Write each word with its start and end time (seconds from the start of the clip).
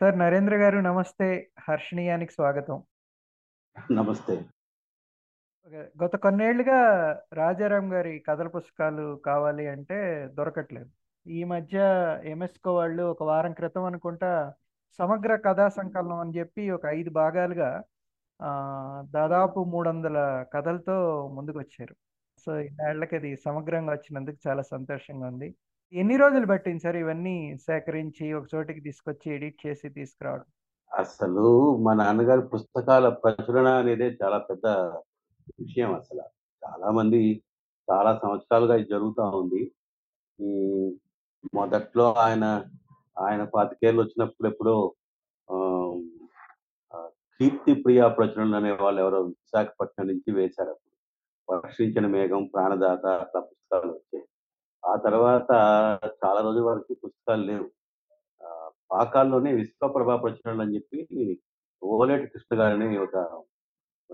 Sir 0.00 0.18
Narendra 0.18 0.56
గారు 0.56 0.78
నమస్తే. 0.78 1.50
హర్షణీయానికి 1.60 2.32
స్వాగతం. 2.32 2.82
నమస్తే. 3.92 4.34
గత 6.04 6.16
కొన్నేళ్ళుగా 6.16 6.80
రాజారాం 7.32 7.92
గారి 7.92 8.18
కథల 8.28 8.48
పుస్తకాలు 8.48 9.20
కావాలి 9.26 9.68
అంటే 9.68 10.28
దొరకట్లేదు. 10.32 10.90
ఈ 11.26 11.44
మధ్య 11.44 11.78
ఎంఎస్కో 12.24 12.74
వాళ్ళు 12.74 13.02
ఒక 13.02 13.22
వారం 13.22 13.52
క్రితం 13.52 13.84
అనుకుంటా 13.84 14.54
సమగ్ర 14.98 15.36
కథా 15.36 15.68
సంకలనం 15.68 16.18
అని 16.18 16.38
చెప్పి 16.38 16.70
ఒక 16.70 16.86
ఐదు 16.86 17.10
భాగాలుగా 17.10 17.70
దాదాపు 19.10 19.64
మూడు 19.64 19.88
వందల 19.88 20.18
కథలతో 20.54 21.28
ముందుకు 21.28 21.58
వచ్చారు 21.58 21.94
సో 22.38 22.58
ఇన్నేళ్ళకి 22.60 23.16
అది 23.16 23.36
సమగ్రంగా 23.36 23.92
వచ్చినందుకు 23.92 24.48
చాలా 24.48 24.62
సంతోషంగా 24.62 25.26
ఉంది. 25.26 25.54
ఎన్ని 25.92 26.16
రోజులు 26.16 26.46
పట్టింది 26.46 26.80
సార్ 26.80 26.96
ఇవన్నీ 26.96 27.34
సేకరించి 27.66 28.32
ఒక 28.32 28.46
చోటికి 28.54 28.80
తీసుకొచ్చి 28.80 29.34
ఎడిట్ 29.34 29.66
చేసి 29.66 29.88
తీసుకురావడం? 29.88 30.46
అసలు 30.90 31.44
మా 31.78 31.94
నాన్నగారి 31.94 32.42
పుస్తకాల 32.46 33.08
ప్రచురణ 33.22 33.68
అనేదే 33.74 34.18
చాలా 34.22 34.38
పెద్ద 34.38 34.66
విషయం 35.60 35.94
అసలు. 35.94 36.24
చాలా 36.62 36.90
మంది 36.90 37.20
చాలా 37.88 38.18
సంవత్సరాలుగా 38.18 38.74
ఇది 38.74 38.88
జరుగుతూ 38.88 39.22
ఉంది. 39.40 39.62
ఈ 40.38 40.50
మొదట్లో 41.54 42.12
ఆయన 42.16 42.44
ఆయన 43.16 43.44
పాతికేళ్ళు 43.44 44.02
వచ్చినప్పుడు 44.02 44.48
ఎప్పుడో 44.48 44.76
ఆ, 45.48 45.56
కీర్తి 47.40 47.74
ప్రియా 47.74 48.08
ప్రచురణ 48.08 48.54
అనే 48.54 48.70
వాళ్ళు 48.76 49.00
ఎవరో 49.00 49.20
విశాఖపట్నం 49.22 50.06
నుంచి 50.06 50.30
వేశారు 50.32 50.70
అప్పుడు. 50.70 50.92
వర్షించిన 51.48 52.06
మేఘం 52.06 52.44
ప్రాణదాత 52.44 53.06
అట్లా 53.22 53.40
పుస్తకాలు 53.40 53.92
వచ్చాయి. 53.92 54.24
ఆ 54.86 54.96
తర్వాత 54.96 55.50
చాలా 56.24 56.40
రోజుల 56.40 56.62
వరకు 56.62 56.94
పుస్తకాలు 56.94 57.42
లేవు. 57.42 57.70
పాకాల్లోనే 58.90 59.52
విశ్వప్రభా 59.52 60.16
ప్రచురణ 60.16 60.60
అని 60.60 60.74
చెప్పి 60.74 61.40
ఓలేటి 61.82 62.26
కృష్ణ 62.26 62.58
గారిని 62.58 62.98
ఒక 62.98 63.42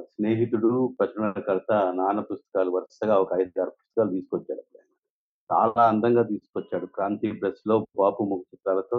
స్నేహితుడు 0.03 0.97
ప్రచురణకర్త 1.01 1.73
నాన్న 1.73 2.21
పుస్తకాలు 2.21 2.71
వరుసగా 2.71 3.19
ఒక 3.19 3.33
ఐదు 3.33 3.61
ఆరు 3.61 3.71
పుస్తకాలు 3.71 4.11
తీసుకొచ్చాడు 4.11 4.61
ఆయన. 4.61 4.89
చాలా 5.53 5.89
అందంగా 5.89 6.23
తీసుకొచ్చాడు. 6.23 6.87
క్రాంతి 6.87 7.33
ప్రెస్లో 7.33 7.87
బాపు 7.99 8.23
ముఖ 8.23 8.41
చిత్రాలతో 8.41 8.99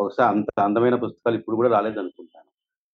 బహుశా 0.00 0.28
అంత 0.28 0.60
అందమైన 0.60 0.94
పుస్తకాలు 0.94 1.36
ఇప్పుడు 1.36 1.56
కూడా 1.56 1.68
రాలేదనుకుంటాను. 1.68 2.50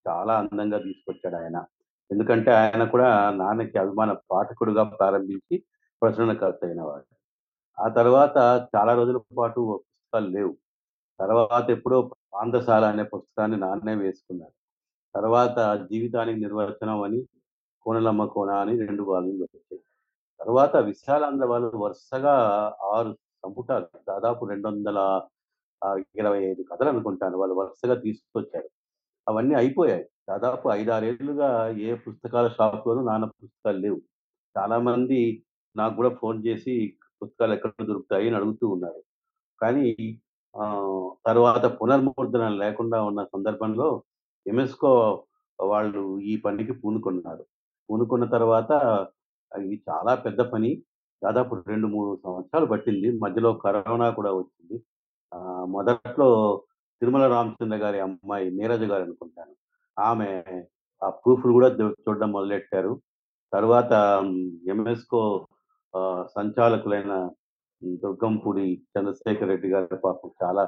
చాలా 0.09 0.39
అందంగా 0.39 0.79
తీసుకొచ్చాడు 0.79 1.37
ఆయన. 1.37 1.65
ఎందుకంటే 2.11 2.51
ఆయన 2.51 2.85
కూడా 2.85 3.31
నాన్నకి 3.31 3.79
అభిమాన 3.79 4.13
పాఠకుడుగా 4.31 4.85
ప్రారంభించి 4.85 5.65
ప్రచురణకర్త 6.03 6.65
అయిన 6.65 6.83
వాడు. 6.83 7.22
ఆ 7.81 7.89
తర్వాత 7.89 8.37
చాలా 8.77 8.95
రోజుల 8.95 9.21
పాటు 9.39 9.61
పుస్తకాలు 9.61 10.29
లేవు. 10.31 10.57
తర్వాత 11.21 11.71
ఎప్పుడో 11.71 12.11
పాందశాల 12.35 12.85
అనే 12.85 13.03
పుస్తకాన్ని 13.03 13.57
నాన్నే 13.57 13.95
వేసుకున్నారు 13.95 14.53
తర్వాత 15.15 15.89
జీవితానికి 15.93 16.41
నిర్వచనం 16.41 17.03
అని 17.03 17.27
కోనలమ్మ 17.83 18.25
కోన 18.25 18.51
అని 18.51 18.79
రెండు 18.87 19.03
వాల్యూమ్లు 19.03 19.45
వచ్చాయి. 19.45 19.83
తర్వాత 20.41 20.77
విశాలాంధ్ర 20.77 21.47
వాళ్ళు 21.47 21.77
వరుసగా 21.77 22.35
ఆరు 22.83 23.13
సంపుటాలు 23.13 23.87
దాదాపు 24.09 24.45
రెండు 24.45 24.69
వందల 24.69 25.23
ఇరవై 26.17 26.45
ఐదు 26.45 26.63
కథలు 26.63 26.89
అనుకుంటాను 26.89 27.39
వాళ్ళు 27.39 27.55
వరుసగా 27.55 27.95
తీసుకొచ్చారు. 27.95 28.71
అవన్నీ 29.29 29.55
అయిపోయాయి. 29.55 30.09
దాదాపు 30.29 30.69
ఐదారేళ్ళుగా 30.69 31.69
ఏ 31.69 31.95
పుస్తకాల 31.95 32.49
షాప్లోనూ 32.49 33.03
నాన్న 33.03 33.25
పుస్తకాలు 33.25 33.79
లేవు. 33.79 34.01
చాలా 34.59 34.79
మంది 34.79 35.45
నాకు 35.77 35.95
కూడా 35.97 36.09
ఫోన్ 36.09 36.47
చేసి 36.47 36.97
పుస్తకాలు 37.23 37.53
ఎక్కడ 37.53 37.85
దొరుకుతాయి 37.85 38.27
అని 38.27 38.37
అడుగుతూ 38.37 38.69
ఉన్నారు. 38.69 39.03
కానీ 39.63 40.21
ఆ, 40.57 40.89
తర్వాత 41.27 41.65
పునర్ముద్రణ 41.83 42.49
లేకుండా 42.49 43.03
ఉన్న 43.03 43.25
సందర్భంలో 43.25 44.03
ఎంఎస్కో 44.47 45.25
వాళ్ళు 45.61 46.21
ఈ 46.21 46.37
పనికి 46.37 46.73
పూనుకున్నారు. 46.73 47.45
పూనుకున్న 47.91 48.25
తర్వాత 48.25 48.71
ఇది 49.61 49.83
చాలా 49.91 50.15
పెద్ద 50.15 50.41
పని. 50.41 50.83
దాదాపు 51.25 51.63
రెండు 51.69 51.87
మూడు 51.87 52.21
సంవత్సరాలు 52.25 52.67
పట్టింది. 52.67 53.19
మధ్యలో 53.19 53.55
కరోనా 53.55 54.11
కూడా 54.11 54.33
వచ్చింది. 54.33 54.85
ఆ, 55.35 55.65
మొదట్లో 55.65 56.63
తిరుమల 57.01 57.29
రామచంద్ర 57.29 57.77
గారి 57.77 58.01
అమ్మాయి 58.01 58.51
నీరజ 58.51 58.83
గారు 58.83 59.03
అనుకుంటాను. 59.03 59.55
ఆమె 60.01 60.45
ఆ 61.03 61.11
ప్రూఫ్లు 61.11 61.53
కూడా 61.53 61.69
చూడడం 61.69 62.33
మొదలెట్టారు. 62.33 63.01
తర్వాత 63.53 63.93
ఎంఎస్కో 64.69 65.49
సంచాలకులైన 66.35 67.13
దుర్గంపూడి 68.03 68.65
చంద్రశేఖర్ 68.93 69.49
రెడ్డి 69.49 69.69
గారి 69.69 69.99
పాపం 70.05 70.31
చాలా 70.43 70.63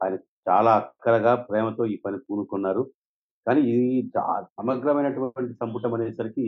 ఆయన 0.00 0.16
చాలా 0.46 0.70
అక్కరగా 0.80 1.32
ప్రేమతో 1.46 1.84
ఈ 1.86 2.00
పని 2.04 2.18
పూనుకున్నారు. 2.26 2.82
కానీ 3.46 3.60
ఇది 3.70 3.88
సమగ్రమైనటువంటి 4.58 5.54
సంపుటం 5.54 5.94
అనేసరికి 5.94 6.46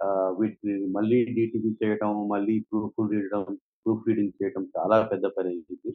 ఆ, 0.00 0.06
వీటిని 0.38 0.74
మళ్ళీ 0.90 1.18
డీటీపీ 1.28 1.70
చేయడం 1.80 2.12
మళ్ళీ 2.28 2.54
ప్రూఫ్ 2.70 3.00
రీడడం 3.10 3.42
ప్రూఫ్ 3.82 4.06
రీడింగ్ 4.08 4.34
చేయడం 4.38 4.62
చాలా 4.76 4.96
పెద్ద 5.10 5.26
పని 5.36 5.50
అయింది 5.50 5.92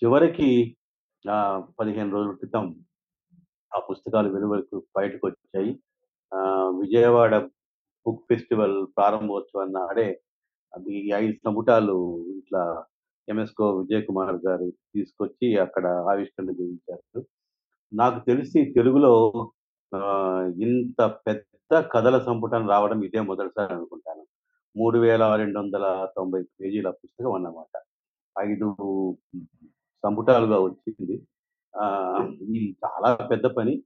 చివరికి 0.00 0.48
ఆ, 1.24 1.36
పదిహేను 1.78 2.10
రోజుల 2.14 2.32
క్రితం 2.34 2.64
ఆ 3.72 3.80
పుస్తకాలు 3.88 4.28
వెలువరకు 4.34 4.76
బయటకు 4.96 5.24
వచ్చాయి 5.28 5.72
ఆ, 6.32 6.38
విజయవాడ 6.80 7.32
బుక్ 8.06 8.24
ఫెస్టివల్ 8.28 8.76
ప్రారంభోత్సవం 8.96 9.70
నాడే 9.72 10.08
అది 10.74 11.10
ఐదు 11.10 11.32
సంపుటాలు 11.32 12.24
ఇట్లా 12.38 12.84
ఎంఎస్కో 13.28 13.76
విజయ్ 13.76 14.06
కుమార్ 14.06 14.46
గారు 14.46 14.72
తీసుకొచ్చి 14.94 15.56
అక్కడ 15.56 15.86
ఆవిష్కరణ 15.86 16.50
చేయించారు. 16.50 17.26
నాకు 17.92 18.24
తెలిసి 18.24 18.72
తెలుగులో 18.76 19.32
ఇంత 20.62 21.16
పెద్ద 21.26 21.78
కథల 21.80 22.18
సంపుటం 22.18 22.68
రావడం 22.68 23.02
ఇదే 23.02 23.20
మొదటిసారి 23.20 23.74
అనుకుంటాను. 23.74 24.26
మూడు 24.76 24.98
వేల 24.98 25.36
రెండు 25.36 25.58
వందల 25.58 26.08
తొంభై 26.16 26.42
పేజీల 26.42 26.90
పుస్తకం 26.90 27.32
అన్నమాట. 27.32 27.80
ఐదు 28.40 28.76
సంపుటాలుగా 30.04 30.60
వచ్చింది. 30.60 31.26
ఆ, 31.76 32.16
ఇది 32.42 32.76
చాలా 32.84 33.14
పెద్ద 33.14 33.44
పని. 33.44 33.82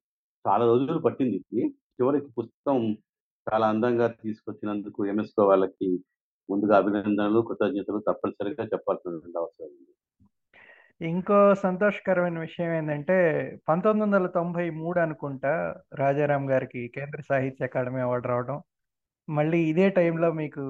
చాలా 0.48 0.66
రోజులు 0.66 0.98
పట్టింది. 0.98 1.36
ఇది 1.36 1.68
చివరికి 1.68 2.26
పుస్తకం 2.26 2.92
చాలా 3.54 3.68
అందంగా 3.68 4.06
తీసుకొచ్చినందుకు 4.06 5.06
ఎంఎస్కో 5.06 5.46
వాళ్ళకి 5.46 6.04
ముందుగా 6.48 6.74
అభినందనలు 6.80 7.40
కృతజ్ఞతలు 7.48 8.00
తప్పనిసరిగా 8.08 8.64
చెప్పాల్సిన 8.74 9.14
అవసరం 9.42 9.70
ఉంది. 9.70 9.92
ఇంకో 11.00 11.38
సంతోషకరమైన 11.64 12.38
విషయం 12.46 12.70
ఏంటంటే 12.76 13.16
పంతొమ్మిది 13.68 14.04
వందల 14.04 14.26
తొంభై 14.36 14.66
మూడు 14.80 14.98
అనుకుంటా 15.00 15.52
రాజారాం 16.02 16.44
గారికి 16.52 16.82
కేంద్ర 16.96 17.20
సాహిత్య 17.30 17.68
అకాడమీ 17.68 18.00
అవార్డు 18.06 18.28
రావడం. 18.32 18.58
మళ్ళీ 19.28 19.60
ఇదే 19.70 19.86
టైంలో 19.98 20.28
మీకు 20.40 20.64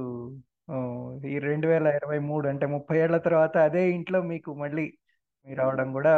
ఈ 1.32 1.34
రెండు 1.48 1.66
వేల 1.72 1.86
ఇరవై 1.98 2.18
మూడు 2.28 2.46
అంటే 2.52 2.66
ముప్పై 2.74 2.96
ఏళ్ళ 3.04 3.16
తర్వాత 3.26 3.56
అదే 3.68 3.82
ఇంట్లో 3.96 4.18
మీకు 4.32 4.50
మళ్ళీ 4.62 4.86
మీరు 5.46 5.58
రావడం 5.62 5.88
కూడా 5.96 6.14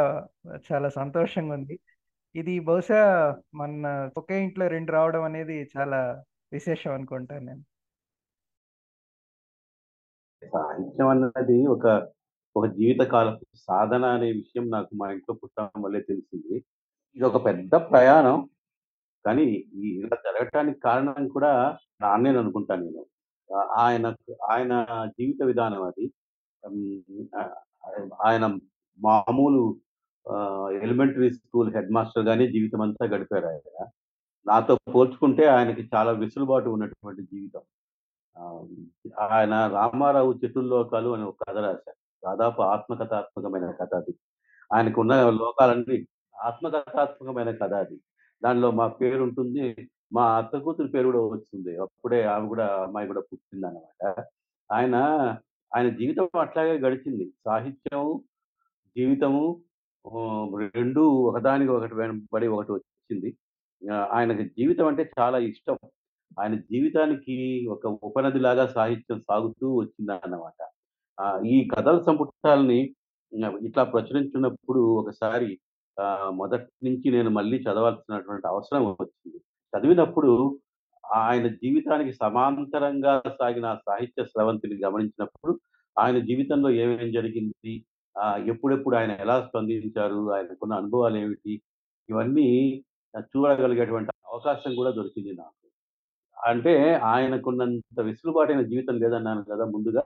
చాలా 0.69 0.89
సంతోషంగా 0.99 1.53
ఉంది. 1.59 1.75
ఇది 2.35 2.53
బహుశా 2.69 3.01
మన 3.61 3.87
ఒకే 4.21 4.37
ఇంట్లో 4.45 4.65
రెండు 4.75 4.91
రావడం 4.97 5.23
అనేది 5.29 5.57
చాలా 5.77 5.99
విశేషం 6.53 6.91
అనుకుంటాను 6.93 7.45
నేను. 7.49 7.63
సాహిత్యం 10.47 11.07
అన్నది 11.07 11.67
ఒక 11.67 12.07
ఒక 12.57 12.65
జీవితకాలపు 12.65 13.45
సాధన 13.55 14.05
అనే 14.05 14.31
విషయం 14.31 14.69
నాకు 14.69 14.95
మా 14.95 15.11
ఇంట్లో 15.11 15.35
పుట్టడం 15.35 15.81
వల్లే 15.81 16.01
తెలిసింది. 16.01 16.65
ఇది 17.15 17.23
ఒక 17.23 17.45
పెద్ద 17.45 17.75
ప్రయాణం. 17.75 18.49
కానీ 19.25 19.43
ఇలా 19.73 20.17
జరగటానికి 20.25 20.79
కారణం 20.79 21.27
కూడా 21.27 21.77
నాన్నే 22.01 22.29
అనుకుంటాను 22.37 22.83
నేను. 22.83 23.05
ఆయన 23.77 24.15
ఆయన 24.51 25.05
జీవిత 25.05 25.43
విధానం 25.43 25.83
అది. 25.83 26.13
ఆయన 28.25 28.57
మామూలు 28.99 29.79
ఎలిమెంటరీ 30.83 31.33
స్కూల్ 31.33 31.75
హెడ్ 31.75 31.91
మాస్టర్ 31.91 32.25
గానే 32.25 32.47
జీవితం 32.47 32.81
అంతా 32.81 33.05
గడిపారు 33.05 33.45
ఆయన. 33.45 33.85
నాతో 34.47 34.77
పోల్చుకుంటే 34.95 35.45
ఆయనకి 35.45 35.89
చాలా 35.95 36.11
వెసులుబాటు 36.11 36.69
ఉన్నటువంటి 36.69 37.21
జీవితం. 37.21 37.61
ఆయన 39.19 39.67
రామారావు 39.67 40.33
చతుర్లోకాలు 40.33 41.09
అని 41.09 41.23
ఒక 41.23 41.35
కథ 41.49 41.57
రాశారు. 41.57 42.27
దాదాపు 42.27 42.61
ఆత్మకథాత్మకమైన 42.61 43.71
కథ 43.71 43.95
అది. 43.95 44.15
ఆయనకున్న 44.73 45.29
లోకాలన్నీ 45.29 46.05
ఆత్మకథాత్మకమైన 46.41 47.51
కథ 47.51 47.73
అది. 47.73 48.01
దానిలో 48.43 48.71
మా 48.71 48.87
పేరు 48.87 49.23
ఉంటుంది 49.23 49.89
మా 50.13 50.37
అత్త 50.37 50.57
కూతురు 50.57 50.87
పేరు 50.87 51.05
కూడా 51.05 51.19
వచ్చింది. 51.19 51.77
అప్పుడే 51.77 52.23
ఆమె 52.23 52.47
కూడా 52.47 52.83
అమ్మాయి 52.83 53.07
కూడా 53.07 53.19
పుట్టింది 53.19 53.67
అనమాట 53.67 54.25
ఆయన 54.71 54.95
ఆయన 55.75 55.89
జీవితం 55.89 56.29
అట్లాగే 56.39 56.79
గడిచింది. 56.79 57.33
సాహిత్యం 57.45 58.19
జీవితము 58.97 59.61
రెండు 60.73 61.01
ఒకదానికి 61.01 61.71
ఒకటి 61.71 61.95
వెంబడి 61.95 62.47
ఒకటి 62.47 62.71
వచ్చింది. 62.71 63.37
ఆ, 63.93 64.09
ఆయనకి 64.11 64.43
జీవితం 64.43 64.87
అంటే 64.87 65.11
చాలా 65.19 65.37
ఇష్టం. 65.37 65.77
ఆయన 66.37 66.55
జీవితానికి 66.67 67.35
ఒక 67.73 67.85
ఉపనది 68.07 68.39
లాగా 68.45 68.65
సాహిత్యం 68.75 69.19
సాగుతూ 69.27 69.67
వచ్చింది 69.79 70.13
అన్నమాట 70.17 70.59
ఆ, 71.17 71.25
ఈ 71.47 71.69
కథల 71.71 71.97
సంపుటాలని 72.05 72.79
ఇట్లా 73.67 73.83
ప్రచురించినప్పుడు 73.91 74.81
ఒకసారి 74.99 75.49
ఆ, 75.97 76.05
మొదటి 76.35 76.69
నుంచి 76.85 77.07
నేను 77.15 77.31
మళ్ళీ 77.37 77.57
చదవాల్సినటువంటి 77.59 78.47
అవసరం 78.47 78.83
వచ్చింది. 78.93 79.39
చదివినప్పుడు 79.73 80.31
ఆయన 81.03 81.47
జీవితానికి 81.61 82.13
సమాంతరంగా 82.21 83.13
సాగిన 83.37 83.67
సాహిత్య 83.85 84.23
స్రవంతిని 84.25 84.75
గమనించినప్పుడు 84.83 85.53
ఆయన 85.97 86.17
జీవితంలో 86.27 86.69
ఏమేం 86.81 87.09
జరిగింది? 87.13 87.73
ఆ, 88.15 88.23
ఎప్పుడెప్పుడు 88.51 88.95
ఆయన 88.95 89.11
ఎలా 89.23 89.35
స్పందించారు? 89.45 90.21
ఆయనకున్న 90.35 90.73
అనుభవాలు 90.81 91.17
ఏమిటి 91.17 91.53
ఇవన్నీ 92.09 92.47
చూడగలిగేటువంటి 93.27 94.11
అవకాశం 94.29 94.71
కూడా 94.75 94.91
దొరికింది 94.97 95.33
నాకు. 95.35 95.55
అంటే 96.39 96.73
ఆయనకున్నంత 97.05 97.99
వెసులుబాటైన 98.01 98.61
జీవితం 98.61 98.95
లేదన్నాను 98.95 99.43
కదా 99.43 99.65
ముందుగా. 99.65 100.03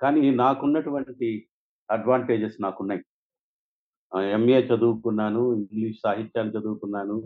కానీ 0.00 0.30
నాకున్నటువంటి 0.36 1.28
అడ్వాంటేజెస్ 1.88 2.58
నాకున్నాయి. 2.62 3.02
ఎంఏ 4.32 4.62
చదువుకున్నాను 4.62 5.42
ఇంగ్లీష్ 5.62 5.98
సాహిత్యాన్ని 6.04 6.54
చదువుకున్నాను 6.56 7.16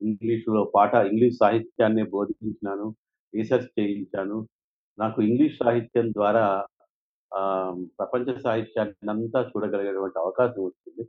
ఇంగ్లీష్లో 0.00 0.72
పాట 0.74 0.94
ఇంగ్లీష్ 1.10 1.36
సాహిత్యాన్ని 1.36 2.02
బోధించినాను 2.08 2.86
రీసెర్చ్ 3.34 3.70
చేయించాను. 3.78 4.38
నాకు 4.98 5.22
ఇంగ్లీష్ 5.22 5.58
సాహిత్యం 5.64 6.10
ద్వారా 6.10 6.44
ఆ, 7.32 7.40
ప్రపంచ 7.98 8.40
సాహిత్యాన్ని 8.40 9.10
అంతా 9.10 9.40
చూడగలిగేటువంటి 9.50 10.18
అవకాశం 10.18 10.62
వచ్చింది. 10.64 11.04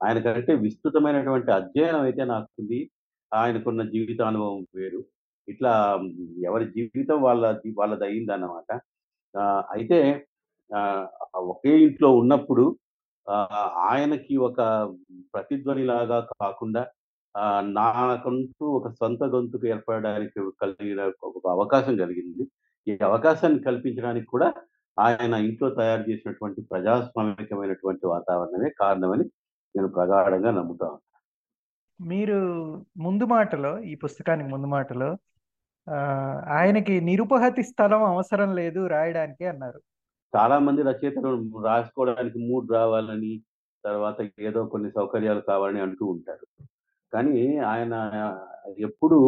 ఆయన 0.00 0.18
కంటే 0.18 0.54
విస్తృతమైనటువంటి 0.56 1.50
అధ్యయనం 1.50 2.00
అయితే 2.00 2.24
నాకుంది. 2.24 2.80
ఆయనకున్న 3.32 3.82
జీవితానుభవం 3.90 4.66
వేరు. 4.76 5.00
ఇట్లా 5.48 5.72
ఎవరి 6.44 6.66
జీవితం 6.74 7.18
వాళ్ళ 7.22 7.42
వాళ్ళది 7.76 8.04
అయిందన్నమాట 8.08 8.70
ఆ, 9.34 9.42
అయితే 9.70 9.98
ఆ, 10.70 10.80
ఒకే 11.48 11.72
ఇంట్లో 11.84 12.08
ఉన్నప్పుడు 12.20 12.64
ఆ, 13.26 13.36
ఆయనకి 13.88 14.34
ఒక 14.46 14.58
ప్రతిధ్వనిలాగా 15.34 16.18
కాకుండా 16.34 16.82
ఆ, 17.34 17.44
నాకంటూ 17.78 18.64
ఒక 18.76 18.88
సొంత 19.00 19.22
గొంతుకు 19.32 19.66
ఏర్పడడానికి 19.68 20.32
కలిగిన 20.62 21.00
ఒక 21.28 21.44
అవకాశం 21.50 21.94
కలిగింది. 21.98 22.44
ఈ 22.86 22.96
అవకాశాన్ని 23.04 23.60
కల్పించడానికి 23.66 24.26
కూడా 24.26 24.48
ఆయన 24.98 25.34
ఇంట్లో 25.44 25.68
తయారు 25.76 26.04
చేసినటువంటి 26.08 26.60
ప్రజాస్వామికమైనటువంటి 26.70 28.04
వాతావరణమే 28.12 28.70
కారణమని 28.80 29.24
నేను 29.74 29.88
ప్రగాఢంగా 29.94 30.50
నమ్ముతాను 30.56 30.98
మీరు 32.00 32.38
ముందు 33.00 33.24
మాటలో 33.30 33.70
ఈ 33.84 33.94
పుస్తకానికి 34.02 34.48
ముందు 34.50 34.68
మాటలో 34.72 35.08
ఆయనకి 36.50 37.00
నిరుపహతి 37.00 37.62
స్థలం 37.62 38.04
అవసరం 38.04 38.54
లేదు 38.54 38.86
రాయడానికి 38.86 39.44
అన్నారు. 39.44 39.80
చాలా 40.32 40.58
మంది 40.58 40.82
రచయితలు 40.82 41.30
రాసుకోవడానికి 41.62 42.38
మూడ్ 42.38 42.72
రావాలని 42.72 43.32
తర్వాత 43.84 44.18
ఏదో 44.38 44.66
కొన్ని 44.66 44.90
సౌకర్యాలు 44.90 45.40
కావాలని 45.40 45.80
అంటూ 45.80 46.06
ఉంటారు. 46.06 46.46
కానీ 47.12 47.36
ఆయన 47.64 47.94
ఎప్పుడూ 48.78 49.20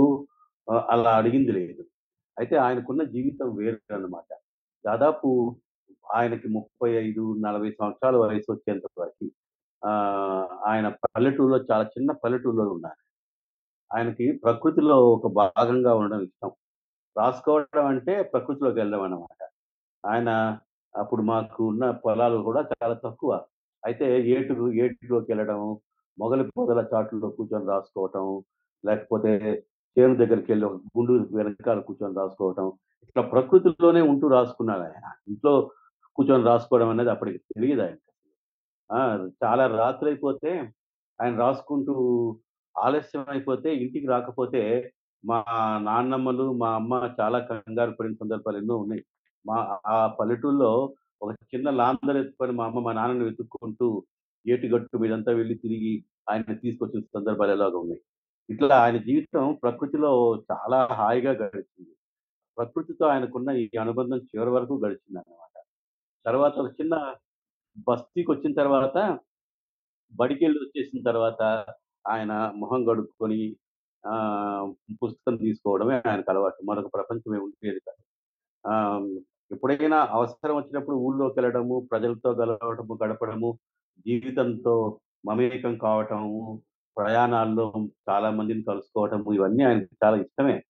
అలా 0.89 1.11
అడిగింది 1.11 1.53
లేదు. 1.53 1.83
అయితే 2.37 2.57
ఆయనకున్న 2.57 3.03
జీవితం 3.15 3.57
వేరు 3.57 3.95
అన్నమాట 3.95 4.29
దాదాపు 4.85 5.29
ఆయనకి 6.15 6.49
ముప్పై 6.49 6.91
ఐదు 7.01 7.37
నలభై 7.39 7.71
సంవత్సరాల 7.71 8.17
వయసు 8.17 8.53
వచ్చేంత 8.53 8.87
వరకు 8.99 9.27
ఆ, 9.83 9.91
ఆయన 10.67 10.89
పల్లెటూరులో 11.07 11.59
చాలా 11.71 11.85
చిన్న 11.85 12.13
పల్లెటూరులో 12.25 12.73
ఉన్నారు. 12.73 13.01
ఆయనకి 13.91 14.27
ప్రకృతిలో 14.43 14.97
ఒక 15.13 15.29
భాగంగా 15.39 15.93
ఉండడం 15.97 16.21
ఇష్టం. 16.23 16.51
రాసుకోవడం 17.17 17.87
అంటే 17.93 18.15
ప్రకృతిలోకి 18.33 18.79
వెళ్ళడం 18.81 19.03
అన్నమాట. 19.07 19.41
ఆయన 20.05 20.31
అప్పుడు 20.95 21.23
మాకు 21.31 21.61
ఉన్న 21.71 21.85
పొలాలు 22.05 22.39
కూడా 22.47 22.61
చాలా 22.73 22.95
తక్కువ. 23.05 23.33
అయితే 23.83 24.07
ఏటు 24.33 24.53
ఏటులోకి 24.83 25.29
వెళ్ళడం 25.33 25.61
మొగలి 26.19 26.45
పొదల 26.51 26.81
చాటులో 26.91 27.29
కూర్చొని 27.37 27.67
రాసుకోవటం 27.69 28.25
లేకపోతే 28.85 29.31
చేను 29.97 30.15
దగ్గరికి 30.21 30.49
వెళ్ళి 30.53 30.67
ఒక 30.67 30.79
గుండు 30.97 31.13
వెనకాల 31.37 31.81
కూర్చొని 31.87 32.17
రాసుకోవటం 32.19 32.67
ఇట్లా 33.05 33.23
ప్రకృతిలోనే 33.33 34.01
ఉంటూ 34.11 34.27
రాసుకున్నాడు 34.35 34.83
ఆయన. 34.89 34.99
ఇంట్లో 35.29 35.53
కూర్చొని 36.19 36.45
రాసుకోవడం 36.45 36.89
అనేది 36.89 37.11
అప్పటికి 37.11 37.39
తెలియదు 37.51 37.83
ఆయన 37.83 37.99
ఆ, 38.91 39.01
చాలా 39.43 39.65
రాత్రి 39.77 40.09
అయిపోతే 40.11 40.53
ఆయన 41.19 41.35
రాసుకుంటూ 41.39 41.95
ఆలస్యం 42.85 43.25
అయిపోతే 43.29 43.69
ఇంటికి 43.83 44.07
రాకపోతే 44.07 44.63
మా 45.25 45.39
నాన్నమ్మలు 45.81 46.45
మా 46.63 46.69
అమ్మ 46.75 46.93
చాలా 47.21 47.39
కంగారు 47.49 47.93
పడిన 47.99 48.15
సందర్భాలు 48.23 48.59
ఎన్నో 48.63 48.77
ఉన్నాయి. 48.85 49.03
మా 49.45 49.57
ఆ 49.95 49.97
పల్లెటూరులో 50.19 50.71
ఒక 51.23 51.31
చిన్న 51.53 51.69
లాందర్ 51.81 52.19
ఎత్తుకొని 52.23 52.53
మా 52.61 52.65
అమ్మ 52.69 52.81
మా 52.87 52.93
నాన్నని 52.93 53.25
వెతుక్కుంటూ 53.29 53.89
ఏటుగట్టు 54.47 54.97
మీదంతా 55.03 55.33
వెళ్ళి 55.41 55.57
తిరిగి 55.65 55.93
ఆయన 56.31 56.55
తీసుకొచ్చిన 56.65 57.03
సందర్భాలు 57.17 57.53
ఎలాగ 57.57 57.75
ఉన్నాయి. 57.85 58.01
ఇట్లా 58.49 58.75
ఆయన 58.85 58.99
జీవితం 59.09 59.45
ప్రకృతిలో 59.65 60.13
చాలా 60.51 60.79
హాయిగా 61.01 61.33
గడిచింది. 61.43 61.93
ప్రకృతితో 62.59 63.05
ఆయనకున్న 63.13 63.51
ఈ 63.63 63.67
అనుబంధం 63.85 64.19
చివరి 64.31 64.53
వరకు 64.57 64.75
గడిచింది 64.85 65.19
అనమాట 65.23 65.55
తర్వాత 66.27 66.55
ఒక 66.63 66.71
చిన్న 66.81 66.95
బస్తీకి 67.89 68.31
వచ్చిన 68.33 68.53
తర్వాత 68.63 68.97
బడికెళ్ళి 70.13 70.59
వచ్చేసిన 70.65 71.01
తర్వాత 71.11 71.43
ఆయన 72.09 72.53
మొహం 72.57 72.93
గడుపుకొని 72.93 73.57
ఆ 74.07 74.73
పుస్తకం 75.03 75.37
తీసుకోవడమే 75.37 76.03
ఆయనకు 76.07 76.31
అలవాటు. 76.31 76.65
మరొక 76.65 76.95
ప్రపంచం 76.95 77.35
ఏమి 77.35 77.45
ఉండేది 77.45 77.79
కాదు. 77.79 78.05
ఆ, 78.67 78.99
ఎప్పుడైనా 79.53 80.09
అవసరం 80.11 80.57
వచ్చినప్పుడు 80.57 80.97
ఊళ్ళోకి 80.97 81.41
వెళ్ళడము 81.41 81.89
ప్రజలతో 81.91 82.31
గలవడము 82.31 82.99
గడపడము 83.05 83.59
జీవితంతో 84.07 85.01
మమేకం 85.27 85.79
కావటము 85.79 86.63
ప్రయాణాల్లో 86.97 87.73
చాలా 88.11 88.31
మందిని 88.31 88.63
కలుసుకోవటము 88.63 89.33
ఇవన్నీ 89.33 89.65
ఆయనకు 89.65 89.97
చాలా 90.05 90.17
ఇష్టమే. 90.17 90.65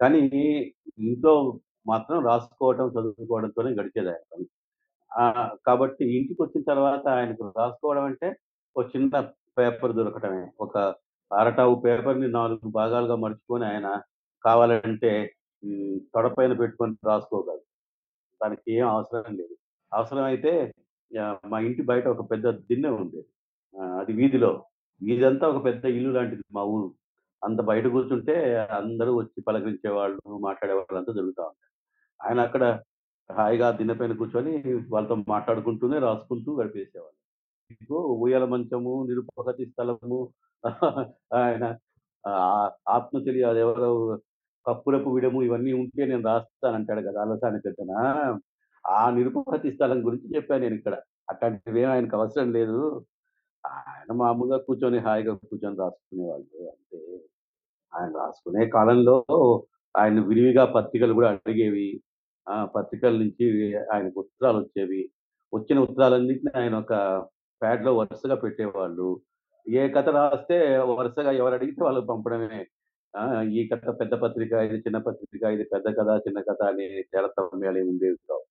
కానీ 0.00 0.18
ఇంట్లో 0.98 1.60
మాత్రం 1.86 2.24
రాసుకోవటం 2.24 2.88
చదువుకోవడంతోనే 2.88 3.70
గడిచేది 3.70 4.08
ఆయన 4.08 4.24
పని. 4.32 4.46
కాబట్టి 5.66 6.18
ఇంటికి 6.18 6.42
వచ్చిన 6.42 6.64
తర్వాత 6.64 7.08
ఆయనకు 7.08 7.52
రాసుకోవడం 7.58 8.04
అంటే 8.04 8.36
ఒక 8.76 8.96
చిన్న 8.96 9.30
పేపర్ 9.58 9.92
దొరకటమే. 9.98 10.44
ఒక 10.60 10.76
అరటావు 11.30 11.74
పేపర్ని 11.84 12.28
నాలుగు 12.38 12.68
భాగాలుగా 12.78 13.16
మడుచుకొని 13.24 13.64
ఆయన 13.66 13.88
కావాలంటే 14.44 15.12
తొడపైన 16.14 16.52
పెట్టుకొని 16.60 16.94
రాసుకోగలరు 17.06 17.64
దానికి 18.40 18.62
ఏం 18.76 18.86
అవసరం 18.88 19.34
లేదు. 19.40 19.54
అవసరమైతే 19.92 20.52
మా 21.52 21.58
ఇంటి 21.68 21.82
బయట 21.90 22.06
ఒక 22.14 22.22
పెద్ద 22.30 22.46
దిన్నె 22.70 22.90
ఉంది. 23.02 23.20
అది 24.00 24.12
వీధిలో. 24.20 24.50
వీధంతా 25.00 25.44
ఒక 25.52 25.60
పెద్ద 25.68 25.84
ఇల్లు 25.98 26.10
లాంటిది 26.16 26.44
మా 26.56 26.62
ఊరు. 26.74 26.88
అంత 27.42 27.60
బయట 27.70 27.86
కూర్చుంటే 27.94 28.34
అందరూ 28.80 29.12
వచ్చి 29.20 29.38
పలకరించే 29.48 29.90
వాళ్ళు 29.98 30.20
మాట్లాడే 30.46 30.74
వాళ్ళు 30.78 30.98
అంతా 31.00 31.12
జరుగుతూ 31.18 31.42
ఉంటారు. 31.50 31.70
ఆయన 32.20 32.38
అక్కడ 32.48 32.64
హాయిగా 33.30 33.68
దిన్నె 33.78 33.94
పైన 34.00 34.12
కూర్చొని 34.20 34.52
వాళ్ళతో 34.94 35.14
మాట్లాడుకుంటూనే 35.34 35.98
రాసుకుంటూ 36.06 36.50
గడిపేసేవాళ్ళు. 36.60 37.18
మీకు 37.70 37.96
ఉయ్యల 38.22 38.44
మంచము 38.52 38.92
నిరుపగతి 39.08 39.64
స్థలము 39.70 40.18
ఆయన 41.38 41.64
ఆ, 42.24 42.32
ఆత్మ 42.96 43.16
తెలియదు 43.26 43.60
ఎవరో 43.64 43.88
కప్పులపు 44.66 45.08
విడము 45.16 45.40
ఇవన్నీ 45.46 45.72
ఉంటే 45.80 46.02
నేను 46.10 46.24
రాస్తానంటాడు 46.28 47.02
కదా 47.08 47.18
అలసాని 47.24 47.60
పెద్దన 47.66 47.92
ఆ 48.84 49.02
నిరుపగతి 49.16 49.68
స్థలం 49.74 49.98
గురించి 50.06 50.28
చెప్పాను 50.34 50.62
నేను 50.64 50.76
ఇక్కడ. 50.80 50.94
అట్లాంటివి 51.32 51.82
ఆయనకు 51.92 52.16
అవసరం 52.18 52.48
లేదు. 52.58 52.78
ఆయన 53.64 54.10
మామూలుగా 54.20 54.58
కూర్చొని 54.66 54.98
హాయిగా 55.06 55.32
కూర్చొని 55.42 55.78
రాసుకునేవాళ్ళు 55.82 56.46
అంటే 56.72 56.98
ఆయన 57.92 58.10
రాసుకునే 58.20 58.64
కాలంలో 58.76 59.16
ఆయన 59.94 60.18
విరివిగా 60.30 60.64
పత్రికలు 60.76 61.14
కూడా 61.18 61.30
అడిగేవి. 61.36 61.88
ఆ 62.46 62.56
పత్రికల 62.76 63.14
నుంచి 63.22 63.46
ఆయనకు 63.92 64.18
ఉత్తరాలు 64.24 64.58
వచ్చేవి. 64.62 65.02
వచ్చిన 65.52 65.78
ఉత్తరాలన్నింటినీ 65.86 66.52
ఆయన 66.60 66.76
ఒక 66.84 66.94
ప్యాడ్లో 67.62 67.96
వరుసగా 67.96 68.34
పెట్టేవాళ్ళు. 68.34 69.20
ఏ 69.68 69.88
కథ 69.88 70.08
రాస్తే 70.08 70.78
వరుసగా 70.78 71.30
ఎవరు 71.30 71.54
అడిగితే 71.54 71.84
వాళ్ళు 71.84 72.00
పంపడమే. 72.00 72.66
ఆ, 73.16 73.42
ఈ 73.42 73.68
కథ 73.68 74.00
పెద్ద 74.00 74.14
పత్రిక 74.14 74.52
ఇది 74.52 74.76
చిన్న 74.76 74.98
పత్రిక 74.98 75.42
ఇది 75.42 75.64
పెద్ద 75.64 75.86
కథ 75.86 76.20
చిన్న 76.28 76.40
కథ 76.40 76.62
అనే 76.62 77.02
తేరతమ్యాలు 77.02 77.78
ఏమి 77.78 77.88
ఉండేవి 77.88 78.16
కావు. 78.16 78.44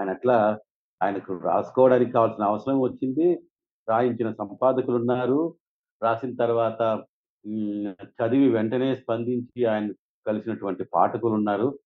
ఆయన 0.00 0.10
అట్లా 0.10 0.58
ఆయనకు 1.02 1.38
రాసుకోవడానికి 1.38 2.10
కావాల్సిన 2.10 2.44
అవసరం 2.44 2.80
వచ్చింది. 2.80 3.42
రాయించిన 3.88 4.32
సంపాదకులు 4.32 4.96
ఉన్నారు. 4.96 5.54
రాసిన 6.02 6.34
తర్వాత 6.34 7.04
చదివి 8.00 8.48
వెంటనే 8.48 8.94
స్పందించి 8.94 9.64
ఆయన 9.64 9.92
కలిసినటువంటి 10.26 10.84
పాఠకులు 10.84 11.32
ఉన్నారు. 11.32 11.78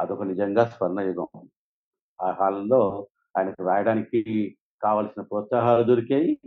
అదొక 0.00 0.22
నిజంగా 0.22 0.64
స్వర్ణయుగం. 0.64 1.48
ఆ 2.20 2.30
కాలంలో 2.30 3.06
ఆయనకు 3.38 3.62
రాయడానికి 3.62 4.56
కావలసిన 4.82 5.22
ప్రోత్సాహాలు 5.22 5.82
దొరికాయి 5.82 6.38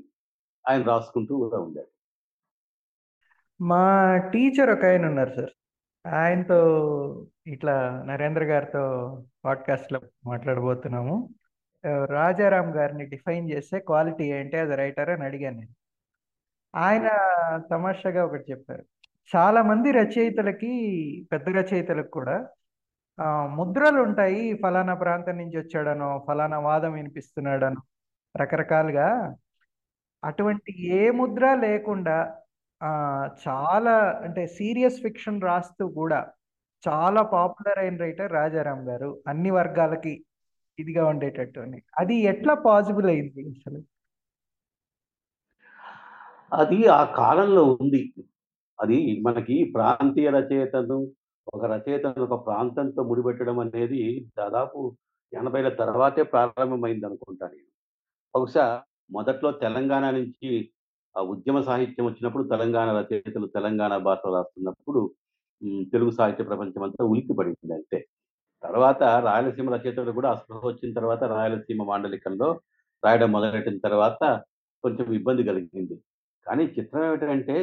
ఆయన 0.70 0.82
రాసుకుంటూ 0.82 1.38
కూడా 1.38 1.58
ఉండాడు 1.62 1.88
మా 3.62 4.18
టీచర్ 4.18 4.70
ఒక 4.70 4.86
ఆయన 4.86 5.06
ఉన్నారు 5.06 5.34
సార్. 5.36 5.50
ఆయనతో 6.08 6.60
ఇట్లా 7.48 8.04
నరేంద్ర 8.08 8.44
గారితో 8.44 8.84
పాడ్కాస్ట్లో 9.46 10.02
మాట్లాడబోతున్నాము. 10.26 11.30
రాజారాం 12.06 12.76
గారిని 12.76 13.06
డిఫైన్ 13.06 13.52
చేస్తే 13.52 13.80
క్వాలిటీ 13.80 14.24
ఏంటి 14.24 14.58
అది 14.58 14.76
రైటర్ 14.76 15.10
అని 15.10 15.24
అడిగాను 15.24 15.58
నేను. 15.58 15.76
ఆయన 16.76 17.08
తమాషాగా 17.72 18.26
ఒకటి 18.26 18.52
చెప్పారు. 18.52 18.84
చాలా 19.36 19.62
మంది 19.64 19.92
రచయితలకి 19.92 20.74
పెద్ద 21.32 21.48
రచయితలకు 21.50 22.12
కూడా 22.12 22.48
ముద్రలు 23.46 24.02
ఉంటాయి 24.02 24.58
ఫలానా 24.64 24.94
ప్రాంతం 24.96 25.38
నుంచి 25.38 25.58
వచ్చాడనో 25.58 26.26
ఫలానా 26.28 26.60
వాదం 26.60 26.94
వినిపిస్తున్నాడనో. 26.94 27.82
రకరకాలుగా 28.36 29.08
అటువంటి 30.24 30.72
ఏ 30.98 31.12
ముద్ర 31.12 31.46
లేకుండా 31.66 32.18
చాలా 33.46 33.94
అంటే 34.26 34.48
సీరియస్ 34.58 35.02
ఫిక్షన్ 35.02 35.42
రాస్తూ 35.42 35.88
కూడా 36.00 36.20
చాలా 36.84 37.22
పాపులర్ 37.34 37.80
అయిన 37.80 37.96
రైటర్ 37.98 38.32
రాజారాం 38.32 38.82
గారు. 38.90 39.10
అన్ని 39.28 39.52
వర్గాలకి 39.52 40.14
ఇదిగా 40.80 41.04
ఉండేటట్టు 41.08 41.60
అని 41.60 41.80
అది 41.98 42.16
ఎట్లా 42.32 42.54
పాసిబుల్ 42.68 43.06
అయింది 43.06 43.44
అసలు? 43.54 43.80
అది 46.54 46.80
ఆ 46.98 47.02
కాలంలో 47.20 47.64
ఉంది. 47.76 48.02
అది 48.80 48.98
మనకి 49.28 49.56
ప్రాంతీయ 49.76 50.30
రచయితను 50.38 50.98
ఒక 51.48 51.64
రచయితను 51.74 52.24
ఒక 52.28 52.36
ప్రాంతంతో 52.48 53.02
ముడిపెట్టడం 53.04 53.58
అనేది 53.66 54.02
దాదాపు 54.38 54.80
ఎనభైల 55.34 55.70
తర్వాతే 55.82 56.24
ప్రారంభమైంది 56.34 57.06
అనుకుంటా 57.10 57.46
నేను. 57.48 57.70
బహుశా 58.36 58.66
మొదట్లో 59.12 59.50
తెలంగాణ 59.64 60.06
నుంచి 60.18 60.50
ఆ 61.16 61.22
ఉద్యమ 61.34 61.58
సాహిత్యం 61.62 62.06
వచ్చినప్పుడు 62.06 62.44
తెలంగాణ 62.44 62.90
రచయితలు 62.98 63.48
తెలంగాణ 63.58 63.94
భాషలో 64.08 64.32
రాస్తున్నప్పుడు 64.38 65.02
తెలుగు 65.94 66.12
సాహిత్య 66.12 66.44
ప్రపంచం 66.44 66.84
అంతా 66.84 67.04
ఉలిక్కిపడింది 67.06 67.74
అంతే. 67.74 68.00
తర్వాత 68.64 69.02
రాయలసీమ 69.28 69.70
రచయితలు 69.76 70.12
కూడా 70.12 70.30
అస్పృహ 70.32 70.62
వచ్చిన 70.68 70.92
తర్వాత 70.94 71.24
రాయలసీమ 71.34 71.84
మాండలికంలో 71.84 72.50
రాయడం 73.04 73.30
మొదలెట్టిన 73.32 73.78
తర్వాత 73.86 74.22
కొంచెం 74.84 75.08
ఇబ్బంది 75.20 75.44
కలిగింది. 75.50 75.96
కానీ 76.46 76.64
చిత్రం 76.76 77.04
ఏమిటంటే 77.08 77.58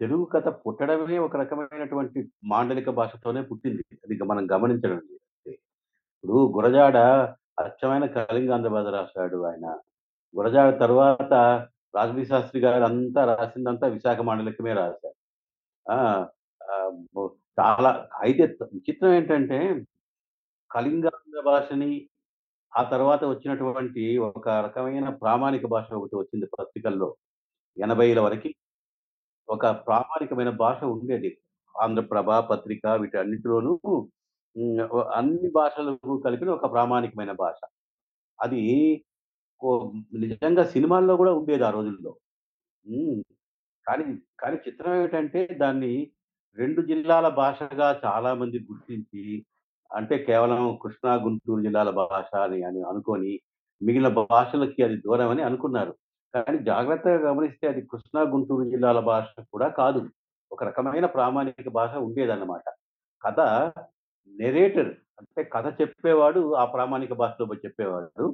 తెలుగు 0.00 0.24
కథ 0.24 0.48
పుట్టడమే 0.64 1.18
ఒక 1.18 1.34
రకమైనటువంటి 1.36 2.20
మాండలిక 2.44 2.90
భాషతోనే 2.90 3.42
పుట్టింది. 3.42 3.82
అది 4.04 4.16
మనం 4.32 4.44
గమనించడం 4.54 5.00
ఇప్పుడు 6.24 6.38
గురజాడ 6.56 6.96
అచ్చమైన 7.60 8.06
కళింగాంధ్రబాధ 8.06 8.86
రాశాడు 8.86 9.42
ఆయన. 9.42 9.66
గురజాడ 10.36 10.80
తర్వాత 10.80 11.32
రాజవీ 11.96 12.24
శాస్త్రి 12.24 12.60
గారు 12.62 12.84
అంతా 12.84 13.34
రాసిందంతా 13.34 13.86
విశాఖ 13.86 14.20
మాండలికమే 14.20 14.72
రాశారు. 14.72 15.14
ఆ, 15.92 16.26
చాలా 17.60 18.08
అయితే 18.20 18.42
విచిత్రం 18.44 19.12
ఏంటంటే 19.12 19.84
కళింగాంధ్ర 20.72 21.40
భాషని 21.40 22.08
ఆ 22.76 22.82
తర్వాత 22.82 23.24
వచ్చినటువంటి 23.24 24.18
ఒక 24.18 24.48
రకమైన 24.48 25.08
ప్రామాణిక 25.08 25.66
భాష 25.66 25.92
ఒకటి 25.92 26.16
వచ్చింది 26.16 26.46
పత్రికల్లో 26.46 27.16
ఎనభైల 27.78 28.20
వరకు. 28.20 28.50
ఒక 29.48 29.62
ప్రామాణికమైన 29.62 30.50
భాష 30.50 30.84
ఉండేది. 30.84 31.38
ఆంధ్రప్రభ 31.82 32.30
పత్రిక 32.30 32.86
వీటన్నిటిలోనూ 32.86 33.80
అన్నింటిలోనూ 33.82 34.08
అన్ని 35.14 35.50
భాషలకు 35.54 36.22
కలిపిన 36.24 36.50
ఒక 36.50 36.72
ప్రామాణికమైన 36.72 37.32
భాష. 37.32 37.60
అది 38.40 38.60
నిజంగా 40.14 40.64
సినిమాల్లో 40.64 41.16
కూడా 41.16 41.32
ఉండేది 41.32 41.64
ఆ 41.64 41.70
రోజుల్లో. 41.70 42.12
కానీ 43.86 44.18
కానీ 44.38 44.56
చిత్రం 44.56 44.94
ఏమిటంటే 44.94 45.46
దాన్ని 45.60 46.10
రెండు 46.56 46.82
జిల్లాల 46.82 47.28
భాషగా 47.28 48.00
చాలా 48.04 48.34
మంది 48.34 48.58
గుర్తించి 48.58 49.46
అంటే 49.92 50.18
కేవలం 50.18 50.78
కృష్ణా 50.82 51.14
గుంటూరు 51.14 51.62
జిల్లాల 51.62 51.90
భాష 51.90 52.36
అని 52.36 52.62
అని 52.62 52.82
అనుకొని 52.82 53.40
మిగిలిన 53.82 54.08
భాషలకి 54.08 54.82
అది 54.82 54.96
దూరం 54.96 55.28
అని 55.30 55.42
అనుకున్నారు. 55.42 55.94
కానీ 56.34 56.58
జాగ్రత్తగా 56.58 57.30
గమనిస్తే 57.30 57.68
అది 57.68 57.82
కృష్ణా 57.82 58.22
గుంటూరు 58.22 58.70
జిల్లాల 58.70 59.00
భాష 59.00 59.26
కూడా 59.52 59.68
కాదు. 59.68 60.08
ఒక 60.52 60.64
రకమైన 60.64 61.06
ప్రామాణిక 61.06 61.68
భాష 61.68 61.94
ఉండేదన్నమాట. 61.96 62.64
కథ 63.22 63.40
నెరేటర్ 64.32 64.90
అంటే 65.20 65.42
కథ 65.54 65.66
చెప్పేవాడు 65.80 66.40
ఆ 66.62 66.64
ప్రామాణిక 66.74 67.12
భాషలో 67.22 67.54
చెప్పేవాడు. 67.64 68.24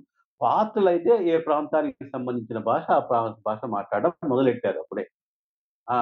పాత్రలు 0.41 0.89
అయితే 0.89 1.13
ఏ 1.33 1.35
ప్రాంతానికి 1.49 2.05
సంబంధించిన 2.15 2.59
భాష 2.71 2.87
ఆ 2.99 3.01
ప్రాంత 3.11 3.37
భాష 3.49 3.61
మాట్లాడడం 3.77 4.13
మొదలెట్టారు 4.33 4.79
అప్పుడే. 4.85 5.05
ఆ 5.89 5.99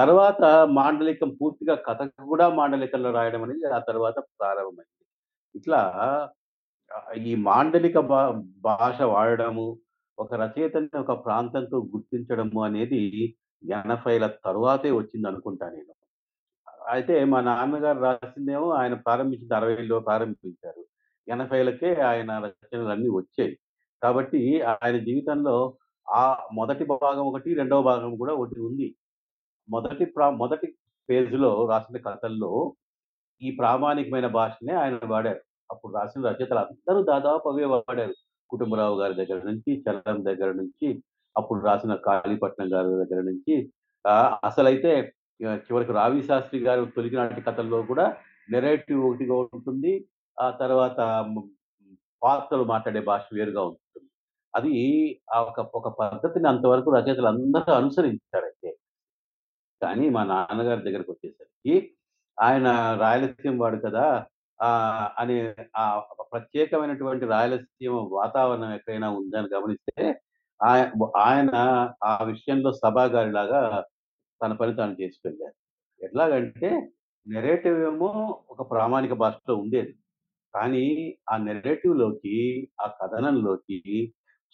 తర్వాత 0.00 0.42
మాండలికం 0.78 1.30
పూర్తిగా 1.40 1.74
కథ 1.88 2.00
కూడా 2.32 2.46
మాండలికంలో 2.60 3.10
రాయడం 3.18 3.42
అనేది 3.46 3.66
ఆ 3.78 3.80
తర్వాత 3.88 4.16
ప్రారంభమైంది. 4.40 4.94
ఇట్లా 5.54 5.80
ఈ 7.30 7.34
మాండలిక 7.48 7.98
భాష 8.68 8.98
వాడడము 9.14 9.66
ఒక 10.18 10.30
రచయితని 10.42 10.88
ఒక 11.04 11.14
ప్రాంతంతో 11.26 11.78
గుర్తించడము 11.94 12.60
అనేది 12.68 13.02
ఎనభైల 13.62 14.26
తర్వాతే 14.46 14.90
వచ్చింది 15.00 15.26
అనుకుంటా 15.30 15.66
నేను. 15.76 15.92
అయితే 16.88 17.24
మా 17.24 17.40
నాన్నగారు 17.40 17.98
రాసిందేమో 17.98 18.70
ఆయన 18.70 18.94
ప్రారంభించింది 18.94 19.54
అరవైలో 19.54 20.00
ప్రారంభించారు. 20.00 20.84
ఎనభైలకే 21.28 21.94
ఆయన 22.00 22.38
రచనలు 22.38 22.88
అన్నీ 22.88 23.08
వచ్చాయి. 23.08 23.58
కాబట్టి 24.02 24.62
ఆయన 24.62 24.98
జీవితంలో 24.98 25.76
ఆ 26.10 26.48
మొదటి 26.52 26.84
భాగం 26.84 27.26
ఒకటి 27.26 27.54
రెండవ 27.54 27.82
భాగం 27.82 28.16
కూడా 28.16 28.34
ఒకటి 28.34 28.60
ఉంది. 28.60 28.96
మొదటి 29.70 30.04
ప్రా 30.04 30.30
మొదటి 30.30 30.74
పేజ్లో 31.10 31.66
రాసిన 31.70 31.96
కథల్లో 31.98 32.74
ఈ 33.42 33.50
ప్రామాణికమైన 33.50 34.26
భాషనే 34.26 34.74
ఆయన 34.74 35.00
వాడారు. 35.06 35.40
అప్పుడు 35.70 35.92
రాసిన 35.96 36.28
రచయితలు 36.28 36.58
అందరూ 36.58 37.02
దాదాపు 37.02 37.48
అవే 37.48 37.64
వాడారు. 37.64 38.14
కుటుంబరావు 38.50 39.00
గారి 39.00 39.14
దగ్గర 39.14 39.42
నుంచి 39.44 39.84
చలం 39.90 40.24
దగ్గర 40.24 40.52
నుంచి 40.52 41.02
అప్పుడు 41.36 41.60
రాసిన 41.60 41.94
కాళీపట్నం 41.94 42.72
గారి 42.72 42.86
దగ్గర 42.86 43.22
నుంచి. 43.22 43.72
అసలైతే 44.44 45.12
చివరికి 45.60 45.92
రావి 45.92 46.20
శాస్త్రి 46.22 46.58
గారు 46.60 46.84
తొలినాటి 46.94 47.42
కథల్లో 47.42 47.82
కూడా 47.82 48.06
నెరేటివ్ 48.48 49.00
ఒకటిగా 49.06 49.34
ఉంటుంది. 49.48 49.92
ఆ 50.38 50.46
తర్వాత 50.60 50.98
పాత్రలు 52.22 52.64
మాట్లాడే 52.64 53.00
భాష 53.02 53.24
వేరుగా 53.32 53.62
ఉంటుంది. 53.64 54.06
అది 54.54 54.72
ఆ 55.32 55.38
ఒక 55.42 55.60
ఒక 55.74 55.88
పద్ధతిని 56.00 56.48
అంతవరకు 56.48 56.94
రచయితలు 56.96 57.28
అందరూ 57.28 57.72
అనుసరించారైతే 57.72 58.70
కానీ 59.82 60.06
మా 60.10 60.22
నాన్నగారి 60.24 60.82
దగ్గరకు 60.82 61.10
వచ్చేసరికి 61.12 61.74
ఆయన 62.38 62.68
రాయలసీమ 63.00 63.54
వాడు 63.60 63.78
కదా 63.78 64.04
ఆ 64.60 64.68
అనే 65.18 65.36
ఆ 65.76 65.84
ప్రత్యేకమైనటువంటి 66.32 67.24
రాయలసీమ 67.26 67.92
వాతావరణం 68.12 68.72
ఎక్కడైనా 68.74 69.08
ఉందని 69.12 69.48
గమనిస్తే 69.54 70.04
ఆయ- 70.60 70.90
ఆయన 71.24 71.52
ఆ 72.04 72.24
విషయంలో 72.24 72.72
సభాగారిలాగా 72.78 73.60
తన 74.42 74.52
పని 74.52 74.74
తాను 74.74 74.96
చేసుకెళ్ళారు 75.02 75.56
ఎట్లాగంటే 76.00 76.92
నెరేటివ్ 77.26 77.78
ఏమో 77.82 78.10
ఒక 78.50 78.70
ప్రామాణిక 78.70 79.12
భాషలో 79.12 79.56
ఉండేది. 79.56 79.92
కానీ 80.54 80.84
ఆ 81.30 81.36
నెరేటివ్లోకి 81.36 82.68
ఆ 82.80 82.86
కథనంలోకి 83.00 83.78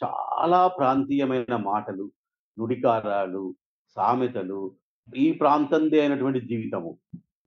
చాలా 0.03 0.69
ప్రాంతీయమైన 0.69 1.57
మాటలు 1.57 2.11
నుడికారాలు 2.59 3.55
సామెతలు 3.97 4.75
ఈ 5.17 5.33
ప్రాంతందే 5.33 6.01
అయినటువంటి 6.01 6.41
జీవితము. 6.41 6.99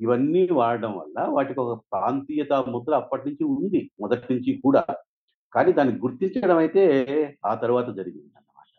ఇవన్నీ 0.02 0.48
వాడడం 0.52 0.92
వల్ల 0.98 1.20
వాటికి 1.28 1.60
ఒక 1.60 1.74
ప్రాంతీయత 1.94 2.54
ముద్ర 2.54 2.96
అప్పటి 2.96 3.24
నుంచి 3.30 3.44
ఉంది 3.44 3.92
మొదటి 4.02 4.34
నుంచి 4.34 4.62
కూడా. 4.66 4.84
కానీ 5.54 5.72
దాన్ని 5.74 6.00
గుర్తించడం 6.00 6.58
అయితే 6.58 6.84
ఆ 7.46 7.56
తర్వాత 7.56 7.90
జరిగింది 7.90 8.32
అన్నమాట 8.38 8.72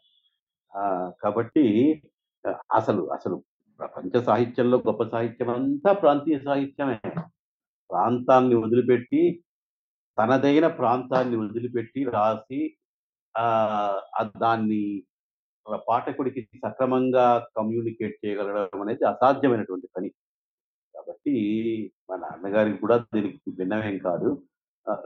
కాబట్టి 1.22 1.64
అసలు 2.72 3.02
అసలు 3.12 3.36
ప్రపంచ 3.80 4.20
సాహిత్యంలో 4.28 4.76
గొప్ప 4.86 5.02
సాహిత్యం 5.14 5.50
అంతా 5.56 5.90
ప్రాంతీయ 5.92 6.36
సాహిత్యమే. 6.38 6.96
ప్రాంతాన్ని 7.90 8.56
వదిలిపెట్టి 8.62 9.20
తనదైన 10.18 10.66
ప్రాంతాన్ని 10.80 11.36
వదిలిపెట్టి 11.42 12.00
రాసి 12.16 12.60
ఆ 13.34 14.22
దాన్ని 14.44 14.82
పాఠకుడికి 15.88 16.42
సక్రమంగా 16.64 17.26
కమ్యూనికేట్ 17.56 18.16
చేయగలగడం 18.22 18.80
అనేది 18.84 19.04
అసాధ్యమైనటువంటి 19.04 19.88
పని. 19.96 20.08
కాబట్టి 20.94 21.34
మా 22.08 22.16
నాన్నగారికి 22.16 22.78
కూడా 22.84 22.96
దీనికి 23.14 23.50
భిన్నమేం 23.58 23.96
కాదు. 24.08 24.30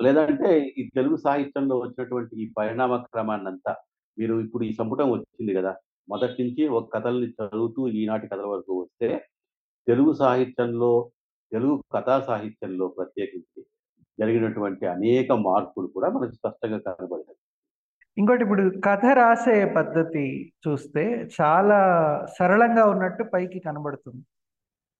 లేదంటే 0.04 0.48
ఈ 0.80 0.82
తెలుగు 0.96 1.16
సాహిత్యంలో 1.26 1.76
వచ్చినటువంటి 1.84 2.34
ఈ 2.42 2.46
పరిణామ 2.58 2.96
క్రమాన్నంతా 3.06 3.72
మీరు 4.18 4.34
ఇప్పుడు 4.44 4.64
ఈ 4.64 4.72
సంపుటం 4.80 5.08
వచ్చింది 5.14 5.52
కదా 5.58 5.72
మొదటి 6.08 6.42
నుంచి 6.42 6.68
ఒక 6.68 6.94
కథల్ని 6.94 7.30
చదువుతూ 7.30 7.88
ఈనాటి 7.88 8.26
కథల 8.26 8.46
వరకు 8.46 8.80
వస్తే 8.80 9.28
తెలుగు 9.86 10.12
సాహిత్యంలో 10.12 11.10
తెలుగు 11.52 11.82
కథా 11.94 12.20
సాహిత్యంలో 12.20 12.88
ప్రత్యేకించి 12.88 13.66
జరిగినటువంటి 14.20 14.86
అనేక 14.86 15.32
మార్పులు 15.32 15.86
కూడా 15.86 16.08
మనకు 16.08 16.32
స్పష్టంగా 16.32 16.78
కనబడినవి. 16.78 17.34
ఇంకోటి 18.18 18.42
ఇప్పుడు 18.42 18.72
కథ 18.84 19.04
రాసే 19.04 19.64
పద్ధతి 19.64 20.52
చూస్తే 20.68 21.28
చాలా 21.40 21.80
సరళంగా 22.38 22.84
ఉన్నట్టు 22.84 23.22
పైకి 23.22 23.58
కనబడుతుంది. 23.58 24.24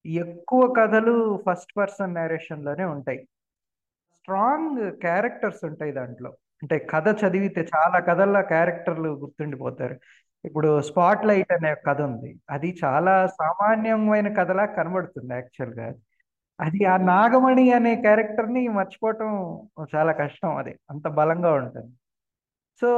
ఎక్కువ 0.06 0.74
కథలు 0.78 1.42
ఫస్ట్ 1.50 1.72
పర్సన్లోనే 1.76 2.84
ఉంటాయి. 2.84 3.28
స్ట్రాంగ్ 4.14 4.92
క్యారెక్టర్స్ 4.92 5.64
ఉంటాయి 5.64 5.92
దాంట్లో. 5.92 6.30
అంటే 6.30 6.78
కథ 6.78 7.24
చదివితే 7.24 7.60
చాలా 7.60 7.98
కథల్లో 7.98 8.42
క్యారెక్టర్లు 8.42 9.08
గుర్తుండిపోతారు. 9.08 10.00
ఇప్పుడు 10.44 10.80
స్పాట్ 10.80 11.24
లైట్ 11.26 11.52
అనే 11.52 11.70
కథ 11.86 12.00
ఉంది. 12.02 12.30
అది 12.50 12.68
చాలా 12.84 13.14
సామాన్యమైన 13.40 14.28
కథలా 14.38 14.64
కనబడుతుంది 14.78 15.32
యాక్చువల్గా. 15.34 15.86
అది 16.58 16.80
ఆ 16.84 16.96
నాగమణి 17.10 17.64
అనే 17.72 17.92
క్యారెక్టర్ని 17.96 18.68
మర్చిపోవటం 18.68 19.30
చాలా 19.94 20.12
కష్టం 20.12 20.56
అది. 20.56 20.72
అంత 20.90 21.06
బలంగా 21.18 21.52
ఉంటుంది. 21.52 21.92
సో 22.82 22.90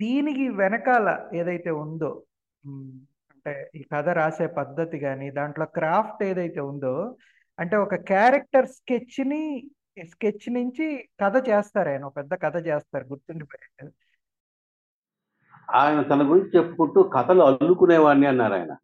దీనికి 0.00 0.48
వెనకాల 0.60 1.08
ఏదైతే 1.34 1.70
ఉందో 1.84 2.10
అంటే 3.30 3.52
ఈ 3.74 3.82
కథ 3.92 4.08
రాసే 4.18 4.46
పద్ధతి 4.58 4.98
కానీ 4.98 5.26
దాంట్లో 5.30 5.66
క్రాఫ్ట్ 5.78 6.22
ఏదైతే 6.22 6.60
ఉందో 6.60 6.94
అంటే 7.58 7.76
ఒక 7.76 7.94
క్యారెక్టర్ 7.94 8.68
స్కెచ్ని 8.68 9.42
స్కెచ్ 10.06 10.48
నుంచి 10.52 10.86
కథ 11.20 11.36
చేస్తారు 11.48 11.88
ఆయన. 11.88 12.04
ఒక 12.04 12.16
పెద్ద 12.16 12.34
కథ 12.44 12.56
చేస్తారు 12.66 13.04
గుర్తుండిపోయేది 13.04 13.92
ఆయన 15.74 16.02
తన 16.02 16.30
గురించి 16.30 16.48
చెప్పుకుంటూ 16.48 17.02
కథలు 17.02 17.42
అల్లుకునేవాడిని 17.42 18.26
అన్నారు 18.26 18.54
ఆయన. 18.54 18.76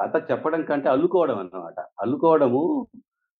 కథ 0.00 0.30
చెప్పడం 0.30 0.62
కంటే 0.62 0.88
అల్లుకోవడం 0.88 1.38
అన్నమాట. 1.38 1.80
అల్లుకోవడము 1.80 2.86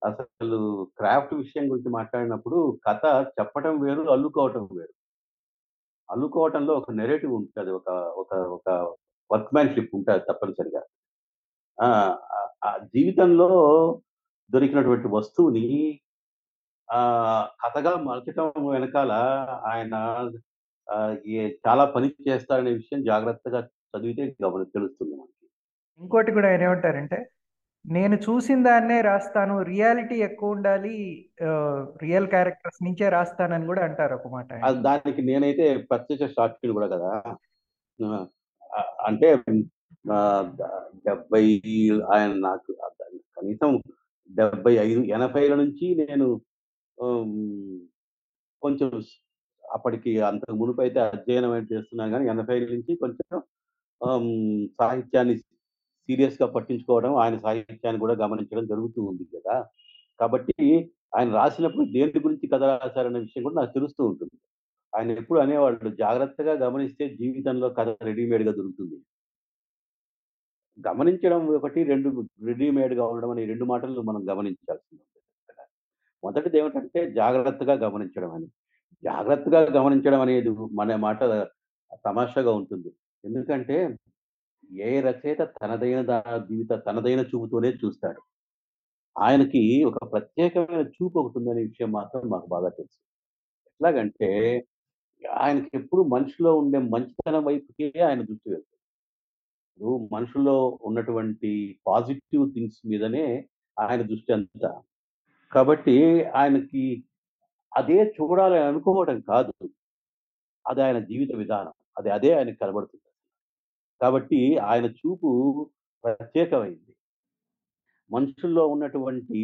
అసలు 0.06 0.90
క్రాఫ్ట్ 0.97 1.35
విషయం 1.35 1.73
గురించి 1.73 1.88
మాట్లాడినప్పుడు 1.88 2.78
కథ 2.87 3.26
చెప్పడం 3.40 3.80
వేరు 3.80 4.02
అల్లుకోవటం 4.02 4.68
వేరు. 4.73 4.95
అల్లుకోవటంలో 6.11 6.75
ఒక 6.75 6.90
నెరేటివ్ 6.90 7.33
ఉంటుంది. 7.33 7.71
ఒక 7.71 7.88
ఒక 7.90 8.35
ఒక 8.35 8.97
వర్క్మ్యాన్షిప్ 9.33 9.90
ఉంటుంది 9.95 10.18
తప్పనిసరిగా. 10.18 10.83
ఆ, 11.83 12.18
ఆ- 12.64 12.78
జీవితంలో 12.78 13.49
దొరికినటువంటి 14.50 15.09
వస్తువుని 15.09 16.00
ఆ 16.92 17.49
కథగా 17.64 17.97
మలచటం 17.97 18.68
వెనకాల 18.68 19.12
ఆయన 19.64 19.95
చాలా 21.64 21.84
పని 21.94 22.08
చేస్తారనే 22.28 22.72
విషయం 22.72 23.00
జాగ్రత్తగా 23.04 23.60
చదివితే 23.90 24.24
గమని 24.44 24.66
తెలుస్తుంది 24.76 25.14
మనకి. 25.16 25.32
ఇంకోటి 26.00 26.30
కూడా 26.32 26.48
ఆయన 26.48 26.62
ఏమంటారంటే 26.62 27.18
నేను 27.84 28.16
చూసిన 28.16 28.58
దాన్నే 28.62 28.98
రాస్తాను 29.02 29.56
రియాలిటీ 29.62 30.16
ఎక్కువ 30.20 30.54
ఉండాలి 30.56 30.94
రియల్ 32.02 32.26
క్యారెక్టర్స్ 32.26 32.80
నుంచే 32.82 33.06
రాస్తానని 33.08 33.66
కూడా 33.66 33.82
అంటారు 33.84 34.14
ఒక 34.14 34.28
మాట 34.28 34.72
దానికి 34.86 35.22
నేనైతే 35.22 35.66
ప్రత్యక్ష 35.90 36.28
సాక్షిని 36.32 36.72
కూడా 36.72 36.88
కదా 36.94 37.10
అంటే 39.06 39.28
డెబ్బై 41.06 41.44
ఆయన 42.12 42.32
నాకు 42.40 42.72
కనీసం 43.36 43.70
డెబ్బై 44.30 44.74
ఐదు 44.84 45.00
ఎనభైల 45.16 45.52
నుంచి 45.54 45.86
నేను 46.02 46.26
కొంచెం 48.62 48.90
అప్పటికి 49.68 50.12
అంతకు 50.28 50.56
మునుపు 50.61 50.82
అయితే 50.85 50.99
అధ్యయనం 51.08 51.52
అయితే 51.56 51.70
చేస్తున్నా 51.75 52.04
కానీ 52.12 52.26
ఎనభై 52.32 52.58
నుంచి 52.66 52.92
కొంచెం 53.02 53.38
సాహిత్యాన్ని 54.80 55.35
సీరియస్గా 56.08 56.46
పట్టించుకోవడం 56.54 57.12
ఆయన 57.23 57.37
సాహిత్యాన్ని 57.44 58.00
కూడా 58.02 58.14
గమనించడం 58.23 58.64
జరుగుతూ 58.73 59.00
ఉంది 59.11 59.25
కదా! 59.37 59.56
కాబట్టి 60.20 60.56
ఆయన 61.16 61.28
రాసినప్పుడు 61.38 61.85
దేని 61.96 62.20
గురించి 62.26 62.46
కథ 62.52 62.64
రాశారనే 62.75 63.20
విషయం 63.26 63.44
కూడా 63.46 63.58
నాకు 63.61 63.75
తెలుస్తూ 63.76 64.02
ఉంటుంది. 64.11 64.37
ఆయన 64.92 65.11
ఎప్పుడు 65.20 65.40
అనేవాళ్ళు 65.44 65.90
జాగ్రత్తగా 66.02 66.54
గమనిస్తే 66.64 67.06
జీవితంలో 67.20 67.68
కథ 67.78 67.90
రెడీమేడ్గా 68.08 68.52
దొరుకుతుంది. 68.58 68.99
గమనించడం 70.78 71.40
ఒకటి 71.56 71.80
రెండు 71.90 72.08
రెడీమేడ్గా 72.49 73.04
ఉండడం 73.11 73.32
అనే 73.35 73.44
రెండు 73.50 73.66
మాటలు 73.70 74.06
మనం 74.08 74.23
గమనించాల్సింది. 74.30 75.04
మొదటిది 76.23 76.56
ఏమిటంటే 76.61 77.00
జాగ్రత్తగా 77.18 77.75
గమనించడం 77.82 78.30
అని. 78.37 78.49
జాగ్రత్తగా 79.04 79.60
గమనించడం 79.60 80.20
అనేది 80.20 80.48
మన 80.48 80.96
మాట 80.96 81.20
తమాషాగా 82.04 82.52
ఉంటుంది. 82.52 82.92
ఎందుకంటే 83.24 83.96
ఏ 84.72 85.00
రచయిత 85.00 85.38
తనదైన 85.38 86.02
దా- 86.02 86.38
జీవిత 86.38 86.82
తనదైన 86.86 87.20
చూపుతోనే 87.20 87.68
చూస్తాడు. 87.68 88.22
ఆయనకి 89.18 89.84
ఒక 89.84 90.12
ప్రత్యేకమైన 90.12 90.80
చూపు 90.80 91.18
ఒకటి 91.18 91.38
ఉందనే 91.38 91.62
విషయం 91.62 91.92
మాత్రం 91.92 92.28
మాకు 92.28 92.47
బాగా 92.47 92.68
తెలుసు. 92.68 92.99
ఎట్లాగంటే 93.66 94.60
ఆయనకి 95.38 95.71
ఎప్పుడు 95.75 96.02
మనిషిలో 96.02 96.58
ఉండే 96.58 96.78
మంచితనం 96.78 97.44
వైపుకే 97.44 98.00
ఆయన 98.00 98.18
దృష్టి 98.18 98.50
వెళ్తుంది 98.50 98.80
ఇప్పుడు 99.73 100.08
మనుషుల్లో 100.14 100.78
ఉన్నటువంటి 100.82 101.78
పాజిటివ్ 101.86 102.52
థింగ్స్ 102.52 102.88
మీదనే 102.88 103.49
ఆయన 103.80 104.02
దృష్టి 104.02 104.32
అంతా. 104.32 104.82
కాబట్టి 105.52 106.25
ఆయనకి 106.25 107.04
అదే 107.76 107.99
చూడాలని 108.17 108.65
అనుకోవడం 108.65 109.21
కాదు. 109.21 109.52
అది 110.67 110.82
ఆయన 110.82 110.99
జీవిత 110.99 111.32
విధానం. 111.36 111.73
అది 111.99 112.10
అదే 112.10 112.30
ఆయనకు 112.32 112.58
కనబడుతుంది. 112.62 113.02
కాబట్టి 114.00 114.58
ఆయన 114.58 114.86
చూపు 114.86 115.30
ప్రత్యేకమైంది. 116.04 116.93
మనుషుల్లో 118.10 118.67
ఉన్నటువంటి 118.67 119.41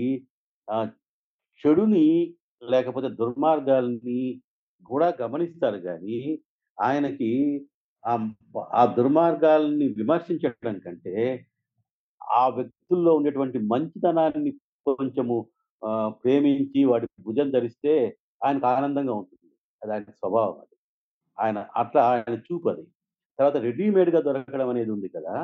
చెడుని 1.64 2.34
లేకపోతే 2.62 3.08
దుర్మార్గాల్ని 3.08 4.42
కూడా 4.86 5.14
గమనిస్తారు 5.22 5.78
కానీ 5.78 6.38
ఆయనకి 6.78 7.30
ఆ 8.76 8.94
దుర్మార్గాల్ని 8.98 9.88
విమర్శించడం 9.88 10.78
కంటే 10.78 11.46
ఆ 12.22 12.48
వ్యక్తుల్లో 12.48 13.14
ఉండేటువంటి 13.14 13.58
మంచితనాన్ని 13.58 14.50
కొంచెము 14.86 15.36
ప్రేమించి 16.24 16.84
వాడి 16.84 17.06
భుజం 17.20 17.50
ధరిస్తే 17.50 17.94
ఆయనకు 18.42 18.66
ఆనందంగా 18.66 19.14
ఉంటుంది. 19.14 19.48
అది 19.82 19.92
ఆయన 19.92 20.10
స్వభావం 20.12 20.56
అది. 20.60 20.74
ఆయన 21.38 21.58
అట్లా 21.76 22.02
ఆయన 22.10 22.36
చూపు 22.46 22.68
అది. 22.68 22.84
తర్వాత 23.38 23.56
రెడీమేడ్గా 23.58 24.20
దొరకడం 24.22 24.68
అనేది 24.68 24.90
ఉంది 24.90 25.08
కదా! 25.08 25.36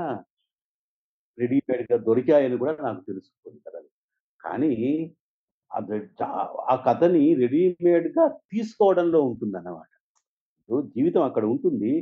రెడీమేడ్గా 1.39 1.97
దొరికాయని 1.99 2.59
కూడా 2.59 2.77
నాకు 2.83 3.01
తెలుసుకుంది 3.01 3.61
కదా! 3.67 3.81
కానీ 4.41 4.73
అది 5.71 5.97
ఆ 6.73 6.77
కథని 6.87 7.35
రెడీమేడ్గా 7.35 8.25
తీసుకోవడంలో 8.53 9.23
ఉంటుంది 9.23 9.57
అన్నమాట 9.59 9.91
జీవితం 10.95 11.23
అక్కడ 11.23 11.45
ఉంటుంది. 11.47 11.93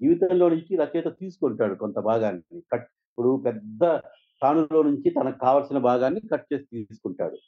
జీవితంలో 0.00 0.48
నుంచి 0.48 0.76
రచయిత 0.76 1.08
తీసుకుంటాడు 1.20 1.74
కొంత 1.74 1.98
భాగాన్ని. 2.02 2.42
కట్ 2.72 2.86
ఇప్పుడు 3.08 3.42
పెద్ద 3.46 3.82
తానులో 4.42 4.80
నుంచి 4.82 5.10
తనకు 5.10 5.38
కావలసిన 5.38 5.78
భాగాన్ని 5.80 6.20
కట్ 6.32 6.46
చేసి 6.52 6.66
తీసుకుంటాడు. 6.82 7.38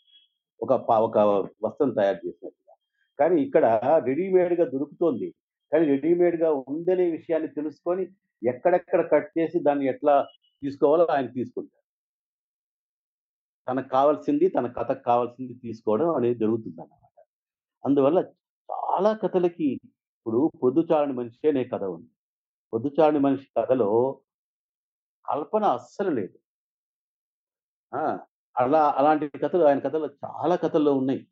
ఒక 0.60 0.74
పా- 0.88 1.04
ఒక 1.08 1.18
వస్త్రం 1.64 1.90
తయారు 1.90 2.20
చేసినట్టుగా. 2.26 2.69
కానీ 3.18 3.42
ఇక్కడ 3.42 3.64
రెడీమేడ్గా 4.06 4.64
దొరుకుతోంది. 4.64 5.34
కానీ 5.72 5.86
రెడీమేడ్గా 5.86 6.52
ఉందనే 6.52 7.10
విషయాన్ని 7.10 7.48
తెలుసుకొని 7.48 8.06
ఎక్కడెక్కడ 8.48 9.10
కట్ 9.12 9.38
చేసి 9.38 9.60
దాన్ని 9.62 9.86
ఎట్లా 9.86 10.26
తీసుకోవాలో 10.62 11.06
ఆయన 11.06 11.26
తీసుకుంటారు. 11.26 11.80
తనకు 13.68 13.88
కావాల్సింది 13.88 14.48
తన 14.48 14.66
కథకు 14.66 15.02
కావాల్సింది 15.02 15.54
తీసుకోవడం 15.54 16.14
అనేది 16.14 16.38
జరుగుతుంది 16.38 16.82
అన్నమాట 16.82 17.24
అందువల్ల 17.84 18.18
చాలా 18.70 19.12
కథలకి 19.12 19.72
ఇప్పుడు 19.74 20.50
పొద్దుచాలని 20.62 21.12
మనిషి 21.12 21.48
అనే 21.48 21.64
కథ 21.64 21.84
ఉంది. 21.84 22.08
పొద్దుచాలని 22.72 23.18
మనిషి 23.18 23.46
కథలో 23.56 24.20
కల్పన 25.28 25.64
అస్సలు 25.64 26.10
లేదు. 26.10 26.38
ఆ, 27.94 28.18
అలా 28.56 28.94
అలాంటి 28.96 29.28
కథలు 29.38 29.64
ఆయన 29.64 29.78
కథలు 29.78 30.06
చాలా 30.06 30.56
కథల్లో 30.56 30.94
ఉన్నాయి. 30.94 31.26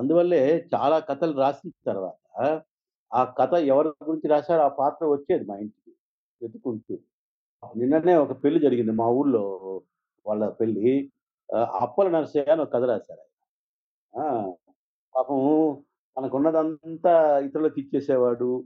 అందువల్లే 0.00 0.68
చాలా 0.74 0.98
కథలు 0.98 1.38
రాసిన 1.38 1.70
తర్వాత 1.86 2.62
ఆ 3.14 3.24
కథ 3.24 3.54
ఎవరి 3.54 3.88
గురించి 3.88 4.28
రాశారో 4.28 4.62
ఆ 4.62 4.68
పాత్ర 4.68 5.06
వచ్చేది 5.06 5.44
మా 5.44 5.56
ఇంటికి 5.56 5.96
వెతుకుంటూ 6.42 6.98
నిన్ననే 7.76 8.16
ఒక 8.16 8.44
పెళ్ళి 8.44 8.60
జరిగింది 8.60 8.90
మా 8.90 9.06
ఊర్లో 9.06 9.60
వాళ్ళ 10.26 10.48
పెళ్ళి. 10.48 11.12
అప్పల 11.72 12.08
నరసయ్య 12.08 12.52
అని 12.52 12.62
ఒక 12.62 12.72
కథ 12.72 12.82
రాశారు 12.82 13.20
ఆయన. 13.20 14.26
ఆ, 14.26 14.54
పాపం 15.14 15.84
తనకున్నదంతా 16.18 17.38
ఇతరులకు 17.38 17.80
ఇచ్చేసేవాడు 17.80 18.64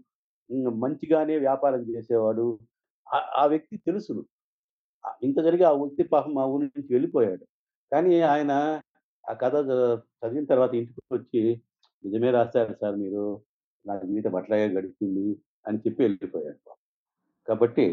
మంచిగానే 0.68 1.38
వ్యాపారం 1.38 1.81
చేసేవాడు. 1.81 2.59
ఆ- 3.14 3.33
ఆ 3.37 3.47
వ్యక్తి 3.47 3.77
తెలుసు 3.77 4.27
ఇంత 5.23 5.40
జరిగి 5.40 5.64
ఆ 5.64 5.70
వ్యక్తి 5.70 6.03
పాపం 6.03 6.35
మా 6.35 6.47
ఊరి 6.47 6.66
నుంచి 6.66 6.94
వెళ్ళిపోయాడు. 6.94 7.44
కానీ 7.92 8.20
ఆయన 8.20 8.81
ఆ 9.25 9.33
కథ 9.35 9.55
చదివిన 10.21 10.45
తర్వాత 10.45 10.73
ఇంటికి 10.75 11.01
వచ్చి 11.13 11.43
నిజమే 12.05 12.31
రాస్తారు 12.31 12.73
సార్ 12.73 12.97
మీరు 12.97 13.25
నా 13.85 13.95
జీవితం 14.03 14.37
అట్లాగే 14.37 14.69
గడిచింది 14.69 15.27
అని 15.67 15.79
చెప్పి 15.79 16.03
వెళ్ళిపోయాడు 16.03 16.61
కాబట్టి 17.49 17.87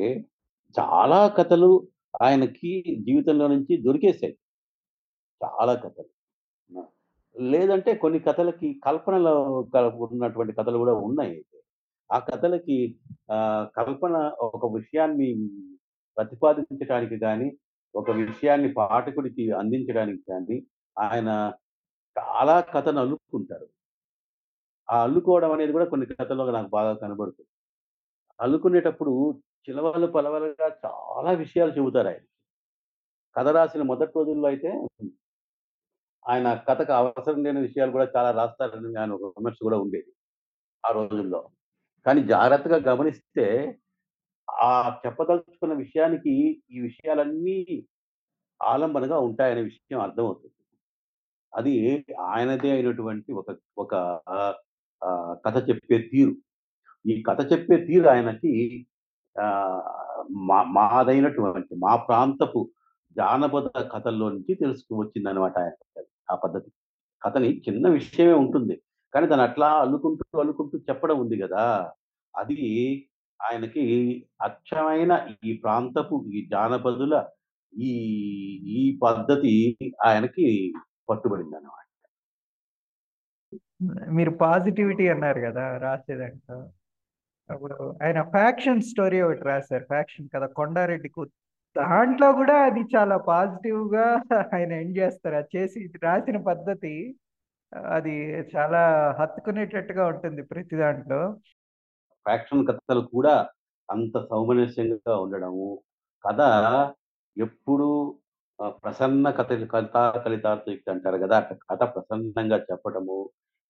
చాలా 0.76 1.28
కథలు 1.38 1.72
ఆయనకి 2.22 2.72
జీవితంలో 3.00 3.48
నుంచి 3.48 3.74
దొరికేసాయి 3.78 4.36
చాలా 5.42 5.74
కథలు. 5.76 6.10
లేదంటే 7.36 7.94
కొన్ని 7.96 8.20
కథలకి 8.20 8.70
కల్పనలో 8.86 9.34
ఉన్నటువంటి 10.08 10.54
కథలు 10.54 10.78
కూడా 10.78 10.94
ఉన్నాయి 11.08 11.38
ఆ 12.10 12.20
కథలకి 12.20 12.78
కల్పన 13.78 14.16
ఒక 14.50 14.66
విషయాన్ని 14.76 15.30
ప్రతిపాదించడానికి 16.18 17.18
కానీ 17.20 17.48
ఒక 17.96 18.12
విషయాన్ని 18.22 18.74
పాఠకుడికి 18.74 19.52
అందించడానికి 19.52 20.24
కానీ 20.28 20.58
ఆయన 21.02 21.30
చాలా 22.16 22.62
కథను 22.74 23.00
అల్లుకుంటారు. 23.00 23.68
ఆ 24.90 25.04
అల్లుకోవడం 25.04 25.52
అనేది 25.52 25.72
కూడా 25.72 25.86
కొన్ని 25.86 26.06
కథల్లో 26.12 26.52
నాకు 26.52 26.70
బాగా 26.70 26.94
కనబడుతుంది. 26.94 27.50
అల్లుకునేటప్పుడు 28.40 29.14
చిలవలు 29.68 30.08
పలవలుగా 30.08 30.68
చాలా 30.86 31.32
విషయాలు 31.32 31.72
చెబుతారు 31.72 32.08
ఆయన. 32.08 32.24
కథ 33.36 33.48
రాసిన 33.48 33.82
మొదటి 33.82 34.14
రోజుల్లో 34.16 34.48
అయితే 34.48 34.72
ఆయన 36.26 36.48
కథకు 36.70 36.92
అవసరం 36.92 37.44
లేని 37.44 37.62
విషయాలు 37.62 37.92
కూడా 37.92 38.08
చాలా 38.16 38.32
రాస్తారని 38.32 39.00
ఆయన 39.00 39.12
ఒక 39.12 39.26
విమర్శ 39.38 39.58
కూడా 39.64 39.78
ఉండేది 39.78 40.12
ఆ 40.84 40.92
రోజుల్లో. 40.92 41.42
కానీ 42.06 42.22
జాగ్రత్తగా 42.24 42.78
గమనిస్తే 42.92 43.46
ఆ 44.48 44.72
చెప్పదలుచుకున్న 45.06 45.74
విషయానికి 45.74 46.34
ఈ 46.72 46.80
విషయాలన్నీ 46.82 47.58
ఆలంబనగా 48.62 49.18
ఉంటాయనే 49.20 49.62
విషయం 49.62 50.00
అర్థమవుతుంది. 50.00 50.56
అది 51.54 51.74
ఆయనదే 52.32 52.70
అయినటువంటి 52.74 53.32
ఒక 53.42 53.50
ఒక 53.78 53.94
కథ 55.46 55.58
చెప్పే 55.70 55.98
తీరు. 56.12 56.34
ఈ 57.06 57.24
కథ 57.28 57.42
చెప్పే 57.52 57.78
తీరు 57.88 58.08
ఆయనకి 58.14 58.54
ఆ, 59.36 59.46
మా 60.50 60.60
మాదైనటువంటి 60.78 61.74
మా 61.84 61.94
ప్రాంతపు 62.08 62.62
జానపద 63.16 63.66
కథల్లో 63.94 64.28
నుంచి 64.34 64.54
తెలుసుకు 64.62 64.94
వచ్చింది 65.02 65.30
ఆయన 65.30 65.40
ఆ 66.30 66.38
పద్ధతి. 66.44 66.70
కథని 67.22 67.50
చిన్న 67.66 67.86
విషయమే 67.98 68.36
ఉంటుంది. 68.44 68.76
కానీ 69.14 69.26
దాన్ని 69.32 69.46
అట్లా 69.50 69.70
అల్లుకుంటూ 69.84 70.26
అల్లుకుంటూ 70.44 70.78
చెప్పడం 70.90 71.18
ఉంది 71.24 71.38
కదా! 71.44 71.64
అది 72.34 72.58
ఆయనకి 73.40 73.84
అక్షమైన 74.48 75.14
ఈ 75.44 75.52
ప్రాంతపు 75.64 76.16
ఈ 76.32 76.42
జానపదుల 76.54 77.16
ఈ 77.74 77.92
ఈ 78.76 78.84
పద్ధతి 79.04 79.54
ఆయనకి 80.06 80.48
పట్టుబడింది 81.12 81.56
అన్నమాట 81.58 81.88
మీరు 84.18 84.32
పాజిటివిటీ 84.42 85.06
అన్నారు 85.08 85.40
కదా 85.48 85.64
రాసేదంట 85.84 86.48
అప్పుడు 87.50 87.78
ఆయన 88.04 88.20
ఫ్యాక్షన్ 88.36 88.82
స్టోరీ 88.82 89.18
ఒకటి 89.22 89.44
రాశారు. 89.44 89.84
ఫ్యాక్షన్ 89.84 90.28
కదా 90.36 90.48
కొండారెడ్డి 90.60 91.10
కూతురు 91.10 91.38
దాంట్లో 91.76 92.28
కూడా 92.34 92.56
అది 92.68 92.82
చాలా 92.96 93.18
పాజిటివ్గా 93.30 94.06
ఆయన 94.56 94.72
ఎండ్ 94.82 94.96
చేస్తారు. 94.98 95.36
అది 95.36 95.50
చేసి 95.58 95.80
రాసిన 96.04 96.38
పద్ధతి 96.50 96.94
అది 97.96 98.16
చాలా 98.54 98.82
హత్తుకునేటట్టుగా 99.20 100.04
ఉంటుంది 100.08 100.42
ప్రతి 100.44 100.76
దాంట్లో. 100.76 101.22
ఫ్యాక్షన్ 102.26 102.66
కథలు 102.68 103.04
కూడా 103.16 103.36
అంత 103.90 104.16
సౌమనస్యంగా 104.30 105.14
ఉండడము 105.24 105.70
కథ 106.24 106.42
ఎప్పుడు 107.38 107.88
ప్రసన్న 108.84 109.30
కథ 109.32 109.52
కథ 109.74 109.98
కలితార్థయుక్తి 110.26 110.92
అంటారు 110.92 111.18
కదా 111.18 111.38
అక్కడ 111.38 111.58
కథ 111.72 111.84
ప్రసన్నంగా 111.94 112.58
చెప్పడము 112.58 113.18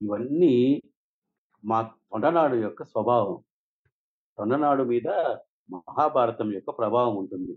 ఇవన్నీ 0.01 0.55
మా 1.63 1.77
తొండనాడు 1.81 2.55
యొక్క 2.55 2.83
స్వభావం. 2.83 3.37
తొండనాడు 4.37 4.83
మీద 4.83 5.09
మహాభారతం 5.69 6.53
యొక్క 6.53 6.69
ప్రభావం 6.79 7.15
ఉంటుంది. 7.17 7.53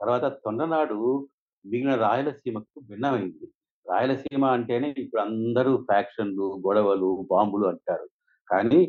తర్వాత 0.00 0.24
తొండనాడు 0.44 1.28
మిగిలిన 1.64 1.94
రాయలసీమకు 1.94 2.80
భిన్నమైంది. 2.80 3.46
రాయలసీమ 3.88 4.44
అంటేనే 4.44 4.88
ఇప్పుడు 5.02 5.22
అందరూ 5.22 5.76
ఫ్యాక్షన్లు 5.76 6.60
గొడవలు 6.66 7.26
బాంబులు 7.30 7.66
అంటారు. 7.66 8.06
కానీ 8.50 8.80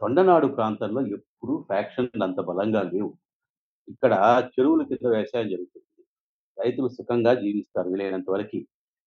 తొండనాడు 0.00 0.46
ప్రాంతంలో 0.46 1.00
ఎప్పుడూ 1.16 1.62
ఫ్యాక్షన్లు 1.62 2.24
అంత 2.24 2.40
బలంగా 2.40 2.82
లేవు. 2.82 3.18
ఇక్కడ 3.88 4.12
చెరువుల 4.54 4.82
కింద 4.82 5.06
వ్యవసాయం 5.14 5.48
జరుగుతుంది. 5.48 5.89
రైతులు 6.58 6.88
సుఖంగా 6.88 7.34
జీవిస్తారు. 7.34 7.88
వీలైనంత 7.88 8.28
వరకు 8.30 8.58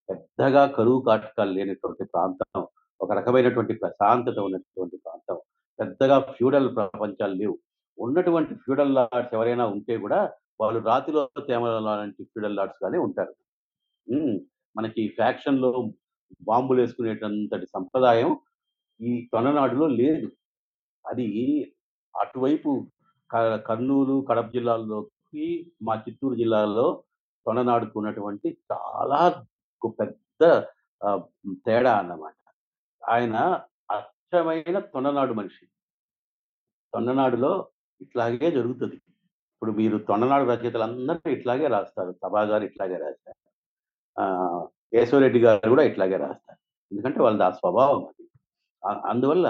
పెద్దగా 0.10 0.66
కరువు 0.78 1.00
కాటకాలు 1.02 1.52
లేనటువంటి 1.52 2.04
ప్రాంతం 2.04 2.68
ఒక 3.02 3.12
రకమైనటువంటి 3.12 3.74
ప్రశాంతత 3.74 4.40
ఉన్నటువంటి 4.40 4.98
ప్రాంతం 4.98 5.38
పెద్దగా 5.80 6.20
ఫ్యూడల్ 6.20 6.76
ప్రపంచాలు 6.76 7.34
లేవు. 7.34 7.56
ఉన్నటువంటి 8.00 8.54
ఫ్యూడల్ 8.56 8.96
లాడ్స్ 8.96 9.34
ఎవరైనా 9.34 9.66
ఉంటే 9.66 9.98
కూడా 9.98 10.20
వాళ్ళు 10.62 10.80
రాతిలో 10.86 11.30
తేమల 11.48 11.80
లాంటి 11.80 12.24
ఫ్యూడల్ 12.24 12.56
లాడ్స్ 12.56 12.84
గానే 12.84 12.98
ఉంటారు. 12.98 13.34
మనకి 14.78 15.08
ఫ్యాక్షన్లో 15.08 15.72
బాంబులు 16.42 16.82
వేసుకునేటంతటి 16.82 17.66
సంప్రదాయం 17.66 18.38
ఈ 19.02 19.30
తొననాడులో 19.34 19.88
లేదు. 19.88 20.28
అది 21.08 21.28
అటువైపు 22.22 22.72
కర్నూలు 23.68 24.26
కడప 24.30 24.48
జిల్లాల్లోకి 24.54 25.46
మా 25.84 25.96
చిత్తూరు 25.96 26.36
జిల్లాలో 26.36 27.04
తొననాడుకు 27.46 28.00
ఉన్నటువంటి 28.00 28.50
చాలా 28.72 29.20
పెద్ద 30.00 30.42
తేడా 31.66 31.94
అన్నమాట. 31.98 32.36
ఆయన 33.04 33.36
అచ్చమైన 33.92 34.80
తొండనాడు 34.94 35.34
మనిషి. 35.34 35.66
తొండనాడులో 36.94 37.52
ఇట్లాగే 38.02 38.52
జరుగుతుంది. 38.52 38.96
ఇప్పుడు 38.96 39.72
మీరు 39.72 39.98
తొండనాడు 39.98 40.46
రచయితలు 40.50 40.84
అందరూ 40.84 41.30
ఇట్లాగే 41.32 41.68
రాస్తారు. 41.68 42.12
సభా 42.24 42.42
గారు 42.42 42.64
ఇట్లాగే 42.64 42.98
రాస్తారు 42.98 43.40
ఆ, 44.18 44.24
కేశవరెడ్డి 44.94 45.40
గారు 45.40 45.70
కూడా 45.70 45.84
ఇట్లాగే 45.84 46.18
రాస్తారు. 46.18 46.60
ఎందుకంటే 46.92 47.20
వాళ్ళది 47.22 47.44
ఆ 47.44 47.52
స్వభావం 47.52 48.02
అది. 48.06 48.26
అందువల్ల 49.12 49.48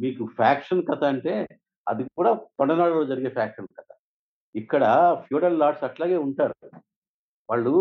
మీకు 0.00 0.26
ఫ్యాక్షన్ 0.36 0.86
కథ 0.90 1.04
అంటే 1.04 1.34
అది 1.88 2.04
కూడా 2.16 2.30
తొండనాడులో 2.58 3.04
జరిగే 3.04 3.28
ఫ్యాక్షన్ 3.28 3.68
కథ. 3.78 3.87
ఇక్కడ 4.56 4.84
ఫ్యూడల్ 5.26 5.58
లార్డ్స్ 5.58 5.84
అట్లాగే 5.84 6.16
ఉంటారు. 6.16 6.70
వాళ్ళు 7.50 7.72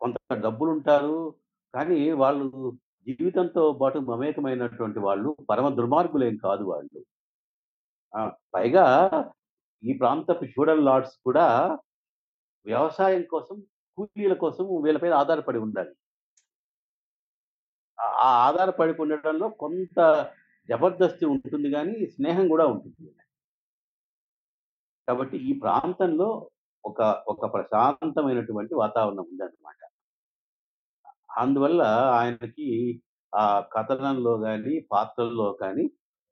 కొంత 0.00 0.34
డబ్బులు 0.34 0.70
ఉంటారు 0.70 1.34
కానీ 1.74 2.10
వాళ్ళు 2.12 2.76
జీవితంతో 3.08 3.72
పాటు 3.72 3.98
మమేకమైనటువంటి 3.98 4.98
వాళ్ళు 4.98 5.36
పరమ 5.50 5.68
దుర్మార్గులేం 5.68 6.36
కాదు 6.36 6.64
వాళ్ళు. 6.64 7.04
ఆ, 8.16 8.32
పైగా 8.54 8.84
ఈ 9.84 9.92
ప్రాంతపు 9.98 10.44
ఫ్యూడల్ 10.44 10.84
లార్డ్స్ 10.84 11.14
కూడా 11.24 11.78
వ్యవసాయం 12.66 13.22
కోసం 13.22 13.62
కూలీల 13.96 14.32
కోసం 14.34 14.82
వీళ్ళపైన 14.82 15.14
ఆధారపడి 15.14 15.58
ఉండాలి. 15.58 15.94
ఆ 18.00 18.04
ఆ 18.04 18.48
ఆధారపడి 18.48 19.02
ఉండడంలో 19.02 19.48
కొంత 19.48 19.98
జబర్దస్తి 20.68 21.24
ఉంటుంది 21.26 21.70
కానీ 21.70 22.06
స్నేహం 22.06 22.48
కూడా 22.48 22.66
ఉంటుంది 22.66 23.10
కాబట్టి 25.08 25.36
ఈ 25.48 25.52
ప్రాంతంలో 25.64 26.28
ఒక 26.84 27.00
ఒక 27.28 27.44
ప్రశాంతమైనటువంటి 27.54 28.74
వాతావరణం 28.82 29.26
ఉందన్నమాట. 29.32 29.80
అందువల్ల 31.42 31.82
ఆయనకి 32.18 32.68
ఆ 33.32 33.44
కథనంలో 33.74 34.34
కానీ 34.46 34.74
పాత్రల్లో 34.92 35.48
కానీ 35.62 35.84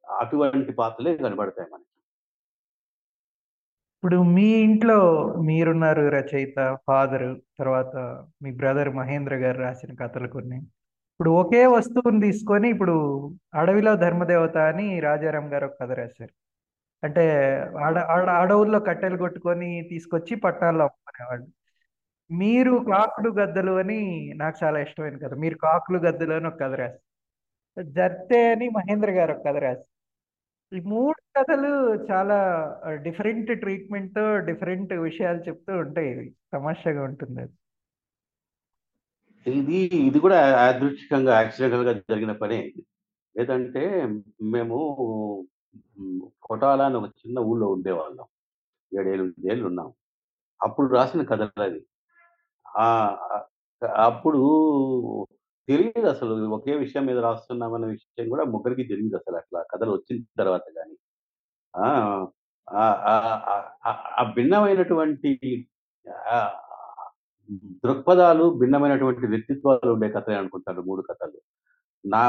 అటువంటి 0.04 0.72
పాత్రలే 0.80 1.12
కనబడతాయి 1.24 1.68
మనకి. 1.72 1.90
ఇప్పుడు 3.98 4.18
మీ 4.36 4.46
ఇంట్లో 4.66 4.96
మీరున్నారు 5.48 6.02
రచయిత 6.16 6.56
ఫాదర్ 6.88 7.26
తర్వాత 7.60 7.94
మీ 8.42 8.50
బ్రదర్ 8.60 8.90
మహేంద్ర 9.00 9.34
గారు 9.44 9.58
రాసిన 9.66 9.92
కథలు 10.02 10.28
కొన్ని. 10.36 10.58
ఇప్పుడు 11.12 11.30
ఒకే 11.42 11.62
వస్తువుని 11.76 12.20
తీసుకొని 12.26 12.68
ఇప్పుడు 12.74 12.96
అడవిలో 13.60 13.92
ధర్మదేవత 14.04 14.56
అని 14.72 14.86
రాజారాం 15.00 15.46
గారు 15.54 15.66
ఒక 15.70 15.76
కథ 15.82 15.92
రాశారు. 16.00 16.34
అంటే 17.04 17.24
అడ 17.84 17.98
అడ 17.98 18.28
అడవుల్లో 18.30 18.80
కట్టెలు 18.80 19.16
కొట్టుకొని 19.16 19.86
తీసుకొచ్చి 19.90 20.34
పట్టణాల్లో 20.36 20.84
అమ్ముకునేవాళ్ళు. 20.84 21.46
మీరు 22.30 22.84
కాకులు 22.92 23.30
గద్దలు 23.30 23.72
అని 23.72 24.32
నాకు 24.36 24.56
చాలా 24.64 24.78
ఇష్టమైన 24.80 25.16
కథ. 25.18 25.34
మీరు 25.34 25.56
కాకులు 25.58 25.98
గద్దలు 25.98 26.32
అని 26.34 26.46
ఒక 26.46 26.60
కథ 26.60 26.72
రాశారు. 26.72 27.84
జర్తే 27.92 28.52
అని 28.52 28.68
మహేంద్ర 28.68 29.10
గారు 29.10 29.32
ఒక 29.32 29.42
కథ 29.48 29.56
రాశారు. 29.56 29.90
ఈ 30.76 30.80
మూడు 30.80 31.20
కథలు 31.38 31.72
చాలా 32.12 32.38
డిఫరెంట్ 33.02 33.60
ట్రీట్మెంట్ 33.60 34.18
డిఫరెంట్ 34.46 34.92
విషయాలు 34.92 35.38
చెప్తూ 35.48 35.72
ఉంటాయి. 35.76 36.10
ఇవి 36.10 36.34
తమాషాగా 36.54 37.02
ఉంటుంది 37.04 37.40
అది. 37.42 37.54
ఇది 39.46 39.78
ఇది 40.08 40.18
కూడా 40.18 40.36
యాదృచ్ఛికంగా 40.64 41.32
యాక్సిడెంటల్గా 41.40 41.92
జరిగిన 41.92 42.32
పనే 42.32 42.60
లేదంటే 43.36 43.82
మేము 44.52 44.78
కొటాల 46.42 46.80
అని 46.88 46.96
ఒక 46.96 47.08
చిన్న 47.20 47.38
ఊళ్ళో 47.50 47.66
ఉండేవాళ్ళం. 47.76 48.26
ఏడేళ్ళు 48.92 49.24
ఏళ్ళు 49.52 49.66
ఉన్నాం 49.70 49.88
అప్పుడు 50.60 50.88
రాసిన 50.94 51.22
కథలు 51.24 51.62
అది 51.66 51.80
ఆ 52.66 52.86
అప్పుడు 54.04 54.40
తెలియదు 55.68 56.08
అసలు 56.08 56.32
ఒకే 56.56 56.74
విషయం 56.76 57.04
మీద 57.06 57.18
రాస్తున్నామన్న 57.20 57.86
విషయం 57.92 58.28
కూడా 58.32 58.44
ముగ్గురికి 58.54 58.84
తెలియదు 58.90 59.16
అసలు 59.16 59.36
అట్లా 59.42 59.60
కథలు 59.72 59.92
వచ్చిన 59.96 60.24
తర్వాత 60.40 60.66
కానీ 60.78 60.96
ఆ 61.74 62.84
ఆ 64.18 64.24
భిన్నమైనటువంటి 64.36 65.30
దృక్పథాలు 67.84 68.44
భిన్నమైనటువంటి 68.60 69.26
వ్యక్తిత్వాలు 69.26 69.90
ఉండే 69.94 70.08
కథలే 70.16 70.36
అనుకుంటారు 70.40 70.82
మూడు 70.82 71.02
కథలు. 71.02 71.38
నా 72.04 72.22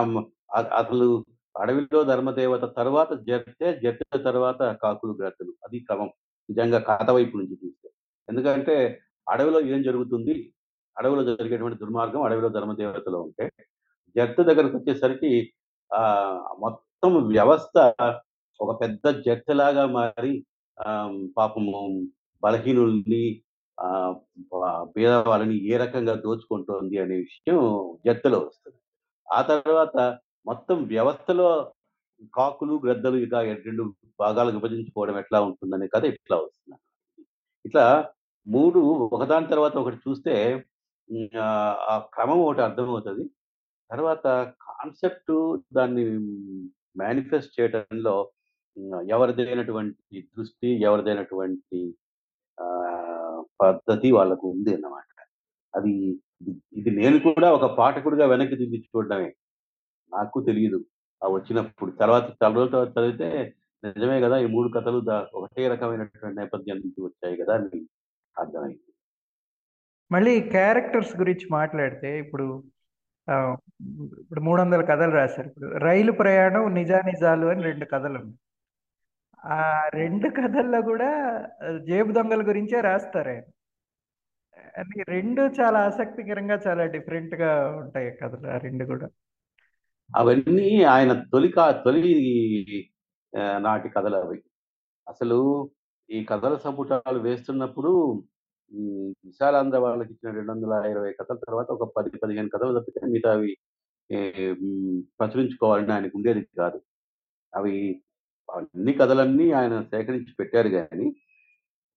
అసలు 0.82 1.08
అడవిలో 1.56 2.04
ధర్మదేవత 2.04 2.76
తర్వాత 2.78 3.14
జర్తే 3.28 3.80
జర్త 3.84 4.18
తర్వాత 4.26 4.62
కాకులు 4.84 5.14
గ్రతలు 5.14 5.54
అది 5.66 5.80
క్రమం. 5.80 6.10
నిజంగా 6.50 6.80
కథ 6.80 7.10
వైపు 7.12 7.38
నుంచి 7.38 7.56
చూస్తే. 7.66 7.90
ఎందుకంటే 8.30 8.76
అడవిలో 9.30 9.60
ఏం 9.62 9.82
జరుగుతుంది? 9.84 10.54
అడవిలో 10.98 11.24
జరిగేటువంటి 11.36 11.78
దుర్మార్గం 11.80 12.22
అడవిలో 12.24 12.50
ధర్మదేవతలో 12.50 13.22
ఉంటే 13.22 13.46
జర్త 14.16 14.42
దగ్గరకు 14.42 14.78
వచ్చేసరికి 14.78 15.32
ఆ 15.92 16.02
మొత్తం 16.60 17.28
వ్యవస్థ 17.28 17.78
ఒక 18.60 18.82
పెద్ద 18.82 19.24
జట్టులాగా 19.28 19.86
మారి 19.86 20.34
ఆ 20.78 20.92
పాపము 21.38 21.80
బలహీనుల్ని 22.44 23.24
ఆ 23.78 23.88
పేదవాళ్ళని 24.98 25.58
ఏ 25.74 25.78
రకంగా 25.78 26.14
దోచుకుంటోంది 26.16 26.98
అనే 27.00 27.16
విషయం 27.16 27.60
జట్టులో 28.06 28.40
వస్తుంది. 28.40 28.78
ఆ 29.28 29.42
తర్వాత 29.42 29.98
మొత్తం 30.46 30.78
వ్యవస్థలో 30.94 31.48
కాకులు, 32.38 32.74
గ్రద్దలు 32.84 33.18
ఇక 33.26 33.36
రెండు 33.68 33.84
భాగాలు 34.24 34.52
విభజించుకోవడం 34.58 35.16
ఎట్లా 35.24 35.40
ఉంటుందనే 35.48 35.88
కథ 35.96 36.04
ఇట్లా 36.14 36.38
వస్తుంది. 36.44 36.78
ఇట్లా 37.66 37.86
మూడు 38.48 38.80
ఒకదాని 39.16 39.48
తర్వాత 39.54 39.76
ఒకటి 39.82 39.98
చూస్తే 40.06 40.34
ఆ 41.94 41.96
క్రమం 42.14 42.40
ఒకటి 42.48 42.62
అర్థమవుతుంది 42.68 43.26
తర్వాత 43.90 44.26
కాన్సెప్ట్ 44.68 45.34
దాన్ని 45.78 46.04
మేనిఫెస్ట్ 47.02 47.56
చేయడంలో 47.58 48.16
ఎవరిదైనటువంటి 49.16 50.18
దృష్టి, 50.36 50.70
ఎవరిదైనటువంటి 50.88 51.80
పద్ధతి 53.62 54.10
వాళ్ళకు 54.18 54.46
ఉంది 54.54 54.72
అన్నమాట. 54.78 55.10
అది 55.74 55.94
ఇది 56.80 56.92
నేను 57.00 57.18
కూడా 57.28 57.48
ఒక 57.58 57.66
పాఠకుడిగా 57.80 58.26
వెనక్కి 58.34 58.56
తిరిగి 58.62 58.80
చూడడమే. 58.88 59.30
నాకు 60.12 60.38
తెలియదు 60.48 60.80
ఆ 61.22 61.28
వచ్చినప్పుడు. 61.36 61.92
తర్వాత 62.02 62.26
చాలా 62.40 62.54
రోజుల 62.58 62.72
తర్వాత 62.74 62.92
చదివితే 62.98 63.30
నిజమే 63.84 64.18
కదా 64.24 64.36
ఈ 64.44 64.48
మూడు 64.54 64.68
కథలు 64.76 65.00
ఒకటే 65.38 65.64
రకమైనటువంటి 65.74 66.40
నేపథ్యం 66.42 66.78
నుంచి 66.78 67.00
వచ్చాయి 67.08 67.36
కదా 67.42 67.54
అని 67.60 67.82
అర్థమైంది. 68.36 68.82
మళ్ళీ 70.12 70.34
క్యారెక్టర్స్ 70.56 71.14
గురించి 71.22 71.46
మాట్లాడితే 71.52 72.10
ఇప్పుడు 72.24 72.48
ఇప్పుడు 73.28 73.94
ఇప్పుడు 74.24 74.42
300 74.48 74.84
కథలు 74.90 75.14
రాశారు. 75.16 75.48
ఇప్పుడు 75.52 75.68
'రైలు 75.84 76.12
ప్రయాణం', 76.20 76.68
'నిజానిజాలు' 76.74 77.48
అని 77.52 77.62
రెండు 77.68 77.86
కథలు 77.94 78.18
ఉన్నాయి 78.18 78.38
ఆ 79.44 79.58
రెండు 79.96 80.28
కథల్లో 80.38 80.80
కూడా 80.90 81.10
జేబు 81.88 82.12
దొంగల 82.18 82.42
గురించే 82.50 82.78
రాస్తారే 82.88 83.36
అని 84.76 84.98
రెండు 85.10 85.42
చాలా 85.60 85.80
ఆసక్తికరంగా 85.90 86.58
చాలా 86.68 86.84
డిఫరెంట్‌గా 86.96 87.50
ఉంటాయి 87.82 88.10
కథలు 88.22 88.48
ఆ 88.54 88.60
రెండు 88.66 88.86
కూడా 88.92 89.08
అవన్నీ 90.10 90.68
ఆయన 90.86 91.12
తొలి 91.32 91.50
కా 91.52 91.64
తొలి 91.86 92.02
నాటి 93.58 93.90
కథలు 93.90 94.18
అవి 94.18 94.38
అసలు 95.08 95.38
ఈ 96.10 96.20
కథల 96.24 96.56
సంపుటాలు 96.58 97.20
వేస్తున్నప్పుడు 97.20 97.92
విశాలాంధ్ర 99.26 99.78
వాళ్ళకి 99.78 100.12
ఇచ్చిన 100.14 100.30
రెండు 100.36 100.52
వందల 100.52 100.74
ఇరవై 100.92 101.12
కథల 101.20 101.38
తర్వాత 101.48 101.68
ఒక 101.72 101.86
10, 101.98 102.18
15 102.24 102.50
కథలు 102.54 102.80
తప్పితే 102.80 103.02
మిగతా 103.06 103.32
అవి 103.32 103.52
ప్రచురించుకోవాలని 105.20 105.94
ఆయనకు 105.94 106.16
ఉండేది 106.18 106.42
కాదు. 106.60 106.80
అవి 107.54 107.76
అన్ని 108.50 108.94
కథలన్నీ 108.94 109.48
ఆయన 109.52 109.76
సేకరించి 109.92 110.34
పెట్టారు 110.40 110.70
కానీ 110.78 111.08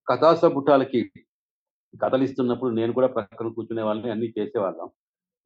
కథా 0.07 0.31
సంపుటాలకి 0.35 1.01
కథలిస్తున్నప్పుడు 1.94 2.71
నేను 2.75 2.92
కూడా 2.92 3.09
పక్కన 3.09 3.49
కూర్చునేవాళ్ళని 3.57 4.11
అన్ని 4.12 4.29
చేసేవాళ్ళం. 4.38 4.88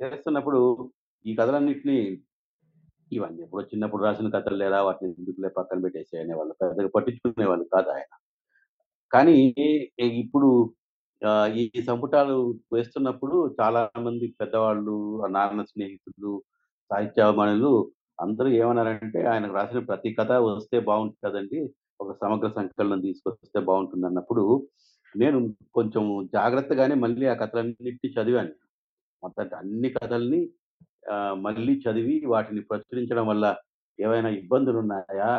చేస్తున్నప్పుడు 0.00 0.60
ఈ 1.24 1.32
కథలన్నిటిని 1.36 1.98
ఇవన్నీ 3.12 3.40
ఎప్పుడో 3.42 3.62
చిన్నప్పుడు 3.64 4.02
రాసిన 4.04 4.28
కథలు 4.28 4.56
లేదా 4.56 4.78
వాటిని 4.82 5.08
ఎందుకులే 5.18 5.50
పక్కన 5.58 5.78
పెట్టేసేయ్ 5.80 6.22
అనేవాళ్ళు. 6.24 6.54
పెద్దగా 6.62 6.90
పట్టించుకునేవాళ్ళు 6.96 7.66
కాదు 7.74 7.90
ఆయన. 7.96 8.12
కానీ 9.12 9.36
ఇప్పుడు 10.22 10.48
ఈ 11.56 11.64
సంపుటాలు 11.86 12.36
వేస్తున్నప్పుడు 12.72 13.36
చాలా 13.60 13.80
మంది 14.06 14.26
పెద్దవాళ్ళు, 14.40 14.94
నాన్న 15.26 15.62
స్నేహితులు, 15.62 16.32
సాహిత్యాభిమానులు 16.90 17.72
అందరూ 18.20 18.48
ఏమన్నారంటే, 18.62 19.20
ఆయనకు 19.26 19.54
రాసిన 19.54 19.80
ప్రతి 19.90 20.10
కథ 20.18 20.32
వస్తే 20.48 20.78
బాగుంటుంది 20.80 21.22
కదండి 21.26 21.60
ఒక 22.00 22.10
సమగ్ర 22.22 22.48
సంకలనం 22.56 23.00
తీసుకొస్తే 23.00 23.60
బావుంటుందన్నప్పుడు, 23.68 24.44
నేను 25.14 25.38
కొంచెం 25.74 26.04
జాగ్రత్తగానే 26.34 26.94
మళ్ళీ 27.04 27.26
ఆ 27.26 27.34
కథలన్నిటి 27.34 28.08
చదివాను. 28.16 28.54
మొత్తం 29.22 29.48
అన్ని 29.58 29.90
కథల్ని 29.90 30.40
మళ్ళీ 31.44 31.74
చదివి 31.84 32.16
వాటిని 32.26 32.62
ప్రచురించడం 32.70 33.26
వల్ల 33.28 33.46
ఏవైనా 33.98 34.30
ఇబ్బందులున్నాయా? 34.40 35.30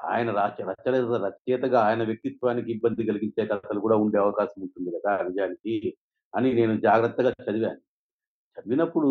ఆయన 0.00 0.28
రాచ 0.32 0.56
రచయిత 0.70 0.96
రచయితగా 1.24 1.78
ఆయన 1.86 2.02
వ్యక్తిత్వానికి 2.10 2.70
ఇబ్బంది 2.74 3.02
కలిగించే 3.08 3.44
కథలు 3.52 3.80
కూడా 3.86 3.96
ఉండే 4.04 4.18
అవకాశం 4.24 4.60
ఉంటుంది 4.66 4.90
కదా 4.96 5.12
నిజానికి 5.28 5.74
అని 6.34 6.48
నేను 6.54 6.74
జాగ్రత్తగా 6.86 7.30
చదివాను. 7.40 7.80
చదివినప్పుడు 8.56 9.10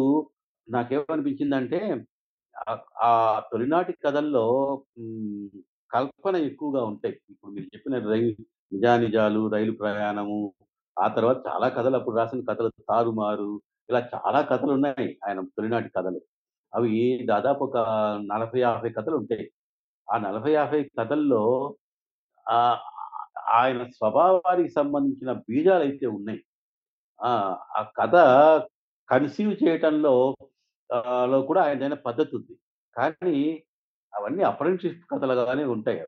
నాకేమనిపించిందంటే 0.68 1.80
ఆ 3.04 3.12
తొలినాటి 3.52 3.94
కథల్లో 4.06 4.46
కల్పన 5.92 6.36
ఎక్కువగా 6.50 6.82
ఉంటాయి. 6.92 7.16
ఇప్పుడు 7.32 7.52
మీరు 7.56 7.68
చెప్పిన 7.74 7.96
రైలు 8.08 8.32
నిజానిజాలు, 8.72 9.42
రైలు 9.50 9.74
ప్రయాణము, 9.82 10.40
ఆ 10.98 11.08
తర్వాత 11.16 11.40
చాలా 11.50 11.68
కథలు 11.78 11.98
అప్పుడు 12.00 12.16
రాసిన 12.18 12.42
కథలు 12.50 12.70
'తారుమారు' 12.82 13.54
ఇలా 13.90 14.00
చాలా 14.14 14.40
కథలు 14.44 14.72
ఉన్నాయి 14.72 15.08
ఆయన 15.26 15.40
తొలినాటి 15.56 15.90
కథలు. 15.90 16.20
అవి 16.74 16.92
దాదాపు 17.26 17.62
ఒక 17.66 17.78
నలభై 18.32 18.60
యాభై 18.60 18.90
కథలు 18.90 19.16
ఉంటాయి 19.16 19.46
ఆ 20.08 20.18
40, 20.20 20.52
50 20.58 20.80
కథల్లో 21.00 21.44
ఆయన 23.58 23.80
స్వభావానికి 23.92 24.72
సంబంధించిన 24.72 25.32
బీజాలు 25.48 25.84
అయితే 25.84 26.08
ఉన్నాయి. 26.10 26.42
ఆ! 27.20 27.32
కథ 28.00 28.16
కన్సీవ్ 29.10 29.54
చేయటంలో 29.64 30.16
లో 31.26 31.40
కూడా 31.44 31.62
ఆయనదైన 31.64 31.96
పద్ధతుంది. 32.06 32.54
కానీ 32.96 33.38
అవన్నీ 34.14 34.44
అప్రెంటిస్ 34.44 35.00
కథలుగానే 35.12 35.66
ఉంటాయి 35.68 36.00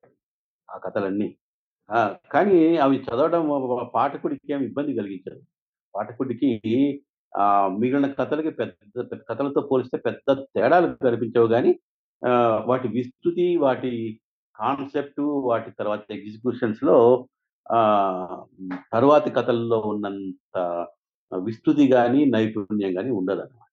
ఆ 0.70 0.78
కథలన్నీ. 0.80 1.30
కానీ 2.32 2.60
అవి 2.78 2.98
చదవడం 3.08 3.46
పాఠకుడికి 3.96 4.48
ఏమి 4.54 4.66
ఇబ్బంది 4.66 4.94
కలిగించదు. 4.96 5.42
పాఠకుడికి 5.94 6.52
మిగిలిన 7.76 8.08
కథలకి 8.16 8.52
పెద్ద 8.60 8.74
పెద్ద 9.04 9.22
కథలతో 9.30 9.62
పోలిస్తే 9.70 9.98
పెద్ద 10.06 10.28
తేడాలు 10.56 10.88
కనిపించవు 11.04 11.50
కానీ 11.54 11.72
వాటి 12.68 12.88
విస్తృతి, 12.96 13.46
వాటి 13.58 13.92
కాన్సెప్ట్ 14.56 15.22
వాటి 15.50 15.70
తర్వాత 15.80 16.02
ఎగ్జిక్యూషన్స్‌లో 16.16 16.98
ఆహ్, 17.66 18.38
తరువాతి 18.92 19.32
కథల్లో 19.36 19.80
ఉన్నంత 19.92 20.56
విస్తృతి 21.32 21.86
కానీ 21.92 22.22
నైపుణ్యం 22.34 22.94
కానీ 22.96 23.12
ఉండదు 23.20 23.42
అనమాట 23.44 23.66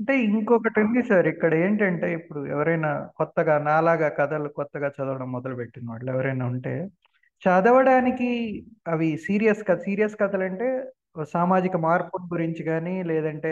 అంటే 0.00 0.14
ఇంకొకటుంది 0.28 1.00
సార్. 1.08 1.26
ఇక్కడ 1.32 1.52
ఏంటంటే 1.64 2.06
ఇప్పుడు 2.16 2.40
ఎవరైనా 2.54 2.90
కొత్తగా 3.18 3.54
నాలాగా 3.66 4.08
కథలు 4.18 4.48
కొత్తగా 4.56 4.88
చదవడం 4.96 5.28
మొదలు 5.34 5.54
పెట్టిన 5.60 5.86
వాళ్ళు 5.90 6.10
ఎవరైనా 6.14 6.44
ఉంటే, 6.52 6.74
చదవడానికి 7.42 8.30
అవి 8.86 9.08
సీరియస్ 9.24 9.62
కథ 9.68 9.78
సీరియస్ 9.86 10.16
కథలు 10.20 10.44
అంటే 10.48 10.68
సామాజిక 11.16 11.76
మార్పుల 11.84 12.22
గురించి 12.32 12.62
కానీ 12.64 12.94
లేదంటే 13.10 13.50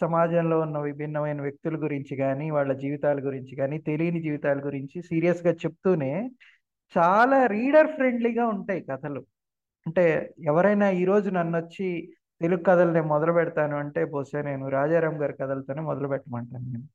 సమాజంలో 0.00 0.56
ఉన్న 0.60 0.78
విభిన్నమైన 0.86 1.40
వ్యక్తుల 1.42 1.76
గురించి 1.84 2.14
కానీ 2.16 2.46
వాళ్ళ 2.50 2.72
జీవితాల 2.82 3.18
గురించి 3.20 3.54
కానీ 3.60 3.76
తెలియని 3.88 4.20
జీవితాల 4.26 4.58
గురించి 4.64 4.96
సీరియస్‌గా 5.10 5.52
చెప్తూనే 5.62 6.12
చాలా 6.94 7.38
రీడర్ 7.54 7.90
ఫ్రెండ్లీగా 7.96 8.44
ఉంటాయి 8.56 8.80
కథలు. 8.90 9.22
అంటే 9.86 10.04
ఎవరైనా 10.46 10.86
ఈరోజు 11.00 11.28
నన్నొచ్చి 11.30 11.88
తెలుగు 12.40 12.62
కథలు 12.62 12.90
నేను 12.92 13.08
మొదలుపెడతాను 13.14 13.76
అంటే, 13.76 14.00
బహుశా 14.04 14.40
నేను 14.42 14.64
రాజారాం 14.68 15.14
గారి 15.22 15.34
కథలతోనే 15.40 15.82
మొదలు 15.82 16.08
పెట్టమంటాను 16.08 16.66
నేను. 16.72 16.86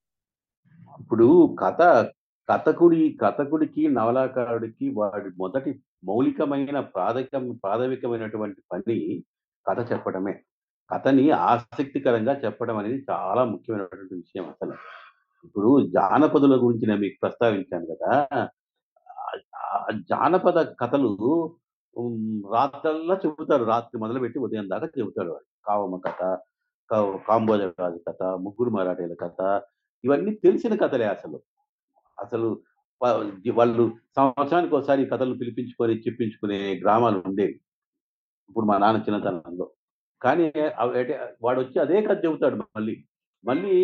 ఇప్పుడు 0.99 1.27
కథ 1.62 1.82
కథకుడి 2.49 3.01
కథకుడికి, 3.21 3.84
నవలాకారుడికి 3.89 4.86
వాడి 4.99 5.30
మొదటి 5.38 5.71
మౌలికమైన 6.08 6.80
ప్రాథమిక 6.95 7.34
ప్రాథమికమైనటువంటి 7.63 8.62
పని 8.71 8.99
కథ 9.65 9.80
చెప్పడమే. 9.91 10.34
కథని 10.89 11.26
ఆసక్తికరంగా 11.50 12.34
చెప్పడం 12.43 12.78
అనేది 12.78 12.97
చాలా 13.12 13.41
ముఖ్యమైనటువంటి 13.52 14.15
విషయం 14.21 14.45
అసలు 14.54 14.74
ఇప్పుడు 15.45 15.69
జానపదుల 15.95 16.56
గురించి 16.63 16.86
నేను 16.88 17.02
మీకు 17.04 17.17
ప్రస్తావించాను 17.21 17.86
కదా 17.91 18.13
జానపద 20.12 20.60
కథలు 20.82 21.12
రాత్రల్లా 22.56 23.15
చెబుతారు. 23.24 23.63
రాత్రి 23.63 23.95
మొదలుపెట్టి 24.02 24.38
ఉదయం 24.45 24.67
దాకా 24.74 24.88
చెబుతాడు 24.97 25.30
వాడు. 25.34 25.47
కావమ్మ 25.67 25.97
కథ, 26.06 26.21
కాంబోజ 26.89 27.21
కాంబోజరాజు 27.28 28.00
కథ, 28.08 28.21
ముగ్గురు 28.45 28.71
మరాఠీల 28.78 29.13
కథ, 29.24 29.41
ఇవన్నీ 30.04 30.32
తెలిసిన 30.45 30.74
కథలే 30.84 31.08
అసలు. 31.15 31.38
అసలు 32.17 32.50
వాళ్ళు 33.60 33.84
సంవత్సరానికి 34.17 34.74
ఒకసారి 34.76 35.06
కథలు 35.13 35.36
పిలిపించుకొని, 35.41 35.95
చెప్పించుకునే 36.08 36.60
గ్రామాలు 36.84 37.19
ఉండేవి 37.30 37.56
ఇప్పుడు 38.52 38.66
మా 38.66 38.78
నాన్న 38.78 39.00
చిన్నతనంలో. 39.02 39.66
కానీ 40.22 40.46
అవి 40.78 41.00
అంటే 41.00 41.14
అదే 41.80 41.98
కథ 42.02 42.18
చెబుతాడు 42.26 42.56
మళ్ళీ. 42.56 42.96
మళ్ళీ 43.44 43.76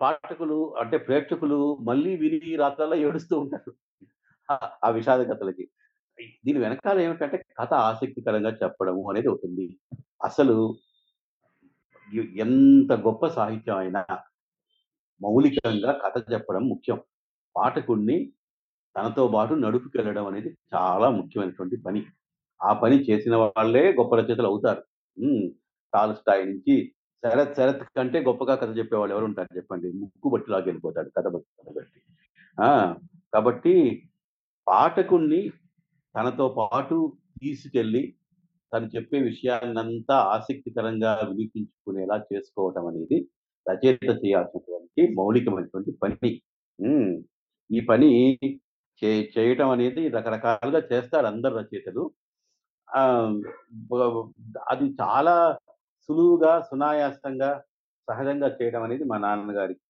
పాఠకులు 0.00 0.58
అంటే 0.80 0.96
ప్రేక్షకులు 0.98 1.58
మళ్ళీ 1.88 2.12
విని 2.16 2.56
రాత్రల్లో 2.56 2.96
ఏడుస్తూ 2.96 3.34
ఉంటారు. 3.40 3.72
ఆ 4.84 4.88
విషాద 4.98 5.20
కథలకి. 5.30 5.64
దీని 6.44 6.58
వెనకాల 6.58 6.98
ఏమిటంటే 7.00 7.36
కథ 7.60 7.72
ఆసక్తికరంగా 7.88 8.52
చెప్పడము 8.62 9.02
అనేది 9.10 9.28
ఉంటుంది 9.28 9.66
అసలు 10.24 10.56
ఎంత 12.36 12.92
గొప్ప 13.06 13.26
సాహిత్యం 13.38 13.76
అయినా 13.76 14.02
మౌలికంగా 15.20 15.92
కథ 16.04 16.16
చెప్పడం 16.32 16.64
ముఖ్యం. 16.68 16.98
పాఠకుడిని 17.56 18.18
తనతో 18.96 19.24
పాటు 19.34 19.54
నడుపుకెళ్ళడం 19.64 20.26
అనేది 20.26 20.50
చాలా 20.74 21.08
ముఖ్యమైనటువంటి 21.10 21.76
పని 21.86 22.00
ఆ 22.60 22.72
పని 22.82 22.96
చేసిన 23.08 23.34
వాళ్ళే 23.42 23.84
గొప్ప 23.98 24.12
రచయితలు 24.18 24.48
అవుతారు. 24.50 24.82
ఉమ్, 25.16 25.44
టాల్ 25.92 26.14
స్థాయి 26.16 26.44
నుంచి 26.50 26.74
శరత్ 27.22 27.56
శరత్ 27.56 27.82
కంటే 27.96 28.18
గొప్పగా 28.26 28.54
కథ 28.56 28.70
చెప్పేవాళ్ళు 28.78 29.14
ఎవరు 29.14 29.26
ఉంటారు 29.30 29.56
చెప్పండి. 29.56 29.88
ముక్కు 30.00 30.28
బట్టి 30.32 30.48
లాగా 30.52 30.66
వెళ్ళిపోతాడు 30.68 31.10
కథ 31.16 31.26
బట్టి 31.34 31.48
కథ 31.58 31.68
బట్టి 31.76 31.98
ఆ, 32.58 32.68
కాబట్టి 33.32 33.74
పాఠకుణ్ణి 34.66 35.40
తనతో 36.14 36.46
పాటు 36.56 36.96
తీసుకెళ్ళి 37.40 38.02
తను 38.72 38.86
చెప్పే 38.94 39.18
విషయాన్నంతా 39.28 40.16
ఆసక్తికరంగా 40.34 41.12
వినిపించుకునేలా 41.28 42.16
చేసుకోవటం 42.28 42.84
అనేది 42.90 43.18
రచయిత 43.66 44.10
చేయాల్సినటువంటి 44.22 45.02
మౌలికమైనటువంటి 45.16 45.92
పని. 46.02 46.30
ఈ 47.70 47.80
పని 47.88 48.10
చే 49.02 49.10
చేయటం 49.34 49.68
అనేది 49.70 50.02
రకరకాలుగా 50.08 50.80
చేస్తారు 50.90 51.26
అందరు 51.26 51.54
రచయితలు. 51.58 52.02
అది 54.68 54.96
చాలా 55.02 55.58
సులువుగా 56.08 56.60
సునాయాసంగా 56.60 57.62
సహజంగా 58.08 58.56
చేయడం 58.62 58.82
అనేది 58.82 59.04
మా 59.04 59.18
నాన్నగారికి 59.18 59.80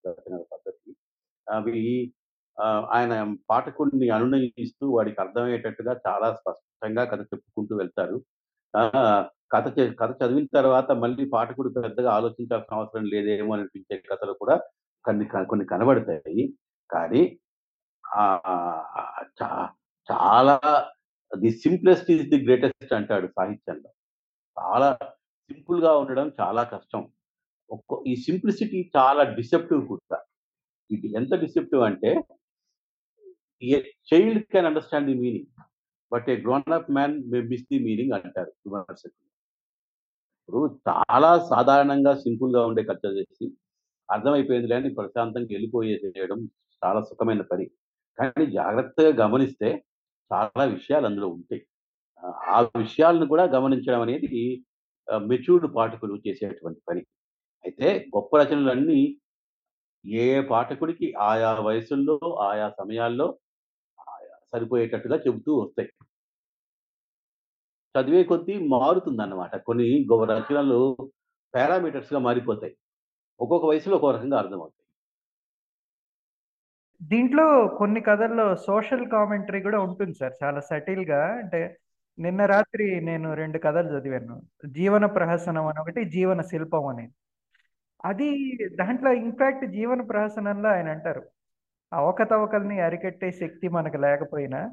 పద్ధతి. 0.52 0.96
అవి 1.48 2.12
ఆ, 2.60 2.88
ఆయన 2.90 3.36
పాఠకుడిని 3.50 4.10
అనునయిస్తూ 4.10 4.90
వాడికి 4.90 5.20
అర్థమయ్యేటట్టుగా 5.20 6.00
చాలా 6.08 6.32
స్పష్టంగా 6.34 7.04
కథ 7.04 7.20
చెప్పుకుంటూ 7.20 7.76
వెళ్తారు. 7.76 8.22
ఆ, 8.76 8.82
కథ 9.52 9.64
కథ 10.00 10.24
చదివిన 10.24 10.46
తర్వాత 10.54 10.92
మళ్ళీ 10.92 11.24
పాఠకుడు 11.24 11.68
పెద్దగా 11.68 12.10
ఆలోచించాల్సిన 12.12 12.76
అవసరం 12.76 13.04
లేదేమో 13.04 13.54
అనిపించే 13.54 14.02
కథలు 14.12 14.32
కూడా 14.32 14.56
కొన్ని 15.04 15.24
కొన్ని 15.46 15.66
కనబడతాయి. 15.66 16.54
కానీ 16.90 17.38
ఆ, 18.06 18.22
చాలా 20.08 20.60
the 21.32 21.50
simplest 21.64 22.10
is 22.10 22.26
the 22.32 22.38
greatest 22.46 22.92
అంటాడు 22.98 23.26
సాహిత్యంలో. 23.38 23.90
చాలా 24.56 24.88
సింపుల్గా 25.50 25.92
ఉండడం 26.02 26.26
చాలా 26.40 26.62
కష్టం. 26.74 27.02
ఒక్కో 27.70 28.04
ఈ 28.06 28.14
సింప్లిసిటీ 28.26 28.90
చాలా 28.96 29.22
డిసెప్టివ్ 29.38 29.82
కూడా. 29.88 30.18
ఇది 30.90 31.08
ఎంత 31.20 31.34
డిసెప్టివ్ 31.44 31.82
అంటే 31.82 32.10
a 33.62 33.78
child 34.10 34.44
can 34.52 34.66
understand 34.66 35.08
the 35.10 35.14
meaning 35.22 35.50
but 36.12 36.30
a 36.30 36.36
grown 36.44 36.72
up 36.78 36.90
man 36.90 37.14
may 37.32 37.40
miss 37.50 37.66
the 37.72 37.78
meaning 37.86 38.12
అంటారు 38.18 38.52
విమర్శకులు. 38.66 39.26
ఇప్పుడు 40.48 40.80
చాలా 40.88 41.30
సాధారణంగా 41.52 42.12
సింపుల్గా 42.14 42.62
ఉండే 42.66 42.82
కథ 42.82 43.06
చేసి 43.18 43.46
అర్థమైపోయింది 44.08 44.68
లేని 44.68 44.94
ప్రశాంతంగా 44.94 45.50
వెళ్ళిపోయే 45.50 45.96
చేయడం 46.04 46.40
చాలా 46.82 47.00
సుఖమైన 47.00 47.42
పని. 47.42 47.66
కానీ 48.18 48.46
జాగ్రత్తగా 48.58 49.10
గమనిస్తే 49.24 49.68
చాలా 50.32 50.64
విషయాలు 50.64 51.06
అందులో 51.06 51.28
ఉంటాయి. 51.28 51.66
ఆ, 52.24 52.60
విషయాలను 52.76 53.26
కూడా 53.26 53.44
గమనించడం 53.44 54.02
అనేది 54.02 54.64
మెచ్యూర్డ్ 55.16 55.76
పాఠకులు 55.76 56.22
చేసేటువంటి 56.28 56.80
పని. 56.88 57.00
అయితే 57.64 58.06
గొప్ప 58.16 58.38
రచనలన్నీ 58.38 59.18
ఏ 60.06 60.38
ఏ 60.38 60.40
పాఠకుడికి 60.42 61.14
ఆయా 61.14 61.54
వయసుల్లో 61.60 62.20
ఆయా 62.42 62.70
సమయాల్లో 62.70 63.38
ఆయా 64.00 64.36
సరిపోయేటట్టుగా 64.54 65.16
చెబుతూ 65.16 65.56
వస్తాయి. 65.58 65.88
చదివే 67.94 68.22
కొద్దీ 68.24 68.58
మారుతుంది 68.68 69.22
అన్నమాట 69.22 69.56
కొన్ని 69.56 70.06
గొప్ప 70.12 70.32
రచనలు 70.32 70.96
పారామీటర్స్గా 71.54 72.18
మారిపోతాయి. 72.20 72.76
ఒక్కొక్క 73.40 73.66
వయసులో 73.66 73.96
ఒక్కొక్క 73.96 74.18
రకంగా 74.18 74.38
అర్థమవుతాయి. 74.38 74.79
దీంట్లో 77.02 77.68
కొన్ని 77.78 78.00
కథల్లో 78.00 78.56
సోషల్ 78.56 79.06
కామెంటరీ 79.06 79.62
కూడా 79.62 79.80
ఉంటుంది 79.80 80.14
సార్. 80.14 80.32
చాలా 80.44 80.60
సటిల్గా 80.60 81.24
అంటే 81.24 81.76
నిన్న 82.18 82.44
రాత్రి 82.44 83.00
నేను 83.00 83.34
రెండు 83.34 83.58
కథలు 83.58 83.98
చదివాను. 83.98 84.42
జీవన 84.66 85.06
ప్రహసనం 85.06 85.66
అని 85.66 85.80
ఒకటి 85.80 86.04
జీవన 86.04 86.40
శిల్పం 86.40 86.86
అనేది 86.86 87.12
అది 88.04 88.28
దాంట్లో 88.80 89.12
ఇన్ఫాక్ట్ 89.12 89.66
జీవన 89.66 90.02
ప్రహసనంలో 90.02 90.68
ఆయన 90.68 90.88
అంటారు. 90.90 91.22
అవకతవకల్ని 91.92 92.80
అరికట్టే 92.80 93.30
శక్తి 93.32 93.68
మనకు 93.68 93.96
లేకపోయినా 93.96 94.70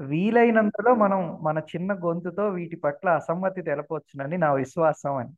వీలైనంతలో 0.00 0.94
మనం 0.94 1.38
మన 1.42 1.58
చిన్న 1.58 1.92
గొంతుతో 1.94 2.48
వీటి 2.48 2.76
పట్ల 2.76 3.08
అసమ్మతి 3.10 3.62
తెలపవచ్చునని 3.62 4.38
నా 4.38 4.52
విశ్వాసం 4.52 5.16
అని. 5.16 5.30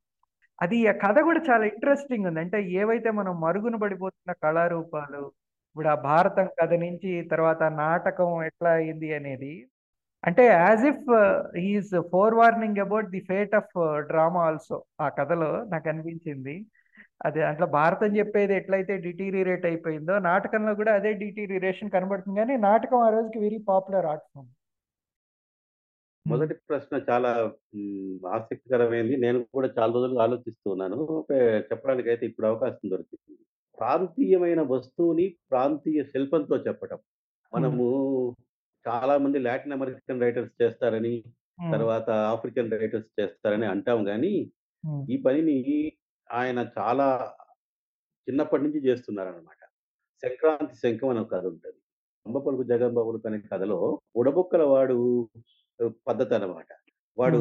అది 0.63 0.87
ఆ 0.89 0.93
కథ 0.93 1.19
కూడా 1.21 1.41
చాలా 1.51 1.65
ఇంట్రెస్టింగ్ 1.65 2.27
ఉంది. 2.27 2.41
అంటే 2.41 2.63
ఏవైతే 2.63 3.11
మనం 3.11 3.41
మరుగున 3.41 3.77
పడిపోతున్న 3.77 4.33
కళారూపాలు 4.45 5.33
ఇప్పుడు 5.79 5.91
ఆ 5.93 5.99
భారతం 6.05 6.47
కథ 6.59 6.73
నుంచి 6.83 7.11
తర్వాత 7.33 7.63
నాటకం 7.81 8.31
ఎట్లా 8.47 8.71
అయింది 8.79 9.09
అనేది 9.19 9.51
అంటే 10.23 10.45
as 10.47 10.85
if 10.91 11.05
he is 11.59 11.93
forewarning 12.39 12.81
about 12.85 13.09
the 13.13 13.21
fate 13.29 13.55
of 13.61 13.77
drama 14.09 14.41
also 14.47 14.79
ఆ 15.05 15.07
కథలో 15.19 15.51
నాకు 15.73 15.87
అనిపించింది. 15.93 16.57
అది 17.27 17.41
అట్లా 17.51 17.67
భారతం 17.77 18.11
చెప్పేది 18.19 18.55
ఎట్లయితే 18.61 18.97
డిటీరియేట్ 19.07 19.67
అయిపోయిందో 19.71 20.17
నాటకంలో 20.29 20.75
కూడా 20.81 20.95
అదే 21.01 21.13
డిటీరియేషన్ 21.23 21.95
కనబడుతుంది 21.97 22.41
కానీ 22.43 22.57
నాటకం 22.69 23.01
ఆ 23.07 23.11
రోజుకి 23.17 23.41
వెరీ 23.47 23.61
పాపులర్ 23.71 24.09
ఆర్ట్ 24.13 24.29
ఫామ్ 24.33 24.51
మొదటి 26.27 26.55
ప్రశ్న 26.71 26.95
చాలా 27.11 27.31
ఆసక్తికరమైంది. 28.39 29.15
నేను 29.25 29.39
కూడా 29.57 29.69
చాలా 29.79 29.93
రోజులుగా 29.97 30.25
ఆలోచిస్తూ 30.27 30.69
ఉన్నాను. 30.75 30.99
చెప్పడానికి 31.71 32.11
అయితే 32.15 32.25
ఇప్పుడు 32.31 32.49
అవకాశం 32.53 32.91
దొరికింది. 32.95 33.37
ప్రాంతీయమైన 33.79 34.61
వస్తువుని 34.63 35.27
ప్రాంతీయ 35.51 36.01
శిల్పంతో 36.05 36.57
చెప్పటం. 36.57 36.99
మనము 37.53 37.85
చాలా 38.87 39.15
మంది 39.19 39.39
లాటిన్ 39.39 39.73
అమెరికన్ 39.73 40.23
రైటర్స్ 40.23 40.55
చేస్తారని 40.63 41.15
తర్వాత 41.73 42.09
ఆఫ్రికన్ 42.33 42.73
రైటర్స్ 42.73 43.11
చేస్తారని 43.21 43.67
అంటాం 43.67 44.01
కానీ 44.05 44.35
ఈ 45.11 45.17
పనిని 45.27 45.57
ఆయన 46.31 46.59
చాలా 46.79 47.07
చిన్నప్పటి 48.29 48.63
నుంచి 48.63 48.81
చేస్తున్నారనమాట 48.89 49.61
సంక్రాంతి 50.23 50.75
శంఖం 50.75 51.09
అనే 51.09 51.21
ఒక 51.21 51.31
కథ 51.35 51.45
ఉంటుంది. 51.47 51.79
అంబపలుకు 52.27 52.63
జగంబాబులకు 52.63 53.27
అనే 53.29 53.39
కథలో 53.53 53.79
ఉడబొక్కల 54.17 54.63
వాడు 54.63 54.97
పద్ధతి 56.07 56.33
అన్నమాట 56.35 56.71
వాడు 57.19 57.39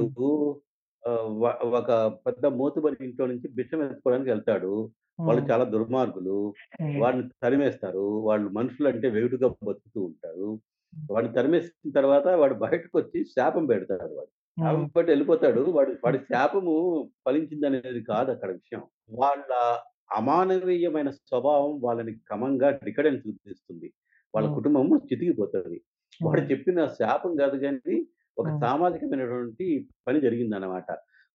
వ- 1.10 1.60
ఒక 1.64 1.92
పెద్ద 2.28 2.46
మోతుబరి 2.46 2.98
ఇంట్లో 3.02 3.26
నుంచి 3.26 3.48
బిచ్చం 3.48 3.84
ఎత్తుకోవడానికి 3.84 4.30
వెళ్తాడు. 4.30 4.92
వాళ్ళు 5.20 5.52
చాలా 5.52 5.64
దుర్మార్గులు. 5.64 6.54
వాడిని 7.02 7.30
తరిమేస్తారు. 7.44 8.00
వాళ్ళు 8.00 8.50
మనుషులు 8.50 8.88
అంటే 8.88 9.10
వెగుటుగా 9.10 9.48
బతుకుతూ 9.48 10.02
ఉంటారు. 10.02 10.60
వాడిని 11.12 11.34
తరిమేసిన 11.34 11.92
తర్వాత 11.92 12.28
వాడు 12.28 12.54
బయటకు 12.54 12.98
వచ్చి 12.98 13.26
శాపం 13.26 13.66
పెడతాడు 13.66 14.04
వాడు. 14.04 14.64
కాబట్టి 14.64 15.12
వెళ్ళిపోతాడు. 15.12 15.62
వాడు 15.62 15.92
వాడి 15.92 16.18
శాపము 16.18 17.10
ఫలించింది 17.26 17.66
అనేది 17.66 18.04
కాదు 18.04 18.32
అక్కడ 18.32 18.52
విషయం. 18.52 18.82
వాళ్ళ 19.10 19.78
అమానవీయమైన 20.16 21.10
స్వభావం 21.10 21.80
వాళ్ళని 21.82 22.14
క్రమంగా 22.14 22.80
డికడెన్స్ 22.84 23.24
తీస్తుంది 23.24 23.94
వాళ్ళ. 24.36 24.48
కుటుంబం 24.56 24.98
చితికిపోతుంది. 24.98 25.82
వాడు 26.24 26.42
చెప్పిన 26.42 26.86
శాపం 26.86 27.36
కాదు 27.36 27.58
కానీ 27.58 28.08
ఒక. 28.40 28.48
సామాజికమైనటువంటి 28.62 29.88
పని 30.08 30.22
జరిగిందన్నమాట. 30.22 30.86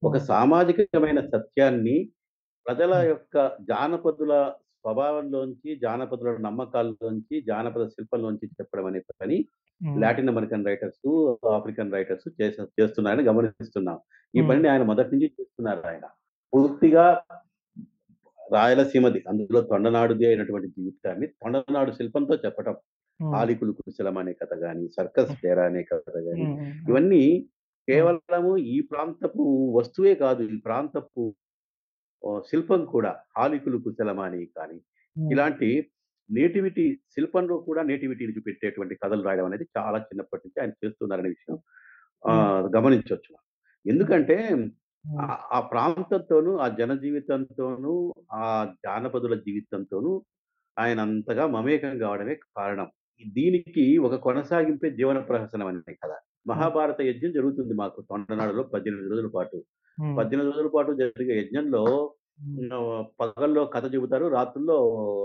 ఒక 0.04 0.16
సామాజికమైన 0.18 1.20
సత్యాన్ని 1.20 2.12
ప్రజల. 2.66 2.94
యొక్క 2.94 3.56
జానపదుల 3.60 4.52
స్వభావంలోంచి 4.58 5.76
జానపదుల 5.76 6.36
నమ్మకాల్లోంచి 6.36 7.40
జానపద 7.40 7.88
శిల్పంలోంచి 7.88 8.46
చెప్పడం 8.46 8.86
అనే 8.86 8.98
పని 8.98 9.44
Latin 10.00 10.28
American 10.28 10.66
writers 10.66 11.36
African 11.46 11.92
writers 11.92 12.42
చేస- 12.42 12.66
చేస్తున్నారని 12.80 13.22
గమనిస్తున్నాం. 13.22 13.98
ఈ. 14.36 14.40
పనిని 14.48 14.68
ఆయన 14.68 14.82
మొదటి 14.82 15.12
నుంచి 15.12 15.24
చేస్తున్నారు 15.24 15.82
ఆయన. 15.86 16.02
పూర్తిగా 16.54 17.22
రాయలసీమది. 18.52 19.24
అందులో 19.28 19.60
తొండనాడుది 19.60 20.26
అయినటువంటి 20.26 20.68
జీవితాన్ని 20.68 21.26
తొండనాడు 21.26 21.92
శిల్పంతో 21.92 22.34
చెప్పటం. 22.34 22.76
ఆలికులు 23.36 23.72
కుశలం 23.78 24.16
అనే 24.20 24.32
కథ 24.40 24.54
గాని 24.62 24.84
సర్కస్ 24.96 25.32
డేరా 25.42 25.64
అనే 25.70 25.82
కథ 25.90 26.16
గాని 26.26 26.46
ఇవన్నీ 26.88 27.22
కేవలము 27.88 28.52
ఈ 28.70 28.78
ప్రాంతపు 28.90 29.44
వస్తువే 29.76 30.12
కాదు 30.20 30.42
ఈ 30.48 30.58
ప్రాంతపు 30.66 31.22
శిల్పం 32.48 32.82
కూడా 32.92 33.12
హాలికులు 33.36 33.78
కుశలమని 33.84 34.42
కానీ 34.56 34.78
ఇలాంటి 35.16 35.68
నేటివిటీ 36.30 36.84
శిల్పంలో 37.14 37.56
కూడా 37.64 37.80
నేటివిటీని 37.88 38.34
చూపెట్టేటువంటి 38.36 38.94
కథలు 39.00 39.22
రాయడం 39.26 39.46
అనేది 39.48 39.66
చాలా 39.76 39.98
చిన్నప్పటి 40.04 40.44
నుంచి 40.44 40.60
ఆయన 40.60 40.72
చేస్తున్నారనే 40.82 41.30
విషయం 41.34 41.56
ఆ, 42.22 42.32
గమనించవచ్చు 42.76 43.32
ఎందుకంటే 43.86 44.36
ఆ 45.52 45.60
ప్రాంతంతోనూ 45.70 46.52
ఆ 46.58 46.68
జన 46.78 46.92
జీవితంతోనూ 47.02 47.94
ఆ 48.38 48.44
జానపదుల 48.84 49.34
జీవితంతోనూ 49.46 50.12
ఆయన 50.76 50.98
అంతగా 51.06 51.44
మమేకం 51.54 51.94
కావడమే 51.98 52.34
కారణం. 52.56 52.88
దీనికి 53.26 53.98
ఒక 53.98 54.14
కొనసాగింపే 54.14 54.90
జీవన 54.90 55.18
ప్రహసనం 55.18 55.66
అనే 55.66 55.94
కదా 56.04 56.14
మహాభారత 56.46 57.00
యజ్ఞం 57.00 57.32
జరుగుతుంది 57.32 57.74
మాకు 57.74 58.00
తొండనాడులో 58.00 58.62
పద్దెనిమిది 58.62 59.08
రోజుల 59.08 59.26
పాటు. 59.26 59.62
పద్దెనిమిది 60.18 60.56
రోజుల 60.56 60.70
పాటు 60.74 60.92
జరిగే 60.92 61.40
యజ్ఞంలో 61.40 62.14
పగల్లో 63.20 63.64
కథ 63.64 63.94
చెబుతారు 63.94 64.26
రాత్రుల్లో 64.26 64.78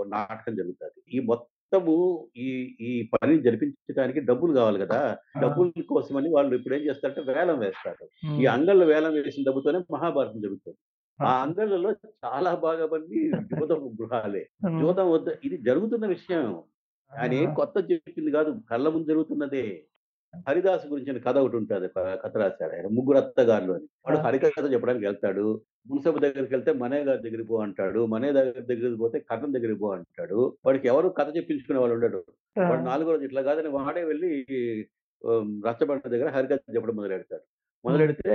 నాటకం 0.08 0.54
జరుగుతుంది. 0.56 1.16
ఈ 1.16 1.20
మొత్తం 1.20 1.46
మొత్తము 1.72 2.28
ఈ 2.36 2.76
ఈ 2.80 3.08
పని 3.14 3.42
జరిపించడానికి 3.42 4.20
డబ్బులు 4.20 4.52
కావాలి 4.52 4.78
కదా. 4.78 5.16
డబ్బుల 5.42 5.70
కోసమని 5.88 6.30
వాళ్ళు 6.30 6.56
ఇప్పుడు 6.56 6.74
ఏం 6.74 6.80
చేస్తారంటే 6.80 7.32
వేలం 7.32 7.58
వేస్తారు. 7.58 8.32
ఈ 8.40 8.46
అంగళ్ళు 8.46 8.84
వేలం 8.84 9.12
వేసిన 9.12 9.44
డబ్బుతోనే 9.46 9.78
మహాభారతం 9.78 10.40
జరుగుతుంది. 10.40 10.76
ఆ. 11.24 11.42
అంగళ్ళలో 11.42 11.92
చాలా 12.24 12.54
బాగా 12.54 12.86
మంది 12.86 13.30
జూదం 13.30 13.88
గృహాలే 13.88 14.48
జూదం 14.80 15.10
వద్ద 15.10 15.28
ఇది 15.44 15.56
జరుగుతున్న 15.56 16.06
విషయం. 16.06 16.62
ఆయన 17.12 17.32
ఏం 17.34 17.50
కొత్త 17.54 17.76
చెప్పింది 17.90 18.30
కాదు. 18.32 18.50
కళ్ళ 18.70 18.86
ముందు 18.88 19.06
జరుగుతున్నదే. 19.06 19.62
హరిదాస్ 20.46 20.84
గురించిన 20.90 21.18
కథ 21.18 21.36
ఒకటి 21.38 21.56
ఉంటుంది. 21.58 21.86
ఒక 21.90 22.00
కథ 22.24 22.34
రాశారు 22.36 22.72
ఆయన. 22.74 22.88
ముగ్గురు 22.96 23.18
అత్తగారులు 23.18 23.72
అని. 23.74 23.86
వాడు 24.04 24.18
హరికథ 24.24 24.64
చెప్పడానికి 24.74 25.06
వెళ్తాడు. 25.06 25.44
మున్సబు 25.88 26.18
దగ్గరికి 26.24 26.52
వెళ్తే 26.54 26.72
మనే 26.82 26.98
గారి 27.04 27.20
దగ్గరికి 27.22 27.48
పో 27.50 27.58
అంటాడు. 27.66 28.00
మనే 28.06 28.30
దగ్గర 28.32 28.64
దగ్గరికి 28.70 28.98
పోతే 28.98 29.18
కర్ణం 29.30 29.50
దగ్గరికి 29.52 29.80
పో 29.80 29.90
అంటాడు. 29.96 30.38
వాడికి 30.64 30.88
ఎవరు 30.88 31.08
కథ 31.18 31.28
చెప్పించుకునే 31.36 31.80
వాళ్ళు 31.80 31.96
ఉండడు 31.98 32.20
వాడు 32.62 32.82
నాలుగో 32.82 33.10
రోజు 33.12 33.24
ఇట్లా 33.24 33.42
కాదని 33.48 33.70
వాడే 33.76 34.02
వెళ్ళి 34.04 34.30
రచ్చబండ 35.64 36.02
దగ్గర 36.06 36.28
హరికథ 36.28 36.60
చెప్పడం 36.76 36.96
మొదలెడతాడు. 36.96 37.44
మొదలెడితే 37.84 38.34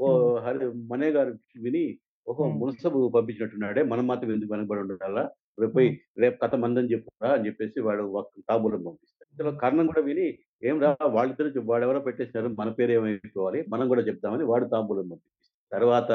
ఓ 0.00 0.06
ఉమ్, 0.10 0.36
హరి 0.44 0.58
మనే 0.90 1.08
గారు 1.10 1.32
విని 1.64 1.84
ఓహో 2.26 2.42
ఉమ్, 2.44 2.56
మున్సబు 2.60 3.00
పంపించినట్టున్నాడే. 3.08 3.82
మనం 3.84 4.04
మాత్రం 4.06 4.30
ఎందుకు 4.32 4.52
వెనకబడి 4.54 4.82
ఉండాలా? 4.86 5.24
రేపు 5.60 5.74
పోయి 5.76 5.88
రేపు 6.22 6.36
కథ 6.42 6.54
మందని 6.62 6.92
చెప్పురా 6.92 7.30
అని 7.36 7.46
చెప్పేసి 7.46 7.78
వాడు 7.86 8.02
తాంబూలం 8.50 8.82
పంపిస్తాడు. 8.86 9.30
ఇందులో 9.32 9.52
కర్ణం 9.62 9.86
కూడా 9.90 10.02
విని 10.08 10.26
ఏం 10.68 10.76
రా 10.84 10.90
వాళ్ళిద్దరు 11.16 11.62
వాడెవరో 11.70 12.00
పెట్టేసినారు 12.06 12.48
మన 12.60 12.70
పేరు 12.78 12.92
ఏమైపోవాలి 12.98 13.60
మనం 13.74 13.86
కూడా 13.92 14.02
చెప్తామని 14.08 14.44
వాడు 14.50 14.66
తాంబూలం 14.74 15.06
పంపిస్తాడు. 15.12 15.48
తర్వాత 15.72 16.10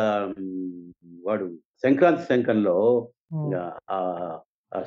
వాడు 1.27 1.45
సంక్రాంతి 1.85 2.23
శంఖంలో 2.29 2.75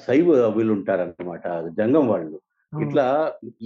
శైవ 0.06 0.30
వీళ్ళు 0.56 0.72
ఉంటారన్నమాట 0.78 1.46
జంగం 1.78 2.06
వాళ్ళు. 2.12 2.38
ఇట్లా 2.72 3.06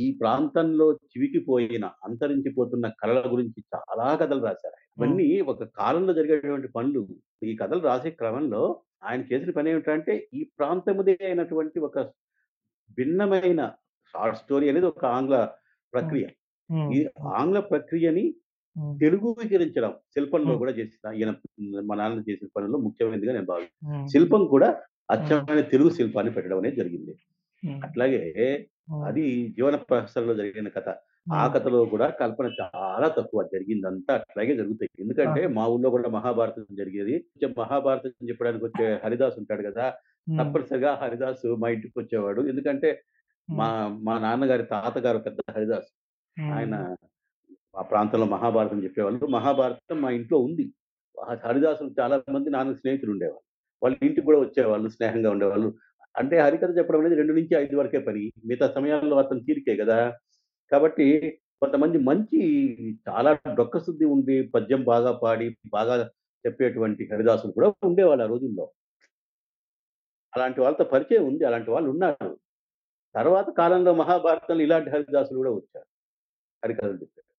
ఈ 0.03 0.05
ప్రాంతంలో 0.21 0.87
చివికిపోయిన 1.11 1.85
అంతరించిపోతున్న 2.07 2.87
కళల 3.01 3.19
గురించి 3.33 3.61
చాలా 3.75 4.07
కథలు 4.21 4.43
రాశారు. 4.49 4.77
ఇవన్నీ 4.97 5.29
ఒక 5.53 5.65
కాలంలో 5.81 6.13
జరిగేటువంటి 6.19 6.69
పనులు. 6.77 7.03
ఈ 7.49 7.53
కథలు 7.63 7.83
రాసే 7.89 8.11
క్రమంలో 8.21 8.63
ఆయన 9.05 9.23
చేసిన 9.31 9.51
పని 9.57 9.71
ఏమిటంటే 9.71 10.15
ఈ 10.35 10.43
ప్రాంతముదే 10.59 11.15
అయినటువంటి 11.29 11.79
ఒక 11.89 11.97
భిన్నమైన 12.99 13.61
షార్ట్ 14.15 14.39
స్టోరీ 14.43 14.67
అనేది 14.73 14.87
ఒక 14.93 15.05
ఆంగ్ల 15.17 15.37
ప్రక్రియ. 15.93 16.27
ఈ 16.97 16.99
ఆంగ్ల 17.41 17.59
ప్రక్రియని 17.71 18.25
తెలుగుకరించడం 19.03 19.93
శిల్పంలో 20.15 20.55
కూడా 20.63 20.73
చేసిన 20.79 21.13
ఈయన 21.19 21.31
మా 21.89 21.95
నాన్న 22.01 22.23
చేసిన 22.29 22.49
పనుల్లో 22.57 22.79
ముఖ్యమైనదిగా 22.87 23.33
నేను 23.37 23.49
భావిస్తాను 23.53 24.09
శిల్పం 24.13 24.43
కూడా 24.55 24.69
అచ్చమైన 25.15 25.63
తెలుగు 25.73 25.91
శిల్పాన్ని 25.99 26.33
పెట్టడం 26.37 26.59
అనేది 26.59 26.79
జరిగింది. 26.83 27.13
అట్లాగే 27.87 28.23
అది 29.09 29.25
జీవన 29.57 29.77
ప్రహసనలో 29.89 30.35
జరిగిన 30.41 30.69
కథ. 30.77 30.89
ఆ 31.27 31.45
కథలో 31.49 31.79
కూడా 31.93 32.07
కల్పన 32.19 32.49
చాలా 32.59 33.09
తక్కువ 33.17 33.41
జరిగిందంతా 33.53 34.13
అట్లాగే 34.21 34.55
జరుగుతాయి. 34.57 34.91
ఎందుకంటే. 35.01 35.41
మా 35.57 35.65
ఊళ్ళో 35.73 35.89
కూడా 35.95 36.09
మహాభారతం 36.17 36.67
జరిగేది. 36.81 37.15
కొంచెం 37.31 37.53
మహాభారతం 37.59 38.29
చెప్పడానికి 38.31 38.65
వచ్చే 38.67 38.87
హరిదాస్ 39.05 39.39
ఉంటాడు 39.41 39.63
కదా! 39.69 39.87
తప్పనిసరిగా 40.39 40.91
హరిదాస్ 41.03 41.47
మా 41.63 41.69
ఇంటికి 41.75 41.97
వచ్చేవాడు. 42.01 42.43
ఎందుకంటే 42.53 42.89
మా 43.49 43.69
మా 44.07 44.15
నాన్నగారి 44.21 44.65
తాతగారు 44.73 45.21
పెద్ద 45.27 45.41
హరిదాస్. 45.51 45.91
ఆయన 46.53 46.75
మా 47.75 47.83
ప్రాంతంలో 47.91 48.27
మహాభారతం 48.35 48.81
చెప్పేవాళ్ళు. 48.87 49.27
మహాభారతం 49.37 49.99
మా 50.05 50.11
ఇంట్లో 50.19 50.39
ఉంది. 50.47 50.67
హరిదాసులు 51.45 51.91
చాలా 52.01 52.17
మంది 52.35 52.51
నాన్న 52.55 52.73
స్నేహితులు 52.81 53.13
ఉండేవాళ్ళు. 53.15 53.43
వాళ్ళ 53.83 53.95
ఇంటికి 54.03 54.27
కూడా 54.29 54.41
వచ్చేవాళ్ళు 54.45 54.89
స్నేహంగా 54.97 55.31
ఉండేవాళ్ళు. 55.35 55.69
అంటే 56.15 56.37
హరికథ 56.41 56.73
చెప్పడం 56.79 57.01
అనేది 57.03 57.19
రెండు 57.21 57.35
నుంచి 57.39 57.55
ఐదు 57.61 57.77
వరకే 57.81 58.01
పని. 58.07 58.23
మిగతా 58.45 58.67
సమయాల్లో 58.77 59.17
అతను 59.23 59.43
తీరికే 59.49 59.77
కదా! 59.83 59.99
కాబట్టి 60.73 61.39
కొంతమంది 61.61 61.99
మంచి 61.99 62.43
చాలా 63.09 63.39
డొక్క 63.55 63.79
శుద్ధి 63.79 64.05
ఉండి 64.05 64.49
పద్యం 64.55 64.85
బాగా 64.85 65.13
పాడి 65.13 65.57
బాగా 65.67 66.11
చెప్పేటువంటి 66.47 67.09
హరిదాసులు 67.13 67.53
కూడా 67.53 67.73
ఉండేవాళ్ళు 67.83 68.25
ఆ 68.25 68.27
రోజుల్లో. 68.27 68.73
అలాంటి 70.37 70.61
వాళ్ళతో 70.61 70.85
పరిచయం 70.85 71.27
ఉంది 71.27 71.45
అలాంటి 71.45 71.71
వాళ్ళు 71.71 71.91
ఉన్నారు. 71.91 72.39
తర్వాత 73.15 73.51
కాలంలో 73.51 73.95
మహాభారతంలో 73.95 74.63
ఇలాంటి 74.63 74.91
హరిదాసులు 74.91 75.37
కూడా 75.37 75.51
వచ్చారు. 75.51 75.87
హరికథలు 76.65 76.93
చెప్పారు. 76.93 77.35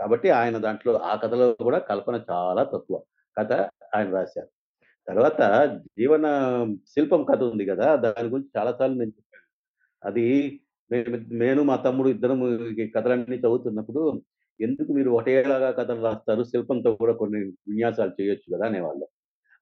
కాబట్టి 0.00 0.30
ఆయన 0.30 0.58
దాంట్లో 0.58 0.98
ఆ 0.98 1.16
కథలో 1.16 1.52
కూడా 1.52 1.78
కల్పన 1.78 2.24
చాలా 2.30 2.64
తక్కువ. 2.64 3.02
కథ 3.38 3.52
ఆయన 3.96 4.10
రాశారు. 4.10 4.48
తర్వాత 5.08 5.66
జీవన 5.84 6.26
శిల్పం 6.88 7.24
కథ 7.24 7.42
ఉంది 7.42 7.66
కదా 7.66 7.96
దాని 7.96 8.28
గురించి 8.28 8.48
చాలాసార్లు 8.56 8.96
నేను 8.96 9.10
చెప్పాను. 9.10 9.44
అది 10.08 10.60
మేము 10.90 11.16
నేను 11.34 11.62
మా 11.62 11.76
తమ్ముడు 11.76 12.08
ఇద్దరం 12.08 12.38
కథలన్నీ 12.96 13.36
చదువుతున్నప్పుడు 13.36 14.00
ఎందుకు 14.60 14.90
మీరు 14.92 15.10
ఒకటేలాగా 15.10 15.70
కథలు 15.70 16.02
రాస్తారు? 16.02 16.42
శిల్పంతో 16.44 16.90
కూడా 16.94 17.12
కొన్ని 17.12 17.38
విన్యాసాలు 17.68 18.12
చేయొచ్చు 18.20 18.46
కదా 18.54 18.66
అనేవాళ్ళు. 18.66 19.06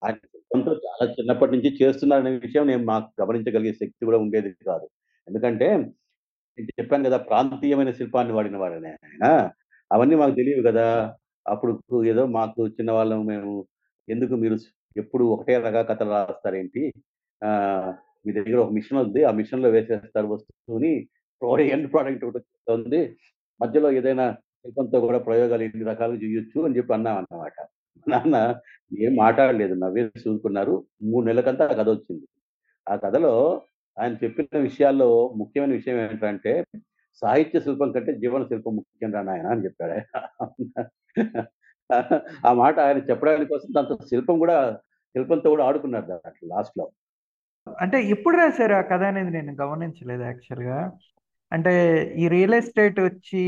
ఆయన 0.02 0.16
శిల్పంతో 0.32 0.72
చాలా 0.86 1.12
చిన్నప్పటి 1.12 1.52
నుంచి 1.52 1.70
చేస్తున్నారనే 1.82 2.30
విషయం 2.38 2.66
నేను 2.66 2.84
మాకు 2.84 3.08
గమనించగలిగే 3.22 3.72
శక్తి 3.72 4.02
కూడా 4.04 4.18
ఉండేది 4.18 4.50
కాదు. 4.66 4.86
ఎందుకంటే 5.28 5.68
నేను 6.58 6.70
చెప్పాను 6.80 7.04
కదా 7.04 7.18
ప్రాంతీయమైన 7.28 7.90
శిల్పాన్ని 7.90 8.34
వాడిన 8.34 8.56
వాడనే 8.56 8.92
ఆయన. 8.94 9.24
అవన్నీ 9.90 10.16
మాకు 10.16 10.34
తెలియవు 10.34 10.64
కదా. 10.70 10.86
అప్పుడు 11.46 11.72
ఏదో 12.04 12.26
మాకు 12.38 12.60
చిన్న 12.68 12.90
వాళ్ళం 12.92 13.26
మేము 13.26 13.52
ఎందుకు 14.08 14.34
మీరు 14.34 14.56
ఎప్పుడు 14.96 15.24
ఒకటే 15.34 15.58
రగా 15.58 15.82
కథలు 15.82 16.10
రాస్తారేంటి? 16.10 16.82
ఆ 17.42 17.50
మీ 18.26 18.32
దగ్గర 18.32 18.56
ఒక 18.64 18.72
మిషన్ 18.72 18.98
ఉంది. 18.98 19.24
ఆ 19.24 19.30
మిషన్లో 19.30 19.68
వేసేస్తారు 19.70 20.26
వస్తువుని 20.26 20.92
ఎండ్ 21.74 21.88
ప్రోడక్ట్ 21.92 22.24
ఒకటి 22.28 22.46
ఉంది. 22.78 23.00
మధ్యలో 23.60 23.88
ఏదైనా 23.98 24.26
శిల్పంతో 24.62 24.98
కూడా 25.06 25.18
ప్రయోగాలు 25.26 25.62
ఎన్ని 25.68 25.84
రకాలు 25.90 26.14
చేయొచ్చు 26.22 26.58
అని 26.66 26.76
చెప్పి 26.78 26.92
అన్నాం 26.96 27.16
అన్నమాట. 27.20 27.56
నాన్న 28.06 28.36
ఏం 29.06 29.12
మాట్లాడలేదు 29.24 29.74
నవ్వే 29.82 30.02
చూసుకున్నారు 30.24 30.74
మూడు 31.10 31.24
నెలలకంతా 31.28 31.64
ఆ 31.72 31.74
కథ 31.80 31.88
వచ్చింది. 31.96 32.26
ఆ 32.86 32.94
కథలో 33.04 33.34
ఆయన 33.96 34.14
చెప్పిన 34.22 34.58
విషయాల్లో 34.68 35.08
ముఖ్యమైన 35.40 35.72
విషయం 35.78 35.98
ఏంటంటే 36.04 36.52
సాహిత్య 37.22 37.58
శిల్పం 37.64 37.90
కంటే 37.94 38.12
జీవన 38.22 38.42
శిల్పం 38.50 38.74
ముఖ్యం 38.78 39.10
రా 39.16 39.22
నాయన 39.22 39.48
అని 39.54 39.64
చెప్పాడు 39.66 39.94
ఆ 42.48 42.52
మాట 42.62 42.76
ఆయన 42.86 43.00
చెప్పడానికి 43.10 43.50
కోసం 43.52 43.70
దాంతో 43.76 43.94
శిల్పం 44.10 44.36
కూడా 44.44 44.56
శిల్పంతో 45.14 45.48
కూడా 45.54 45.64
ఆడుకున్నారు 45.68 46.06
దాంట్లో 46.12 46.46
లాస్ట్లో 46.52 46.84
అంటే 47.66 47.98
ఎప్పుడు 48.14 48.36
రాశారు 48.42 48.74
ఆ 48.80 48.82
కథ 48.92 49.02
అనేది 49.10 49.30
నేను 49.38 49.52
గమనించలేదు 49.62 50.24
యాక్చువల్గా 50.30 50.78
అంటే 51.52 51.72
ఈ 52.16 52.28
రియల్ 52.32 52.54
ఎస్టేట్ 52.58 52.98
వచ్చి 53.06 53.42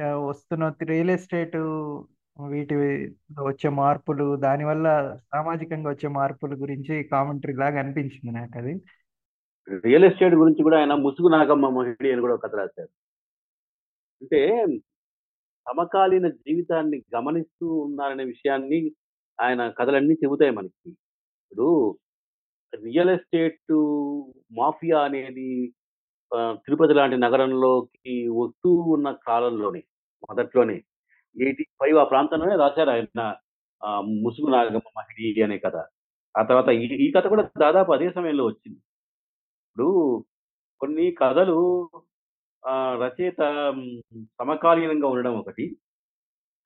ఆ, 0.00 0.08
వస్తున్న 0.28 0.64
రియల్ 0.90 1.12
ఎస్టేట్ 1.12 1.56
వీటి 2.36 2.74
వచ్చే 3.42 3.68
మార్పులు 3.78 4.26
దానివల్ల 4.42 4.86
సామాజికంగా 5.30 5.88
వచ్చే 5.92 6.08
మార్పుల 6.16 6.54
గురించి 6.62 6.94
కామెంటరీ 7.12 7.54
లాగా 7.62 7.78
అనిపించింది 7.82 8.32
నాకు 8.36 8.58
అది 8.60 8.74
రియల్ 9.86 10.06
ఎస్టేట్ 10.08 10.34
గురించి 10.34 10.64
కూడా 10.66 10.76
ఆయన 10.80 10.94
ముసుగు 11.04 11.28
నాగమ్మ 11.28 11.68
మొహిడి 11.76 12.08
అని 12.12 12.22
కూడా 12.24 12.34
ఒక 12.34 12.44
కథ 12.44 12.54
రాశారు. 12.60 12.90
అంటే 14.22 14.40
సమకాలీన 15.66 16.26
జీవితాన్ని 16.40 16.98
గమనిస్తూ 17.14 17.66
ఉన్నారనే 17.84 18.24
విషయాన్ని 18.26 18.78
ఆయన 19.38 19.62
కథలన్నీ 19.78 20.14
చెబుతాయి 20.22 20.52
మనకి. 20.58 20.90
ఇప్పుడు 21.42 21.66
రియల్ 22.72 23.10
ఎస్టేట్ 23.10 23.72
మాఫియా 24.52 25.00
అనేది 25.08 25.48
తిరుపతి 26.34 26.94
లాంటి 26.94 27.16
నగరంలోకి 27.16 28.14
వస్తూ 28.40 28.70
ఉన్న 28.94 29.08
కాలంలోనే 29.26 29.82
మొదట్లోనే 30.24 30.76
ఎయిటీ 31.36 31.64
ఫైవ్ 31.80 31.96
ఆ 31.98 32.04
ప్రాంతంలోనే 32.04 32.56
రాశారు 32.56 32.90
ఆయన 32.90 33.22
ముసుగు 34.22 34.48
నాగమ్మ 34.50 34.88
మహిడి 34.98 35.42
అనే 35.42 35.58
కథ. 35.58 35.76
ఆ 36.34 36.42
తర్వాత 36.48 36.68
ఈ 36.82 36.84
ఈ 37.06 37.12
కథ 37.16 37.26
కూడా 37.26 37.44
దాదాపు 37.58 37.90
అదే 37.92 38.08
సమయంలో 38.10 38.44
వచ్చింది. 38.46 38.78
ఇప్పుడు 39.70 39.88
కొన్ని 40.80 41.06
కథలు 41.22 41.58
రచయిత 43.02 43.40
సమకాలీనంగా 44.38 45.08
ఉండడం 45.08 45.34
ఒకటి. 45.38 45.64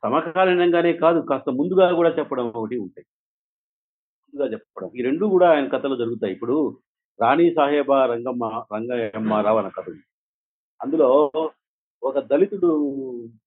సమకాలీనంగానే 0.02 0.92
కాదు 1.02 1.20
కాస్త 1.30 1.50
ముందుగా 1.50 1.86
కూడా 1.92 2.10
చెప్పడం 2.18 2.46
ఒకటి 2.60 2.76
ఉంటాయి. 2.78 3.06
ముందుగా 4.24 4.46
చెప్పడం. 4.52 4.90
ఈ 4.98 5.02
రెండు 5.02 5.26
కూడా 5.26 5.46
ఆయన 5.54 5.66
కథలు 5.68 5.96
జరుగుతాయి. 5.96 6.32
ఇప్పుడు 6.34 6.56
రాణి 7.20 7.46
సాహేబా 7.50 8.06
రంగమ్మ 8.06 8.44
రంగమ్మారావు 8.74 9.58
అన్న 9.58 9.68
కథ 9.68 9.86
ఉంది. 9.90 10.04
అందులో 10.80 11.08
ఒక 12.02 12.18
దళితుడు 12.18 12.68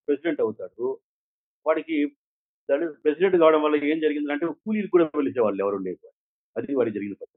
ప్రెసిడెంట్ 0.08 0.42
అవుతాడు. 0.42 0.86
వాడికి 1.66 1.98
దళిత 2.70 2.90
ప్రెసిడెంట్ 3.04 3.38
కావడం 3.38 3.62
వల్ల 3.64 3.76
ఏం 3.92 4.00
జరిగిందంటే 4.00 4.46
కూలీలు 4.46 4.88
కూడా 4.88 5.06
పిలిచేవాళ్ళు 5.06 5.62
ఎవరు 5.64 5.78
లేరు. 5.78 6.10
అది 6.56 6.76
వాడి 6.76 6.92
జరిగిన 6.92 7.14
పని. 7.14 7.34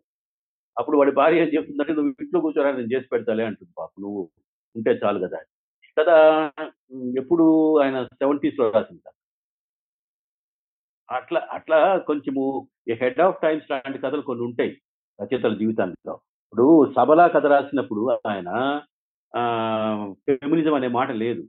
అప్పుడు 0.77 0.97
వాడి 0.99 1.13
భార్య 1.13 1.43
ఏం 1.43 1.51
చెప్తుందంటే 1.55 1.93
నువ్వు 1.93 2.11
ఇంట్లో 2.25 2.41
కూర్చోరా 2.41 2.71
నేను 2.73 2.93
చేసి 2.95 3.09
పెడతాలే 3.13 3.45
అంటుంది 3.45 3.73
పాప 3.79 3.91
నువ్వు 4.01 4.21
ఉంటే 4.75 4.93
చాలు 5.05 5.19
కదా 5.27 5.39
కదా 5.97 6.17
ఎప్పుడు 7.19 7.45
ఆయన 7.83 7.99
సెవెంటీస్లో 8.05 8.71
రాసింది 8.71 9.03
అట్లా 11.09 11.41
అట్లా 11.51 11.79
కొంచెము 11.99 12.45
హెడ్ 13.03 13.21
ఆఫ్ 13.21 13.41
టైమ్స్ 13.43 13.71
లాంటి 13.71 13.99
కథలు 13.99 14.23
కొన్ని 14.23 14.45
ఉంటాయి. 14.45 14.73
రచయితల 15.19 15.55
జీవితాంలో 15.61 16.15
ఇప్పుడు 16.45 16.67
సబలా 16.97 17.27
కథ 17.29 17.47
రాసినప్పుడు 17.47 18.03
ఆయన 18.27 18.51
ఫెమినిజం 20.27 20.75
అనే 20.75 20.89
మాట 20.97 21.11
లేదు. 21.23 21.43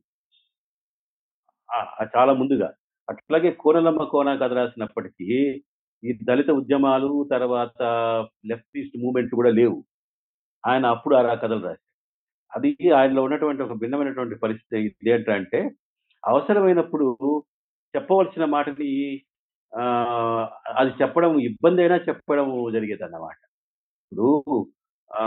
చాలా 2.13 2.33
ముందుగా. 2.33 2.69
అట్లాగే 3.07 3.49
కోనలమ్మ 3.61 4.03
కోన 4.11 4.29
కథ 4.35 4.53
రాసినప్పటికీ 4.53 5.29
ఈ 6.03 6.11
దళిత 6.23 6.49
ఉద్యమాలు 6.59 7.11
తర్వాత 7.31 7.79
లెఫ్టిస్ట్ 8.49 8.97
మూమెంట్స్ 9.03 9.35
కూడా 9.35 9.51
లేవు. 9.59 9.77
ఆయన 10.63 10.85
అప్పుడు 10.95 11.15
ఆ 11.19 11.35
కథలు 11.35 11.61
రాశారు. 11.61 11.83
అది 12.53 12.69
ఆయనలో 12.99 13.21
ఉన్నటువంటి 13.23 13.61
ఒక 13.63 13.75
భిన్నమైనటువంటి 13.81 14.35
పరిస్థితి 14.43 14.77
ఇది 14.87 15.11
ఏంటంటే 15.11 15.59
అవసరమైనప్పుడు 16.23 17.07
చెప్పవలసిన 17.93 18.45
మాటని 18.55 18.91
ఆ, 19.73 19.83
అది 20.75 20.91
చెప్పడం 21.01 21.31
ఇబ్బంది 21.49 21.81
అయినా 21.83 21.97
చెప్పడం 22.09 22.47
జరిగేది 22.73 23.03
అన్నమాట 23.03 23.39
ఇప్పుడు 24.11 24.27
ఆ, 25.11 25.23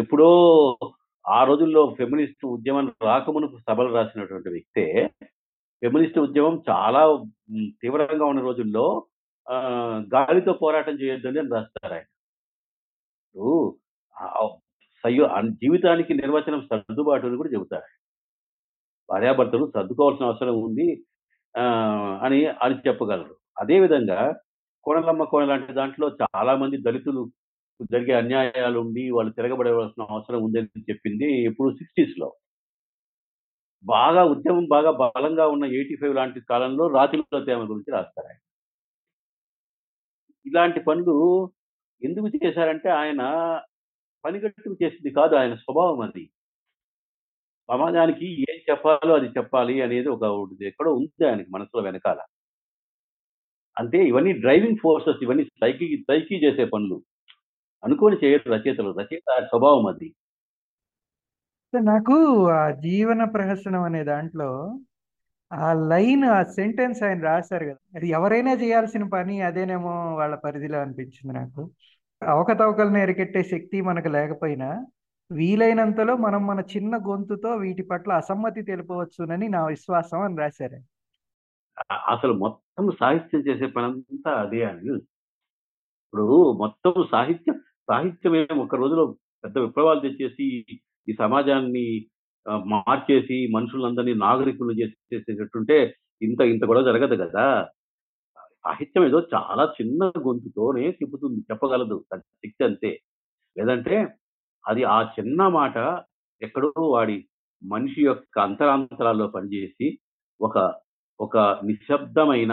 ఎప్పుడో 0.00 0.28
ఆ 1.24 1.40
రోజుల్లో 1.44 1.82
ఫెమినిస్ట్ 1.98 2.44
ఉద్యమం 2.46 2.86
రాకమునకు 3.02 3.56
సభలు 3.66 3.90
రాసినటువంటి 3.96 4.50
వ్యక్తే 4.50 4.86
ఫెమినిస్ట్ 5.82 6.18
ఉద్యమం 6.18 6.54
చాలా 6.68 7.02
తీవ్రంగా 7.80 8.26
ఉన్న 8.26 8.42
రోజుల్లో 8.48 8.86
ఆ, 9.46 9.54
గాలితో 10.14 10.52
పోరాటం 10.62 10.94
చేయొద్దని 11.00 11.40
అని 11.40 11.54
రాస్తారు 11.54 11.94
ఆయన. 11.94 12.06
ఇప్పుడు 13.24 13.48
సయ్యో 15.04 15.24
జీవితానికి 15.60 16.12
నిర్వచనం 16.14 16.60
సర్దుబాటు 16.68 17.26
అని 17.28 17.38
కూడా 17.40 17.50
చెబుతారు 17.54 17.88
భార్యాభర్తలు 19.08 19.64
సర్దుకోవాల్సిన 19.74 20.28
అవసరం 20.28 20.56
ఉంది 20.66 20.86
ఆ, 21.54 21.64
అని 22.24 22.38
అని 22.64 22.76
చెప్పగలరు. 22.86 23.34
అదేవిధంగా 23.56 24.20
కోనలమ్మ 24.86 25.24
కోన 25.24 25.44
లాంటి 25.44 25.72
దాంట్లో 25.72 26.06
చాలా 26.22 26.52
మంది 26.56 26.76
దళితులు 26.86 27.22
జరిగే 27.92 28.12
అన్యాయాలు 28.12 28.78
ఉండి 28.80 29.04
వాళ్ళు 29.10 29.30
తిరగబడవలసిన 29.32 30.02
అవసరం 30.10 30.42
ఉందని 30.42 30.84
చెప్పింది 30.90 31.28
ఇప్పుడు 31.48 31.70
సిక్స్టీస్లో 31.72 32.28
బాగా 33.84 34.22
ఉద్యమం 34.24 34.66
బాగా 34.66 34.90
బలంగా 35.00 35.46
ఉన్న 35.46 35.64
ఎయిటీ 35.78 35.94
ఫైవ్ 36.00 36.14
లాంటి 36.14 36.40
కాలంలో 36.52 36.84
రాతిలో 36.96 37.40
తేమ 37.48 37.60
గురించి 37.70 37.90
రాస్తారు 37.96 38.28
ఆయన. 38.28 38.40
ఇలాంటి 40.46 40.80
పనులు 40.80 41.16
ఎందుకు 42.02 42.28
చేశారంటే 42.46 42.88
ఆయన 43.00 43.22
పనిగట్టుకు 44.24 44.76
చేసింది 44.82 45.10
కాదు 45.18 45.34
ఆయన 45.36 45.54
స్వభావం 45.64 46.00
అది. 46.06 46.24
సమాజానికి 47.68 48.26
ఏం 48.50 48.58
చెప్పాలో 48.70 49.12
అది 49.14 49.28
చెప్పాలి 49.36 49.74
అనేది 49.82 50.08
ఒక 50.08 50.24
ఒకటి 50.42 50.64
ఎక్కడో 50.70 50.90
ఉంది 50.98 51.24
ఆయనకి 51.28 51.50
మనసులో 51.50 51.82
వెనకాల. 51.82 52.20
అంటే 53.76 54.04
ఇవన్నీ 54.04 54.32
డ్రైవింగ్ 54.32 54.76
ఫోర్సెస్ 54.82 55.22
ఇవన్నీ 55.22 55.44
సైకి 55.44 56.04
సైకి 56.08 56.44
చేసే 56.44 56.64
పనులు. 56.64 57.02
అనుకోని 57.84 58.16
చేయరు 58.24 58.52
రచయితలు. 58.52 58.90
రచయిత 58.90 59.44
స్వభావం 59.44 59.86
అది. 59.86 60.08
సో 61.72 61.78
నాకు 61.78 62.16
ఆ 62.50 62.70
జీవన 62.70 63.24
ప్రహసనం 63.24 63.82
అనే 63.82 64.04
దాంట్లో 64.04 64.78
ఆ 65.52 65.72
లైన్ 65.72 66.24
ఆ 66.24 66.42
సెంటెన్స్ 66.42 67.02
ఆయన 67.02 67.20
రాశారు 67.22 67.64
కదా. 67.64 67.80
అది 67.96 68.08
ఎవరైనా 68.08 68.52
చేయాల్సిన 68.52 69.04
పని 69.04 69.40
అదేనేమో 69.40 70.14
వాళ్ళ 70.14 70.34
పరిధిలో 70.34 70.78
అనిపించింది 70.80 71.38
నాకు. 71.38 71.70
అవకతవకలను 72.22 72.98
ఎరికెట్టే 72.98 73.42
శక్తి 73.42 73.80
మనకు 73.80 74.08
లేకపోయినా 74.08 74.86
వీలైనంతలో 75.30 76.16
మనం 76.16 76.46
మన 76.46 76.60
చిన్న 76.60 76.96
గొంతుతో 76.96 77.54
వీటి 77.56 77.82
పట్ల 77.82 78.12
అసమ్మతి 78.12 78.62
తెలుపవచ్చునని 78.62 79.48
నా 79.48 79.66
విశ్వాసం 79.66 80.20
అని 80.20 80.36
రాశారు 80.36 80.78
అసలు 82.12 82.32
మొత్తం 82.34 82.86
సాహిత్యం 83.00 83.40
చేసే 83.40 83.66
పనంతా 83.66 84.32
అదే 84.40 84.62
అని 84.64 84.92
ఇప్పుడు 86.04 86.26
మొత్తం 86.58 86.94
సాహిత్యం 87.10 87.56
సాహిత్యం 87.88 88.34
ఏం 88.36 88.58
ఒక 88.60 88.74
రోజులో 88.74 89.04
పెద్ద 89.44 89.58
విప్లవాలు 89.58 90.00
తెచ్చేసి 90.00 90.46
ఈ 91.08 91.12
సమాజాన్ని 91.18 91.84
మార్చేసి 92.66 93.36
మనుషులందరినీ 93.54 94.14
నాగరికులు 94.18 94.72
చేసేసేటట్టుంటే 94.72 95.76
ఇంత 96.22 96.40
ఇంత 96.52 96.64
కూడా 96.64 96.82
జరగదు 96.82 97.16
కదా. 97.24 97.44
సాహిత్యం 98.64 99.04
ఏదో 99.04 99.20
చాలా 99.34 99.64
చిన్న 99.78 100.02
గొంతుతోనే 100.18 100.84
తిప్పుతుంది 100.90 101.40
చెప్పగలదు. 101.50 102.04
దాని 102.12 102.24
శక్తి 102.42 102.64
అంతే. 102.64 102.90
లేదంటే 103.56 103.96
అది 104.64 104.82
ఆ 104.86 104.98
చిన్న 105.16 105.48
మాట 105.48 105.76
ఎక్కడో 106.42 106.70
వాడి 106.88 107.16
మనిషి 107.62 108.00
యొక్క 108.02 108.38
అంతరాంతరాల్లో 108.38 109.26
పనిచేసి 109.28 109.88
ఒక 110.40 110.56
ఒక 111.20 111.38
నిశ్శబ్దమైన 111.38 112.52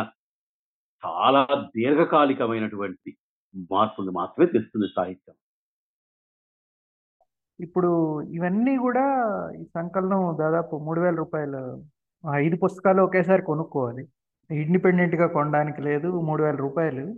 చాలా 1.05 1.69
దీర్ఘకాలికమైనటువంటి 1.75 3.17
మార్పులు 3.71 4.11
మాత్రమే 4.11 4.51
తెస్తుంది 4.51 4.87
సాహిత్యం. 4.95 5.35
ఇప్పుడు 7.59 8.21
ఇవన్నీ 8.21 8.77
కూడా 8.77 9.05
ఈ 9.61 9.63
సంకలనం 9.63 10.37
దాదాపు 10.39 10.75
మూడు 10.77 11.01
వేల 11.01 11.15
రూపాయలు 11.15 11.83
ఐదు 12.33 12.55
పుస్తకాలు 12.55 13.01
ఒకేసారి 13.01 13.41
కొనుక్కోవాలి. 13.41 14.07
ఇండిపెండెంట్గా 14.51 15.27
కొనడానికి 15.27 15.81
లేదు 15.81 16.07
మూడు 16.07 16.43
వేల 16.43 16.55
రూపాయలు. 16.55 17.15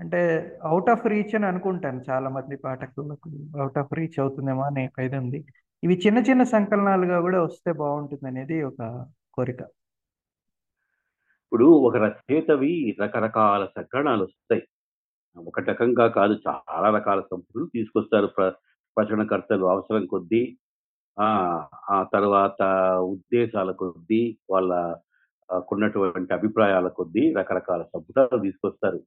అంటే 0.00 0.20
అవుట్ 0.62 0.90
ఆఫ్ 0.90 1.06
రీచ్ 1.06 1.34
అని 1.34 1.46
అనుకుంటాను 1.46 2.04
చాలా 2.10 2.28
మంది 2.28 2.56
పాఠకులకు. 2.56 3.28
అవుట్ 3.60 3.78
ఆఫ్ 3.78 3.92
రీచ్ 3.92 4.20
అవుతుందేమో 4.20 4.62
అనే 4.62 4.86
ఒక 4.86 5.14
ఉంది. 5.16 5.46
ఇవి 5.84 5.94
చిన్న 6.06 6.18
చిన్న 6.18 6.42
సంకలనాలుగా 6.42 7.20
కూడా 7.20 7.42
వస్తే 7.42 7.72
బాగుంటుంది 7.72 8.26
అనేది 8.26 8.62
ఒక 8.62 9.06
కోరిక. 9.34 9.62
ఇప్పుడు 11.52 11.66
ఒక 11.86 11.96
రచయితవి 11.96 12.70
రకరకాల 13.00 13.62
సంకలనాలు 13.76 14.22
వస్తాయి 14.22 14.62
ఒక 15.36 15.60
రకంగా 15.70 16.06
కాదు 16.08 16.34
చాలా 16.46 16.88
రకాల 16.96 17.20
సంపులు 17.30 17.64
తీసుకొస్తారు. 17.74 18.28
ప్ర 18.36 18.42
ప్రచురణకర్తలు 18.96 19.64
అవసరం 19.64 20.04
కొద్దీ 20.06 20.40
ఆ 21.96 21.98
తర్వాత 22.14 22.60
ఉద్దేశాల 23.10 23.70
కొద్దీ 23.82 24.22
వాళ్ళ 24.50 24.70
కొన్నటువంటి 25.68 26.32
అభిప్రాయాల 26.34 26.88
కొద్దీ 26.88 27.24
రకరకాల 27.38 27.82
సంపుటాలు 27.94 28.40
తీసుకొస్తారు. 28.40 29.00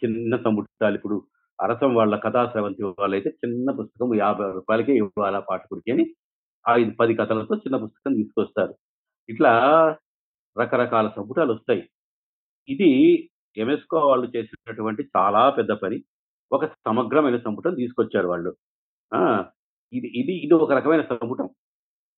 చిన్న 0.00 0.32
సంపుటాలు 0.46 0.98
ఇప్పుడు 1.00 1.18
అరసం 1.58 1.94
వాళ్ళ 1.94 2.16
కథా 2.26 2.44
స్రవంతి 2.52 2.84
వాళ్ళైతే 3.02 3.32
చిన్న 3.42 3.70
పుస్తకం 3.80 4.16
యాభై 4.24 4.50
రూపాయలకే 4.58 4.96
ఇవ్వాలా 5.02 5.42
పాఠకుడికి 5.50 5.92
అని 5.96 6.06
ఐదు 6.66 6.92
పది 7.00 7.14
కథలతో 7.14 7.56
చిన్న 7.56 7.78
పుస్తకం 7.86 8.14
తీసుకొస్తారు. 8.14 8.74
ఇట్లా 9.28 9.54
రకరకాల 10.60 11.08
సంపుటాలు 11.16 11.52
వస్తాయి 11.52 11.90
ఇది 12.68 12.88
ఎంఎస్కో 13.56 14.08
వాళ్ళు 14.08 14.36
చేసినటువంటి 14.36 15.08
చాలా 15.16 15.50
పెద్ద 15.50 15.72
పని. 15.72 16.04
ఒక 16.52 16.66
సమగ్రమైన 16.66 17.36
సంపుటం 17.36 17.74
తీసుకొచ్చారు 17.74 18.28
వాళ్ళు. 18.28 18.56
ఇది 19.92 20.08
ఇది 20.08 20.32
ఇది 20.32 20.54
ఒక 20.54 20.72
రకమైన 20.72 21.02
సంపుటం. 21.02 21.44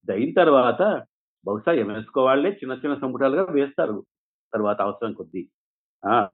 ఇది 0.02 0.12
అయిన 0.12 0.32
తర్వాత 0.32 1.06
బహుశా 1.46 1.72
ఎంఎస్కో 1.72 2.24
వాళ్ళే 2.24 2.50
చిన్న 2.50 2.72
చిన్న 2.72 2.94
సంపుటాలుగా 2.94 3.46
వేస్తారు. 3.50 4.06
తర్వాత 4.54 4.80
అవసరం 4.80 5.12
కొద్దీ. 5.12 5.48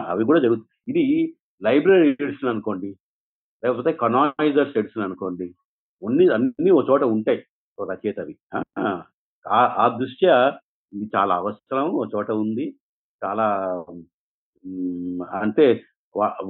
అవి 0.07 0.25
కూడా 0.25 0.41
జరుగుతాయి 0.41 0.99
ఇది 0.99 1.37
లైబ్రరీ 1.63 2.17
ఎడిషన్ 2.21 2.49
అనుకోండి 2.49 2.99
లేకపోతే 3.65 3.93
కనాయిజర్స్ 3.93 4.79
ఎడిషన్ 4.79 5.03
అనుకోండి 5.03 5.55
అన్ని 6.07 6.35
అన్ని 6.35 6.71
ఒక 6.71 6.91
చోట 6.91 7.03
ఉంటాయి. 7.03 7.47
రచయితవి. 7.93 8.39
ఆ, 8.79 9.05
ఆ 9.49 9.99
దృష్ట్యా 10.01 10.59
ఇది 10.93 11.07
చాలా 11.16 11.34
అవసరం 11.41 11.87
ఒక 12.01 12.07
చోట 12.14 12.28
ఉంది. 12.45 12.66
చాలా 13.22 13.47
అంటే 15.41 15.66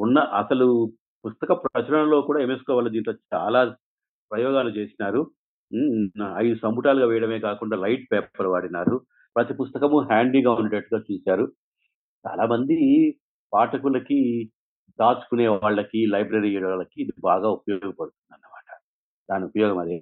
ఉన్న 0.05 0.19
అసలు 0.41 0.67
పుస్తక 1.25 1.53
ప్రచురణలో 1.65 2.19
కూడా 2.29 2.41
ఎంఎస్కో 2.45 2.75
వాళ్ళు 2.77 2.91
దీంట్లో 2.95 3.15
చాలా 3.35 3.61
ప్రయోగాలు 4.31 4.71
చేసినారు. 4.79 5.21
ఐదు 6.43 6.57
సంపుటాలుగా 6.65 7.07
వేయడమే 7.13 7.39
కాకుండా 7.47 7.77
లైట్ 7.85 8.05
పేపర్ 8.13 8.49
వాడినారు. 8.55 8.97
ప్రతి 9.37 9.55
పుస్తకము 9.61 9.99
హ్యాండీగా 10.11 10.53
ఉండేట్టుగా 10.63 11.01
చూశారు. 11.09 11.47
చాలా 12.25 12.45
మంది 12.53 12.77
పాఠకులకి 13.53 14.19
దాచుకునే 14.99 15.47
వాళ్ళకి 15.55 16.01
లైబ్రరీ 16.15 16.51
వాళ్ళకి 16.67 16.97
ఇది 17.05 17.13
బాగా 17.29 17.49
ఉపయోగపడుతుంది 17.59 18.33
అన్నమాట 18.37 18.69
దాని 19.29 19.45
ఉపయోగం 19.51 19.79
అదే. 19.85 19.99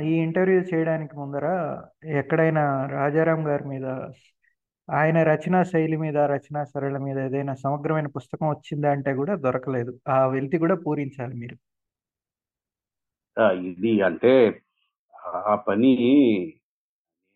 ఈ 0.00 0.06
ఇంటర్వ్యూ 0.06 0.60
చేయడానికి 0.60 1.16
ముందర 1.16 1.46
ఎక్కడైనా 2.04 2.86
రాజారాం 2.86 3.48
గారి 3.48 3.64
మీద 3.64 3.86
ఆయన 4.90 5.22
రచనా 5.22 5.62
శైలి 5.62 5.96
మీద 5.96 6.16
రచనా 6.16 6.64
సరళ 6.64 6.98
మీద 6.98 7.18
ఏదైనా 7.18 7.54
సమగ్రమైన 7.54 8.06
పుస్తకం 8.06 8.48
వచ్చిందా 8.48 8.90
అంటే 8.90 9.14
కూడా 9.14 9.34
దొరకలేదు. 9.34 10.00
ఆ 10.08 10.26
వెలితి 10.26 10.58
కూడా 10.58 10.74
పూరించాలి 10.74 11.34
మీరు. 11.34 11.56
ఆ, 13.40 13.50
ఇది 13.50 14.00
అంటే 14.02 14.62
ఆ 15.24 15.54
పని 15.54 15.96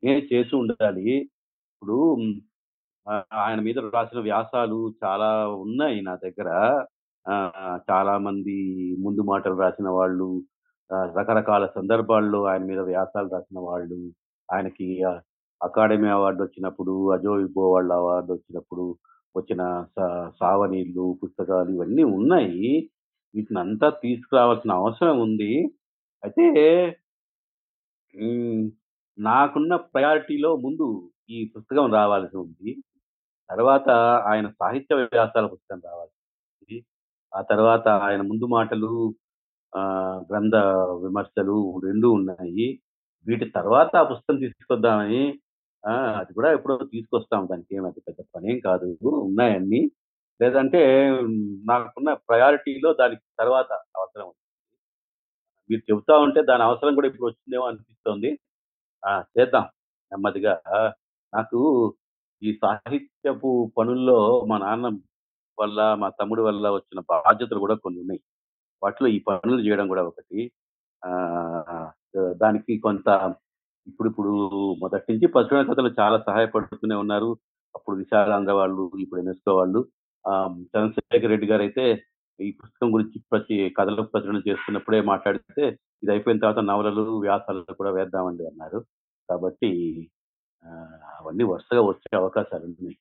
నేనే 0.04 0.28
చేసి 0.32 0.56
ఉండాలి. 0.56 1.10
ఇప్పుడు 1.72 2.16
ఆయన 3.32 3.60
మీద 3.60 3.78
రాసిన 3.78 4.18
వ్యాసాలు 4.20 4.94
చాలా 5.04 5.48
ఉన్నాయి 5.48 6.00
నా 6.02 6.16
దగ్గర. 6.16 6.48
ఆ, 7.28 7.52
చాలా 7.90 8.18
మంది 8.18 8.56
ముందు 8.98 9.20
మాటలు 9.20 9.54
రాసిన 9.60 9.88
వాళ్ళు 9.88 10.42
రకరకాల 10.94 11.66
సందర్భాల్లో 11.66 12.44
ఆయన 12.44 12.64
మీద 12.64 12.78
వ్యాసాలు 12.78 13.28
రాసిన 13.28 13.58
వాళ్ళు 13.58 14.12
ఆయనకి 14.54 15.02
అకాడమీ 15.62 16.08
అవార్డు 16.08 16.42
వచ్చినప్పుడు 16.42 17.12
అజోయిబో 17.12 17.72
వాళ్ళ 17.72 17.92
అవార్డు 17.92 18.32
వచ్చినప్పుడు 18.32 18.96
వచ్చిన 19.36 19.86
సా- 19.96 20.30
సావనీళ్ళు 20.40 21.18
పుస్తకాలు 21.22 21.70
ఇవన్నీ 21.70 22.02
ఉన్నాయి. 22.02 22.90
వీటిని 23.34 23.60
అంతా 23.60 23.90
తీసుకురావాల్సిన 23.90 24.72
అవసరం 24.72 25.20
ఉంది. 25.20 25.74
అయితే 26.24 26.52
నాకున్న 29.18 29.76
ప్రయారిటీలో 29.76 30.56
ముందు 30.56 31.10
ఈ 31.30 31.52
పుస్తకం 31.56 31.92
రావాల్సి 31.92 32.36
ఉంది. 32.36 32.84
తర్వాత 33.50 33.88
ఆయన 34.26 34.48
సాహిత్య 34.48 34.94
వ్యాసాల 34.94 35.46
పుస్తకం 35.46 35.82
రావాల్సి 35.84 36.20
ఉంది. 36.62 36.86
ఆ 37.34 37.42
తర్వాత 37.42 37.88
ఆయన 37.88 38.20
ముందు 38.20 38.46
మాటలు 38.46 39.14
గ్రంథ 40.30 40.54
విమర్శలు 41.04 41.80
రెండు 41.84 42.08
ఉన్నాయి. 42.08 42.80
వీటి 43.26 43.44
తర్వాత 43.50 43.96
ఆ 43.96 44.02
పుస్తకం 44.02 44.36
తీసుకొద్దామని 44.38 45.22
అది 46.16 46.34
కూడా 46.34 46.52
ఎప్పుడో 46.52 46.76
తీసుకొస్తాం. 46.84 47.48
దానికి 47.50 47.76
ఏం 47.76 47.84
అది 47.86 48.00
పెద్ద 48.00 48.24
పనేం 48.36 48.60
కాదు. 48.64 48.98
ఉన్నాయన్నీ. 49.04 49.90
లేదంటే 50.42 50.80
నాకున్న 51.68 52.14
ప్రయారిటీలో 52.14 52.92
దానికి 53.00 53.22
తర్వాత 53.38 53.72
అవసరం 53.96 54.24
ఉంది. 54.26 54.42
మీరు 55.70 55.82
చెబుతా 55.92 56.18
ఉంటే 56.18 56.42
దాని 56.42 56.62
అవసరం 56.62 56.94
కూడా 56.94 57.06
ఇప్పుడు 57.06 57.26
వచ్చిందేమో 57.26 57.66
అనిపిస్తోంది. 57.66 58.30
చేద్దాం 59.38 59.62
నెమ్మదిగా. 60.12 60.54
నాకు 61.34 61.60
ఈ 62.42 62.58
సాహిత్యపు 62.62 63.72
పనుల్లో 63.78 64.44
మా 64.48 64.58
నాన్న 64.58 64.86
వల్ల 65.58 65.94
మా 65.94 66.08
తమ్ముడి 66.08 66.42
వల్ల 66.42 66.70
వచ్చిన 66.70 67.00
బాధ్యతలు 67.10 67.58
కూడా 67.58 67.74
కొన్ని 67.74 68.00
ఉన్నాయి. 68.00 68.20
వాటిలో 68.82 69.08
ఈ 69.08 69.18
పనులు 69.18 69.60
చేయడం 69.60 69.88
కూడా 69.88 70.02
ఒకటి. 70.02 70.52
ఆ, 71.04 71.90
దానికి 72.32 72.78
కొంత 72.78 73.34
ఇప్పుడు 73.86 74.08
ఇప్పుడు 74.08 74.28
మొదటి 74.74 75.12
నుంచి 75.12 75.26
పశువుల 75.28 75.72
కథలు 75.72 75.94
చాలా 76.00 76.18
సహాయపడుతూనే 76.26 76.94
ఉన్నారు. 76.94 77.36
అప్పుడు 77.76 77.96
విశాలాంధ్ర 77.96 78.52
వాళ్ళు 78.52 78.90
ఇప్పుడు 78.98 79.20
ఎన్ఎస్కో 79.20 79.56
వాళ్ళు. 79.56 79.86
చంద్రశేఖర్ 80.62 81.30
రెడ్డి 81.30 81.46
గారు 81.46 81.62
అయితే 81.62 82.04
ఈ 82.40 82.50
పుస్తకం 82.50 82.94
గురించి 82.94 83.22
ప్రతి 83.32 83.74
కథలు 83.78 84.02
ప్రచురణ 84.02 84.36
చేస్తున్నప్పుడే 84.48 85.00
మాట్లాడితే 85.00 85.68
ఇది 86.02 86.10
అయిపోయిన 86.10 86.38
తర్వాత 86.38 86.64
నవలలు 86.64 87.02
వ్యాసాలు 87.02 87.72
కూడా 87.72 87.90
వేద్దామండి 87.90 88.46
అన్నారు. 88.46 88.84
కాబట్టి 89.30 89.70
అవన్నీ 91.20 91.44
వరుసగా 91.44 91.80
వచ్చే 91.80 92.16
అవకాశాలు 92.16 92.64
ఉన్నాయి 92.64 92.98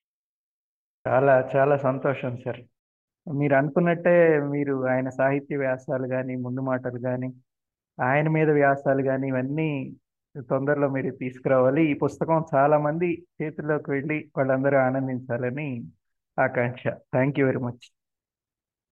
చాలా 1.08 1.50
చాలా 1.56 1.76
సంతోషం 1.76 2.36
సార్. 2.36 2.60
మీరు 3.26 3.54
అనుకున్నట్టే 3.54 4.14
మీరు 4.50 4.74
ఆయన 4.86 5.08
సాహిత్య 5.08 5.56
వ్యాసాలు 5.56 6.06
కానీ 6.08 6.36
ముందు 6.36 6.60
మాటలు 6.60 6.98
కానీ 6.98 7.28
ఆయన 7.98 8.28
మీద 8.28 8.50
వ్యాసాలు 8.50 9.02
కానీ 9.02 9.26
ఇవన్నీ 9.28 9.68
తొందరలో 10.50 10.88
మీరు 10.88 11.10
తీసుకురావాలి. 11.16 11.82
ఈ 11.90 11.94
పుస్తకం 11.94 12.44
చాలా 12.54 12.78
మంది 12.78 13.08
చేతుల్లోకి 13.42 13.90
వెళ్ళి 13.90 14.30
వాళ్ళందరూ 14.36 14.78
ఆనందించాలని 14.78 15.68
ఆకాంక్ష. 16.38 16.84
Thank 17.14 17.38
you 17.40 17.46
very 17.46 17.58
much 17.58 17.86